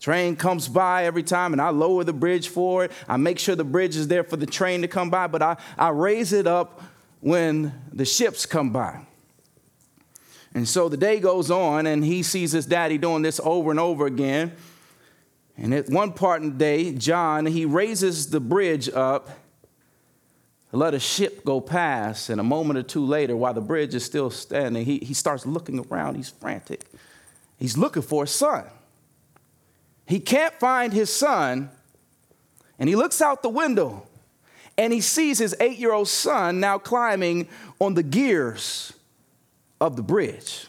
Train 0.01 0.37
comes 0.37 0.69
by 0.69 1.07
every 1.07 1.23
time, 1.23 1.55
and 1.55 1.63
I 1.63 1.71
lower 1.71 2.05
the 2.05 2.13
bridge 2.13 2.49
for 2.49 2.85
it. 2.85 2.93
I 3.09 3.17
make 3.17 3.39
sure 3.39 3.57
the 3.57 3.65
bridge 3.65 3.97
is 3.97 4.09
there 4.09 4.23
for 4.23 4.37
the 4.37 4.45
train 4.45 4.83
to 4.83 4.89
come 4.89 5.09
by, 5.09 5.29
but 5.29 5.41
I, 5.41 5.57
I 5.79 5.89
raise 5.89 6.35
it 6.35 6.47
up 6.47 6.83
when 7.21 7.73
the 7.91 8.05
ships 8.05 8.45
come 8.45 8.69
by. 8.69 9.07
And 10.55 10.69
so 10.69 10.89
the 10.89 10.97
day 10.97 11.19
goes 11.19 11.51
on, 11.51 11.87
and 11.87 12.05
he 12.05 12.23
sees 12.23 12.53
his 12.53 12.65
daddy 12.67 12.97
doing 12.97 13.23
this 13.23 13.41
over 13.43 13.71
and 13.71 13.81
over 13.81 14.07
again. 14.07 14.53
And 15.57 15.75
at 15.75 15.89
one 15.89 16.13
part 16.13 16.43
in 16.43 16.51
the 16.51 16.57
day, 16.57 16.93
John, 16.93 17.47
he 17.47 17.65
raises 17.65 18.31
the 18.31 18.41
bridge 18.41 18.89
up 18.89 19.31
let 20.73 20.93
a 20.93 20.99
ship 20.99 21.45
go 21.45 21.61
past. 21.61 22.31
And 22.31 22.41
a 22.41 22.45
moment 22.45 22.79
or 22.79 22.83
two 22.83 23.05
later, 23.05 23.37
while 23.37 23.55
the 23.55 23.61
bridge 23.61 23.95
is 23.95 24.05
still 24.05 24.29
standing, 24.31 24.85
he, 24.85 24.99
he 24.99 25.15
starts 25.15 25.47
looking 25.47 25.79
around. 25.79 26.17
He's 26.17 26.31
frantic. 26.31 26.83
He's 27.59 27.79
looking 27.79 28.03
for 28.03 28.25
his 28.25 28.33
son. 28.33 28.65
He 30.07 30.17
He 30.17 30.21
can't 30.21 30.55
find 30.55 30.93
his 30.93 31.15
son, 31.15 31.71
and 32.79 32.89
he 32.89 32.97
looks 32.97 33.23
out 33.23 33.43
the 33.43 33.49
window 33.49 34.07
and 34.77 34.93
he 34.93 35.01
sees 35.01 35.39
his 35.39 35.55
eight 35.61 35.79
year 35.79 35.93
old 35.93 36.09
son 36.09 36.61
now 36.61 36.79
climbing 36.79 37.49
on 37.79 37.95
the 37.95 38.03
gears 38.03 38.93
of 39.85 39.97
the 39.97 40.03
bridge. 40.03 40.67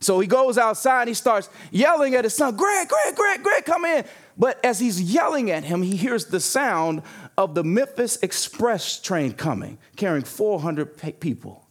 So 0.00 0.18
he 0.18 0.26
goes 0.26 0.58
outside 0.58 1.02
and 1.02 1.08
he 1.08 1.14
starts 1.14 1.48
yelling 1.70 2.14
at 2.14 2.24
his 2.24 2.34
son, 2.34 2.56
Greg, 2.56 2.88
Greg, 2.88 3.14
Greg, 3.14 3.42
Greg, 3.42 3.64
come 3.64 3.84
in. 3.84 4.04
But 4.36 4.58
as 4.64 4.80
he's 4.80 5.00
yelling 5.00 5.50
at 5.50 5.62
him, 5.64 5.82
he 5.82 5.96
hears 5.96 6.26
the 6.26 6.40
sound 6.40 7.02
of 7.36 7.54
the 7.54 7.62
Memphis 7.62 8.16
Express 8.22 8.98
train 9.00 9.32
coming, 9.32 9.78
carrying 9.96 10.24
400 10.24 11.20
people. 11.20 11.66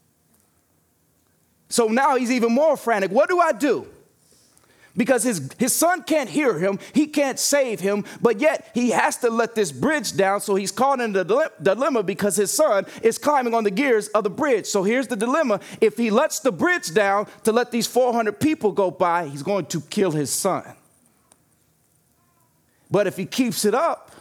So 1.69 1.87
now 1.87 2.15
he's 2.15 2.31
even 2.31 2.53
more 2.53 2.77
frantic. 2.77 3.11
What 3.11 3.29
do 3.29 3.39
I 3.39 3.51
do? 3.51 3.87
Because 4.99 5.23
his, 5.23 5.49
his 5.57 5.71
son 5.71 6.03
can't 6.03 6.29
hear 6.29 6.59
him, 6.59 6.77
he 6.93 7.07
can't 7.07 7.39
save 7.39 7.79
him, 7.79 8.03
but 8.21 8.41
yet 8.41 8.69
he 8.73 8.89
has 8.89 9.15
to 9.15 9.29
let 9.29 9.55
this 9.55 9.71
bridge 9.71 10.17
down. 10.17 10.41
So 10.41 10.55
he's 10.55 10.73
caught 10.73 10.99
in 10.99 11.15
a 11.15 11.23
dilemma 11.23 12.03
because 12.03 12.35
his 12.35 12.51
son 12.51 12.85
is 13.01 13.17
climbing 13.17 13.53
on 13.53 13.63
the 13.63 13.71
gears 13.71 14.09
of 14.09 14.25
the 14.25 14.29
bridge. 14.29 14.65
So 14.65 14.83
here's 14.83 15.07
the 15.07 15.15
dilemma 15.15 15.61
if 15.79 15.95
he 15.95 16.11
lets 16.11 16.41
the 16.41 16.51
bridge 16.51 16.93
down 16.93 17.27
to 17.45 17.53
let 17.53 17.71
these 17.71 17.87
400 17.87 18.41
people 18.41 18.73
go 18.73 18.91
by, 18.91 19.29
he's 19.29 19.41
going 19.41 19.67
to 19.67 19.79
kill 19.79 20.11
his 20.11 20.33
son. 20.33 20.65
But 22.91 23.07
if 23.07 23.15
he 23.15 23.25
keeps 23.25 23.63
it 23.63 23.73
up, 23.73 24.11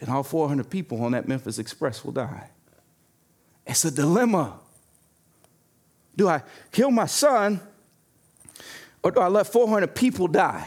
then 0.00 0.08
all 0.08 0.24
400 0.24 0.68
people 0.68 1.04
on 1.04 1.12
that 1.12 1.28
Memphis 1.28 1.60
Express 1.60 2.04
will 2.04 2.12
die. 2.12 2.50
It's 3.64 3.84
a 3.84 3.90
dilemma. 3.92 4.58
Do 6.16 6.26
I 6.26 6.42
kill 6.72 6.90
my 6.90 7.06
son? 7.06 7.60
Or 9.02 9.10
do 9.10 9.20
I 9.20 9.28
let 9.28 9.46
400 9.46 9.94
people 9.94 10.26
die? 10.26 10.66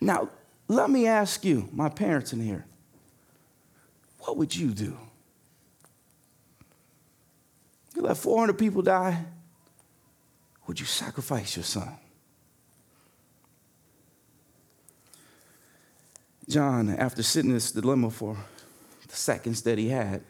Now, 0.00 0.28
let 0.68 0.90
me 0.90 1.06
ask 1.06 1.44
you, 1.44 1.68
my 1.72 1.88
parents 1.88 2.32
in 2.32 2.40
here, 2.40 2.64
what 4.20 4.36
would 4.36 4.54
you 4.54 4.70
do? 4.70 4.96
You 7.94 8.02
let 8.02 8.16
400 8.16 8.58
people 8.58 8.82
die? 8.82 9.24
Would 10.66 10.80
you 10.80 10.86
sacrifice 10.86 11.56
your 11.56 11.64
son? 11.64 11.96
John, 16.48 16.90
after 16.90 17.22
sitting 17.22 17.50
in 17.50 17.56
this 17.56 17.72
dilemma 17.72 18.10
for 18.10 18.36
the 19.08 19.16
seconds 19.16 19.62
that 19.62 19.78
he 19.78 19.88
had, 19.88 20.22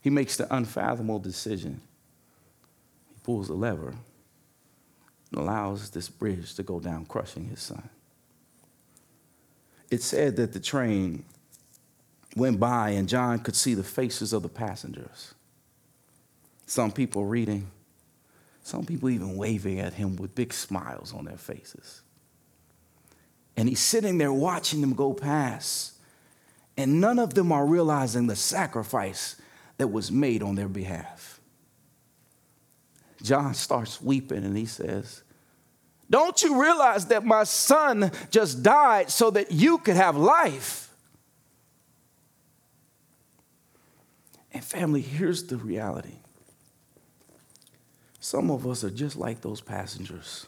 he 0.00 0.10
makes 0.10 0.36
the 0.36 0.54
unfathomable 0.54 1.18
decision. 1.18 1.80
He 3.08 3.20
pulls 3.22 3.48
the 3.48 3.54
lever 3.54 3.94
and 5.30 5.40
allows 5.40 5.90
this 5.90 6.08
bridge 6.08 6.54
to 6.54 6.62
go 6.62 6.80
down, 6.80 7.06
crushing 7.06 7.48
his 7.48 7.60
son. 7.60 7.88
It 9.90 10.02
said 10.02 10.36
that 10.36 10.52
the 10.52 10.60
train 10.60 11.24
went 12.36 12.60
by 12.60 12.90
and 12.90 13.08
John 13.08 13.40
could 13.40 13.56
see 13.56 13.74
the 13.74 13.82
faces 13.82 14.32
of 14.32 14.42
the 14.42 14.48
passengers. 14.48 15.34
Some 16.66 16.92
people 16.92 17.24
reading, 17.24 17.68
some 18.62 18.84
people 18.84 19.10
even 19.10 19.36
waving 19.36 19.80
at 19.80 19.94
him 19.94 20.16
with 20.16 20.34
big 20.34 20.52
smiles 20.52 21.12
on 21.12 21.24
their 21.24 21.36
faces. 21.36 22.02
And 23.56 23.68
he's 23.68 23.80
sitting 23.80 24.18
there 24.18 24.32
watching 24.32 24.80
them 24.80 24.94
go 24.94 25.12
past, 25.12 25.94
and 26.76 27.00
none 27.00 27.18
of 27.18 27.34
them 27.34 27.50
are 27.50 27.66
realizing 27.66 28.28
the 28.28 28.36
sacrifice 28.36 29.36
that 29.78 29.88
was 29.88 30.12
made 30.12 30.42
on 30.42 30.54
their 30.54 30.68
behalf. 30.68 31.39
John 33.22 33.54
starts 33.54 34.00
weeping 34.00 34.44
and 34.44 34.56
he 34.56 34.66
says, 34.66 35.22
Don't 36.08 36.42
you 36.42 36.60
realize 36.60 37.06
that 37.06 37.24
my 37.24 37.44
son 37.44 38.10
just 38.30 38.62
died 38.62 39.10
so 39.10 39.30
that 39.30 39.52
you 39.52 39.78
could 39.78 39.96
have 39.96 40.16
life? 40.16 40.88
And, 44.52 44.64
family, 44.64 45.00
here's 45.00 45.44
the 45.44 45.56
reality 45.56 46.14
some 48.18 48.50
of 48.50 48.66
us 48.66 48.84
are 48.84 48.90
just 48.90 49.16
like 49.16 49.40
those 49.40 49.60
passengers, 49.60 50.46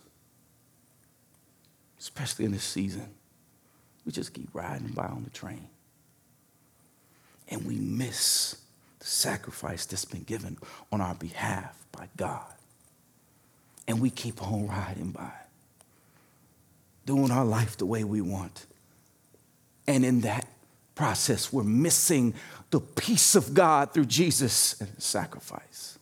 especially 1.98 2.44
in 2.44 2.52
this 2.52 2.64
season. 2.64 3.08
We 4.04 4.12
just 4.12 4.34
keep 4.34 4.48
riding 4.52 4.88
by 4.88 5.06
on 5.06 5.22
the 5.22 5.30
train. 5.30 5.68
And 7.48 7.64
we 7.64 7.76
miss 7.76 8.56
the 8.98 9.06
sacrifice 9.06 9.86
that's 9.86 10.04
been 10.04 10.24
given 10.24 10.58
on 10.90 11.00
our 11.00 11.14
behalf 11.14 11.76
by 11.92 12.08
God 12.16 12.52
and 13.86 14.00
we 14.00 14.10
keep 14.10 14.42
on 14.42 14.66
riding 14.66 15.10
by, 15.10 15.32
doing 17.04 17.30
our 17.30 17.44
life 17.44 17.76
the 17.76 17.86
way 17.86 18.04
we 18.04 18.20
want. 18.20 18.66
And 19.86 20.04
in 20.04 20.20
that 20.22 20.46
process, 20.94 21.52
we're 21.52 21.64
missing 21.64 22.34
the 22.70 22.80
peace 22.80 23.34
of 23.34 23.54
God 23.54 23.92
through 23.92 24.06
Jesus 24.06 24.80
and 24.80 24.88
his 24.90 25.04
sacrifice. 25.04 25.98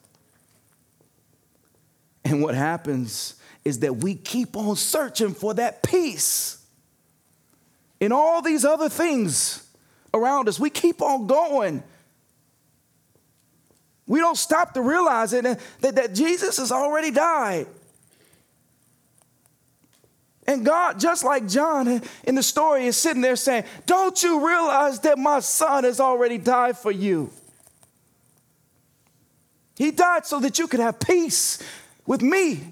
And 2.25 2.43
what 2.43 2.55
happens 2.55 3.35
is 3.65 3.81
that 3.81 3.97
we 3.97 4.15
keep 4.15 4.57
on 4.57 4.77
searching 4.77 5.35
for 5.35 5.55
that 5.55 5.83
peace 5.83 6.65
in 7.99 8.13
all 8.13 8.43
these 8.43 8.65
other 8.65 8.89
things 8.89 9.67
around 10.15 10.49
us. 10.49 10.59
We 10.59 10.71
keep 10.71 11.03
on 11.03 11.27
going 11.27 11.83
we 14.11 14.19
don't 14.19 14.37
stop 14.37 14.75
to 14.75 14.83
realize 14.83 15.33
it, 15.33 15.45
that, 15.45 15.95
that 15.95 16.15
Jesus 16.17 16.57
has 16.57 16.73
already 16.73 17.13
died. 17.13 17.69
And 20.49 20.67
God, 20.67 20.99
just 20.99 21.23
like 21.23 21.47
John 21.47 22.03
in 22.25 22.35
the 22.35 22.43
story, 22.43 22.87
is 22.87 22.97
sitting 22.97 23.23
there 23.23 23.37
saying, 23.37 23.63
Don't 23.87 24.21
you 24.21 24.45
realize 24.45 24.99
that 25.03 25.17
my 25.17 25.39
son 25.39 25.85
has 25.85 26.01
already 26.01 26.39
died 26.39 26.77
for 26.77 26.91
you? 26.91 27.31
He 29.77 29.93
died 29.93 30.27
so 30.27 30.41
that 30.41 30.59
you 30.59 30.67
could 30.67 30.81
have 30.81 30.99
peace 30.99 31.63
with 32.05 32.21
me. 32.21 32.65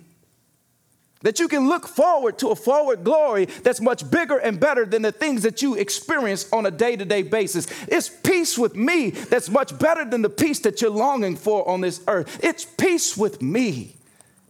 That 1.22 1.40
you 1.40 1.48
can 1.48 1.68
look 1.68 1.88
forward 1.88 2.38
to 2.38 2.48
a 2.48 2.54
forward 2.54 3.02
glory 3.02 3.46
that's 3.46 3.80
much 3.80 4.08
bigger 4.08 4.38
and 4.38 4.60
better 4.60 4.86
than 4.86 5.02
the 5.02 5.10
things 5.10 5.42
that 5.42 5.62
you 5.62 5.74
experience 5.74 6.50
on 6.52 6.64
a 6.64 6.70
day 6.70 6.94
to 6.94 7.04
day 7.04 7.22
basis. 7.22 7.66
It's 7.88 8.08
peace 8.08 8.56
with 8.56 8.76
me 8.76 9.10
that's 9.10 9.48
much 9.48 9.76
better 9.78 10.04
than 10.04 10.22
the 10.22 10.30
peace 10.30 10.60
that 10.60 10.80
you're 10.80 10.90
longing 10.90 11.36
for 11.36 11.68
on 11.68 11.80
this 11.80 12.00
earth. 12.06 12.38
It's 12.42 12.64
peace 12.64 13.16
with 13.16 13.42
me, 13.42 13.96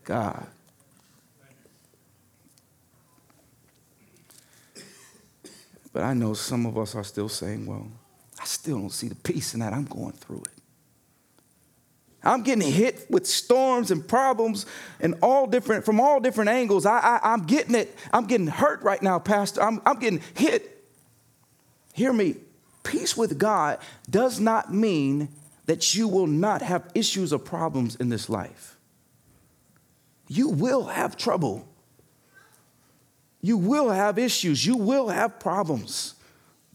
God. 0.04 0.46
But 5.92 6.02
I 6.02 6.14
know 6.14 6.34
some 6.34 6.66
of 6.66 6.76
us 6.76 6.94
are 6.94 7.02
still 7.02 7.28
saying, 7.28 7.66
well, 7.66 7.88
I 8.40 8.44
still 8.44 8.78
don't 8.78 8.92
see 8.92 9.08
the 9.08 9.14
peace 9.14 9.54
in 9.54 9.60
that. 9.60 9.72
I'm 9.72 9.86
going 9.86 10.12
through 10.12 10.42
it. 10.42 10.57
I'm 12.24 12.42
getting 12.42 12.70
hit 12.70 13.06
with 13.08 13.26
storms 13.26 13.90
and 13.90 14.06
problems 14.06 14.66
and 15.00 15.14
all 15.22 15.46
different 15.46 15.84
from 15.84 16.00
all 16.00 16.20
different 16.20 16.50
angles. 16.50 16.84
I, 16.84 16.98
I, 17.22 17.32
am 17.32 17.44
getting 17.44 17.74
it. 17.74 17.96
I'm 18.12 18.26
getting 18.26 18.48
hurt 18.48 18.82
right 18.82 19.00
now, 19.00 19.18
Pastor. 19.18 19.62
I'm, 19.62 19.80
I'm 19.86 19.98
getting 19.98 20.20
hit. 20.34 20.84
Hear 21.94 22.12
me. 22.12 22.36
Peace 22.82 23.16
with 23.16 23.38
God 23.38 23.78
does 24.08 24.40
not 24.40 24.72
mean 24.72 25.28
that 25.66 25.94
you 25.94 26.08
will 26.08 26.26
not 26.26 26.62
have 26.62 26.90
issues 26.94 27.32
or 27.32 27.38
problems 27.38 27.96
in 27.96 28.08
this 28.08 28.28
life. 28.28 28.76
You 30.26 30.48
will 30.48 30.86
have 30.86 31.16
trouble. 31.16 31.68
You 33.40 33.56
will 33.56 33.90
have 33.90 34.18
issues. 34.18 34.64
You 34.64 34.76
will 34.76 35.08
have 35.08 35.38
problems. 35.38 36.14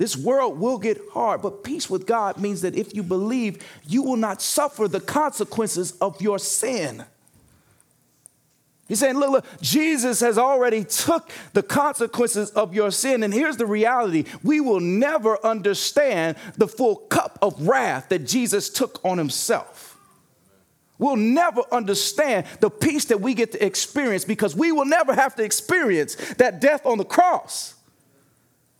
This 0.03 0.17
world 0.17 0.59
will 0.59 0.79
get 0.79 0.99
hard, 1.13 1.41
but 1.41 1.63
peace 1.63 1.89
with 1.89 2.05
God 2.05 2.35
means 2.35 2.59
that 2.59 2.75
if 2.75 2.93
you 2.93 3.03
believe, 3.03 3.63
you 3.87 4.03
will 4.03 4.17
not 4.17 4.41
suffer 4.41 4.85
the 4.85 4.99
consequences 4.99 5.93
of 6.01 6.21
your 6.21 6.39
sin. 6.39 7.05
He's 8.89 8.99
saying, 8.99 9.15
look, 9.15 9.31
look, 9.31 9.45
Jesus 9.61 10.19
has 10.19 10.37
already 10.37 10.83
took 10.83 11.29
the 11.53 11.63
consequences 11.63 12.49
of 12.49 12.73
your 12.75 12.91
sin. 12.91 13.23
And 13.23 13.33
here's 13.33 13.55
the 13.55 13.65
reality. 13.65 14.25
We 14.43 14.59
will 14.59 14.81
never 14.81 15.37
understand 15.41 16.35
the 16.57 16.67
full 16.67 16.97
cup 16.97 17.39
of 17.41 17.65
wrath 17.65 18.09
that 18.09 18.27
Jesus 18.27 18.69
took 18.69 18.99
on 19.05 19.17
himself. 19.17 19.97
We'll 20.97 21.15
never 21.15 21.61
understand 21.71 22.45
the 22.59 22.69
peace 22.69 23.05
that 23.05 23.21
we 23.21 23.35
get 23.35 23.53
to 23.53 23.65
experience 23.65 24.25
because 24.25 24.53
we 24.53 24.73
will 24.73 24.83
never 24.83 25.13
have 25.13 25.33
to 25.37 25.45
experience 25.45 26.15
that 26.33 26.59
death 26.59 26.85
on 26.85 26.97
the 26.97 27.05
cross. 27.05 27.75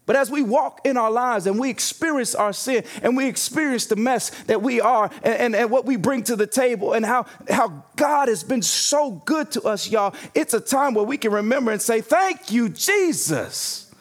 But 0.06 0.18
as 0.18 0.30
we 0.30 0.42
walk 0.42 0.82
in 0.84 0.98
our 0.98 1.12
lives 1.12 1.48
and 1.48 1.58
we 1.58 1.70
experience 1.70 2.36
our 2.36 2.52
sin 2.52 2.84
and 3.02 3.16
we 3.16 3.28
experience 3.28 3.86
the 3.86 3.96
mess 3.96 4.32
that 4.46 4.62
we 4.62 4.82
are 4.82 5.10
and, 5.24 5.36
and, 5.36 5.56
and, 5.56 5.72
what 5.72 5.86
we 5.86 5.96
bring 5.96 6.24
to 6.24 6.36
the 6.36 6.48
table 6.48 6.94
and 6.94 7.06
how, 7.06 7.26
how 7.50 7.86
God 7.96 8.28
has 8.28 8.44
been 8.44 8.62
so 8.62 9.12
good 9.12 9.52
to 9.52 9.62
us, 9.64 9.90
y'all, 9.90 10.14
it's 10.36 10.54
a 10.54 10.60
time 10.60 10.94
where 10.94 11.06
we 11.06 11.18
can 11.18 11.32
remember 11.32 11.72
and 11.72 11.82
say, 11.82 12.02
Thank 12.02 12.52
you, 12.52 12.68
Jesus, 12.68 13.94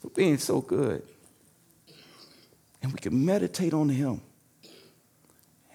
for 0.00 0.08
being 0.10 0.38
so 0.38 0.62
good. 0.62 1.02
And 2.82 2.92
we 2.92 2.98
can 2.98 3.24
meditate 3.24 3.74
on 3.74 3.90
Him 3.90 4.22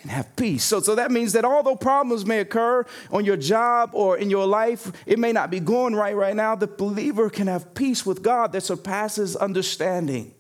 and 0.02 0.12
have 0.12 0.36
peace. 0.36 0.64
So, 0.64 0.80
so 0.80 0.96
that 0.96 1.12
means 1.12 1.34
that 1.34 1.46
although 1.46 1.76
problems 1.76 2.26
may 2.26 2.40
occur 2.40 2.86
on 3.12 3.26
your 3.26 3.38
job 3.38 3.92
or 3.94 4.18
in 4.18 4.30
your 4.30 4.46
life, 4.46 4.92
it 5.06 5.20
may 5.20 5.32
not 5.32 5.52
be 5.52 5.60
going 5.60 5.96
right 5.96 6.16
right 6.16 6.36
now, 6.36 6.56
the 6.56 6.68
believer 6.68 7.30
can 7.30 7.48
have 7.48 7.74
peace 7.74 8.06
with 8.06 8.22
God 8.22 8.52
that 8.54 8.62
surpasses 8.62 9.36
understanding. 9.36 10.34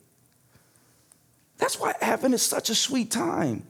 That's 1.57 1.79
why 1.79 1.93
Advent 1.99 2.33
is 2.33 2.41
such 2.41 2.69
a 2.69 2.75
sweet 2.75 3.11
time. 3.11 3.63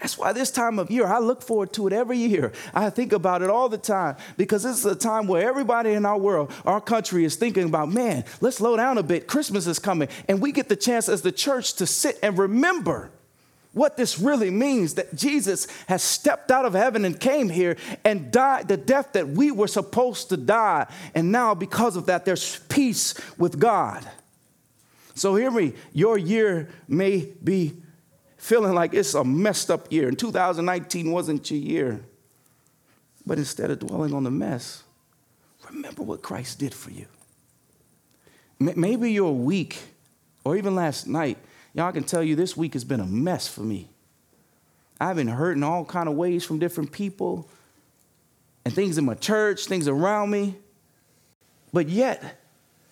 That's 0.00 0.16
why 0.16 0.32
this 0.32 0.50
time 0.50 0.78
of 0.78 0.90
year, 0.90 1.06
I 1.06 1.18
look 1.18 1.42
forward 1.42 1.74
to 1.74 1.86
it 1.86 1.92
every 1.92 2.16
year. 2.16 2.52
I 2.72 2.88
think 2.88 3.12
about 3.12 3.42
it 3.42 3.50
all 3.50 3.68
the 3.68 3.78
time 3.78 4.16
because 4.38 4.62
this 4.62 4.78
is 4.78 4.86
a 4.86 4.94
time 4.94 5.26
where 5.26 5.46
everybody 5.46 5.92
in 5.92 6.06
our 6.06 6.16
world, 6.16 6.50
our 6.64 6.80
country 6.80 7.24
is 7.24 7.36
thinking 7.36 7.64
about, 7.64 7.90
man, 7.90 8.24
let's 8.40 8.56
slow 8.56 8.76
down 8.76 8.96
a 8.96 9.02
bit. 9.02 9.26
Christmas 9.26 9.66
is 9.66 9.78
coming. 9.78 10.08
And 10.26 10.40
we 10.40 10.52
get 10.52 10.68
the 10.70 10.76
chance 10.76 11.08
as 11.10 11.20
the 11.20 11.32
church 11.32 11.74
to 11.74 11.86
sit 11.86 12.18
and 12.22 12.38
remember 12.38 13.10
what 13.72 13.96
this 13.96 14.18
really 14.18 14.50
means 14.50 14.94
that 14.94 15.14
Jesus 15.14 15.68
has 15.86 16.02
stepped 16.02 16.50
out 16.50 16.64
of 16.64 16.72
heaven 16.72 17.04
and 17.04 17.18
came 17.18 17.48
here 17.48 17.76
and 18.04 18.32
died 18.32 18.68
the 18.68 18.76
death 18.76 19.12
that 19.12 19.28
we 19.28 19.50
were 19.50 19.68
supposed 19.68 20.28
to 20.30 20.36
die. 20.36 20.86
And 21.14 21.30
now, 21.30 21.54
because 21.54 21.96
of 21.96 22.06
that, 22.06 22.24
there's 22.24 22.58
peace 22.68 23.14
with 23.38 23.60
God. 23.60 24.08
So, 25.14 25.36
hear 25.36 25.50
me, 25.50 25.74
your 25.92 26.18
year 26.18 26.68
may 26.88 27.28
be 27.44 27.74
feeling 28.36 28.74
like 28.74 28.94
it's 28.94 29.14
a 29.14 29.22
messed 29.22 29.70
up 29.70 29.92
year, 29.92 30.08
and 30.08 30.18
2019 30.18 31.12
wasn't 31.12 31.50
your 31.50 31.60
year. 31.60 32.00
But 33.26 33.38
instead 33.38 33.70
of 33.70 33.78
dwelling 33.78 34.14
on 34.14 34.24
the 34.24 34.30
mess, 34.30 34.82
remember 35.68 36.02
what 36.02 36.22
Christ 36.22 36.58
did 36.58 36.74
for 36.74 36.90
you. 36.90 37.06
Maybe 38.58 39.12
you're 39.12 39.30
weak, 39.30 39.78
or 40.44 40.56
even 40.56 40.74
last 40.74 41.06
night, 41.06 41.38
y'all 41.74 41.86
I 41.86 41.92
can 41.92 42.04
tell 42.04 42.22
you 42.22 42.36
this 42.36 42.56
week 42.56 42.74
has 42.74 42.84
been 42.84 43.00
a 43.00 43.06
mess 43.06 43.48
for 43.48 43.62
me. 43.62 43.88
I've 45.00 45.16
been 45.16 45.28
hurting 45.28 45.62
all 45.62 45.84
kind 45.84 46.08
of 46.08 46.14
ways 46.14 46.44
from 46.44 46.58
different 46.58 46.92
people 46.92 47.48
and 48.64 48.74
things 48.74 48.98
in 48.98 49.04
my 49.04 49.14
church, 49.14 49.64
things 49.64 49.88
around 49.88 50.30
me. 50.30 50.56
But 51.72 51.88
yet, 51.88 52.40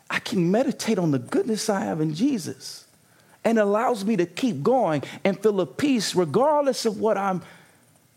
I 0.08 0.18
can 0.20 0.50
meditate 0.50 0.98
on 0.98 1.10
the 1.10 1.18
goodness 1.18 1.68
I 1.68 1.80
have 1.80 2.00
in 2.00 2.14
Jesus 2.14 2.86
and 3.44 3.58
allows 3.58 4.04
me 4.04 4.16
to 4.16 4.26
keep 4.26 4.62
going 4.62 5.02
and 5.24 5.38
feel 5.40 5.60
a 5.60 5.66
peace 5.66 6.14
regardless 6.14 6.86
of 6.86 6.98
what 6.98 7.18
I'm 7.18 7.42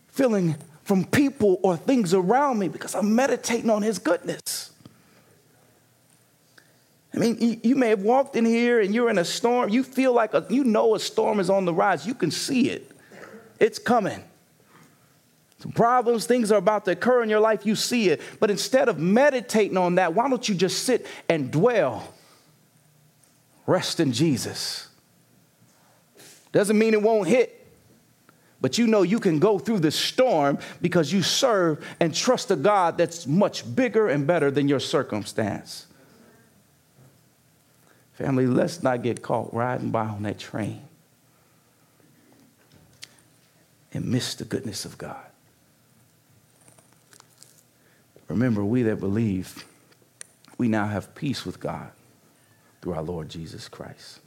feeling 0.09 0.55
from 0.84 1.05
people 1.05 1.59
or 1.64 1.78
things 1.78 2.14
around 2.14 2.59
me 2.59 2.68
because 2.68 2.95
I'm 2.95 3.14
meditating 3.16 3.70
on 3.70 3.82
His 3.82 3.99
goodness. 3.99 4.70
I 7.14 7.18
mean, 7.18 7.59
you, 7.64 7.76
may 7.76 7.89
have 7.89 8.01
walked 8.01 8.38
in 8.38 8.45
here 8.45 8.80
and 8.80 8.95
you're 8.95 9.09
in 9.09 9.18
a 9.18 9.26
storm. 9.26 9.70
You 9.70 9.84
feel 9.84 10.14
like 10.14 10.34
a, 10.34 10.45
you 10.49 10.64
know 10.64 10.95
a 10.95 10.99
storm 10.99 11.39
is 11.41 11.49
on 11.49 11.66
the 11.66 11.74
rise. 11.74 12.07
You 12.07 12.14
can 12.14 12.32
see 12.32 12.70
it, 12.70 12.89
it's 13.59 13.80
coming. 13.80 14.24
Some 15.59 15.74
problems, 15.74 16.26
things 16.26 16.51
are 16.51 16.57
about 16.57 16.86
to 16.86 16.91
occur 16.91 17.22
in 17.22 17.30
your 17.30 17.39
life, 17.39 17.68
you 17.68 17.76
see 17.76 18.09
it. 18.09 18.20
But 18.39 18.49
instead 18.49 18.89
of 18.89 18.97
meditating 18.97 19.78
on 19.78 19.95
that, 19.95 20.16
why 20.16 20.28
don't 20.28 20.47
you 20.49 20.55
just 20.55 20.84
sit 20.84 21.05
and 21.30 21.51
dwell? 21.51 22.12
Rest 23.68 23.99
in 23.99 24.12
Jesus. 24.12 24.88
Doesn't 26.51 26.80
mean 26.80 26.93
it 26.93 27.01
won't 27.03 27.28
hit, 27.28 27.68
but 28.59 28.80
you 28.80 28.88
know 28.88 29.03
you 29.03 29.20
can 29.20 29.38
go 29.38 29.59
through 29.59 29.80
the 29.80 29.91
storm 29.91 30.57
because 30.82 31.14
you 31.14 31.22
serve 31.22 31.86
and 31.99 32.14
trust 32.14 32.49
a 32.49 32.55
God 32.55 32.97
that's 32.97 33.28
much 33.28 33.76
bigger 33.76 34.07
and 34.07 34.26
better 34.26 34.49
than 34.49 34.68
your 34.68 34.80
circumstance. 34.80 35.86
Family, 38.14 38.45
let's 38.45 38.84
not 38.84 39.01
get 39.01 39.22
caught 39.22 39.53
riding 39.53 39.91
by 39.91 40.05
on 40.05 40.24
that 40.24 40.38
train 40.38 40.82
and 43.93 44.05
miss 44.05 44.36
the 44.36 44.45
goodness 44.45 44.86
of 44.86 44.97
God. 44.97 45.26
Remember, 48.28 48.64
we 48.64 48.84
that 48.84 48.99
believe, 48.99 49.66
we 50.57 50.68
now 50.68 50.88
have 50.88 51.14
peace 51.16 51.45
with 51.45 51.59
God 51.59 51.91
through 52.82 52.93
our 52.93 53.01
Lord 53.01 53.30
Jesus 53.30 53.68
Christ. 53.68 54.20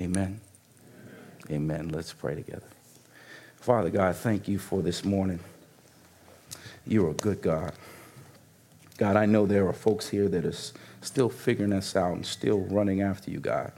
Amen. 0.00 0.40
Amen. 1.50 1.88
Let's 1.90 2.12
pray 2.12 2.34
together. 2.34 2.66
Father 3.56 3.90
God, 3.90 4.16
thank 4.16 4.48
you 4.48 4.58
for 4.58 4.80
this 4.80 5.04
morning. 5.04 5.40
You're 6.86 7.10
a 7.10 7.14
good 7.14 7.42
God. 7.42 7.72
God, 9.00 9.16
I 9.16 9.24
know 9.24 9.46
there 9.46 9.66
are 9.66 9.72
folks 9.72 10.10
here 10.10 10.28
that 10.28 10.44
are 10.44 10.54
still 11.00 11.30
figuring 11.30 11.70
this 11.70 11.96
out 11.96 12.16
and 12.16 12.26
still 12.26 12.60
running 12.60 13.00
after 13.00 13.30
you, 13.30 13.40
God. 13.40 13.72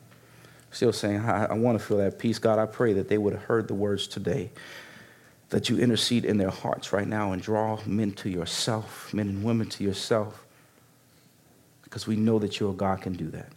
Still 0.73 0.93
saying, 0.93 1.21
I, 1.21 1.45
I 1.45 1.53
want 1.53 1.79
to 1.79 1.85
feel 1.85 1.99
that 1.99 2.19
peace. 2.19 2.41
God, 2.41 2.59
I 2.59 2.67
pray 2.67 2.93
that 2.95 3.09
they 3.09 3.19
would 3.19 3.33
have 3.33 3.45
heard 3.45 3.69
the 3.69 3.75
words 3.75 4.09
today, 4.09 4.51
that 5.51 5.69
you 5.69 5.79
intercede 5.79 6.25
in 6.25 6.39
their 6.39 6.51
hearts 6.51 6.93
right 6.93 7.07
now 7.07 7.31
and 7.31 7.41
draw 7.41 7.79
men 7.87 8.11
to 8.15 8.31
yourself, 8.31 9.15
men 9.15 9.29
and 9.29 9.45
women 9.45 9.69
to 9.69 9.85
yourself, 9.85 10.45
because 11.85 12.09
we 12.09 12.17
know 12.17 12.41
that 12.41 12.59
your 12.59 12.75
God 12.75 13.01
can 13.03 13.13
do 13.13 13.29
that. 13.31 13.53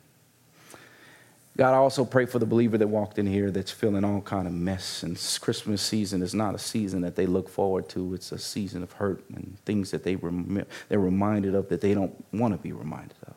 God, 1.58 1.74
I 1.74 1.78
also 1.78 2.03
pray 2.03 2.26
for 2.26 2.38
the 2.38 2.45
believer 2.45 2.78
that 2.78 2.88
walked 2.88 3.18
in 3.18 3.26
here 3.26 3.49
that's 3.49 3.72
feeling 3.72 4.03
all 4.03 4.20
kind 4.20 4.45
of 4.45 4.51
mess. 4.51 5.03
And 5.03 5.18
Christmas 5.39 5.82
season 5.82 6.22
is 6.22 6.36
not 6.36 6.53
a 6.53 6.60
season 6.60 7.01
that 7.01 7.16
they 7.16 7.26
look 7.26 7.47
forward 7.47 7.88
to. 7.89 8.14
It's 8.14 8.34
a 8.34 8.38
season 8.38 8.84
of 8.84 8.91
hurt 8.93 9.24
and 9.30 9.58
things 9.66 9.91
that 9.91 10.03
they 10.03 10.18
rem- 10.18 10.66
they're 10.89 10.99
reminded 10.99 11.56
of 11.56 11.70
that 11.70 11.80
they 11.80 11.93
don't 11.93 12.14
want 12.34 12.53
to 12.53 12.58
be 12.58 12.74
reminded 12.74 13.16
of. 13.26 13.36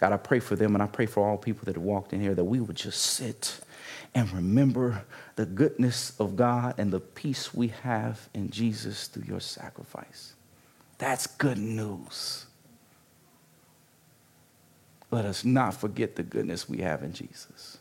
God, 0.00 0.12
I 0.12 0.16
pray 0.16 0.40
for 0.40 0.56
them 0.56 0.74
and 0.74 0.82
I 0.82 0.86
pray 0.86 1.06
for 1.06 1.28
all 1.28 1.38
people 1.38 1.64
that 1.66 1.76
have 1.76 1.84
walked 1.84 2.12
in 2.12 2.20
here 2.20 2.34
that 2.34 2.42
we 2.42 2.58
would 2.58 2.76
just 2.76 3.00
sit 3.00 3.60
and 4.16 4.30
remember 4.32 5.04
the 5.36 5.46
goodness 5.46 6.18
of 6.18 6.34
God 6.34 6.74
and 6.76 6.90
the 6.90 6.98
peace 6.98 7.54
we 7.54 7.68
have 7.68 8.28
in 8.34 8.50
Jesus 8.50 9.06
through 9.06 9.26
your 9.28 9.40
sacrifice. 9.40 10.34
That's 10.98 11.28
good 11.28 11.58
news 11.58 12.46
let 15.12 15.26
us 15.26 15.44
not 15.44 15.74
forget 15.74 16.16
the 16.16 16.22
goodness 16.22 16.68
we 16.68 16.78
have 16.78 17.02
in 17.02 17.12
Jesus. 17.12 17.78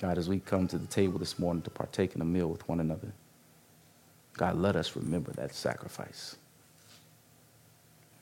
God, 0.00 0.18
as 0.18 0.28
we 0.28 0.40
come 0.40 0.66
to 0.68 0.76
the 0.76 0.88
table 0.88 1.18
this 1.18 1.38
morning 1.38 1.62
to 1.62 1.70
partake 1.70 2.14
in 2.14 2.20
a 2.20 2.24
meal 2.24 2.48
with 2.48 2.68
one 2.68 2.80
another, 2.80 3.12
God, 4.36 4.56
let 4.56 4.76
us 4.76 4.94
remember 4.96 5.30
that 5.32 5.54
sacrifice. 5.54 6.36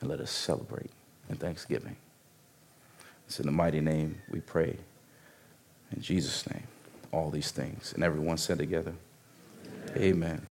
And 0.00 0.10
let 0.10 0.20
us 0.20 0.30
celebrate 0.30 0.90
in 1.30 1.36
thanksgiving. 1.36 1.96
It's 3.26 3.40
in 3.40 3.46
the 3.46 3.52
mighty 3.52 3.80
name 3.80 4.20
we 4.30 4.40
pray. 4.40 4.76
In 5.92 6.02
Jesus' 6.02 6.48
name, 6.50 6.64
all 7.10 7.30
these 7.30 7.50
things. 7.50 7.94
And 7.94 8.04
everyone 8.04 8.36
said 8.36 8.58
together, 8.58 8.92
Amen. 9.96 10.02
Amen. 10.02 10.46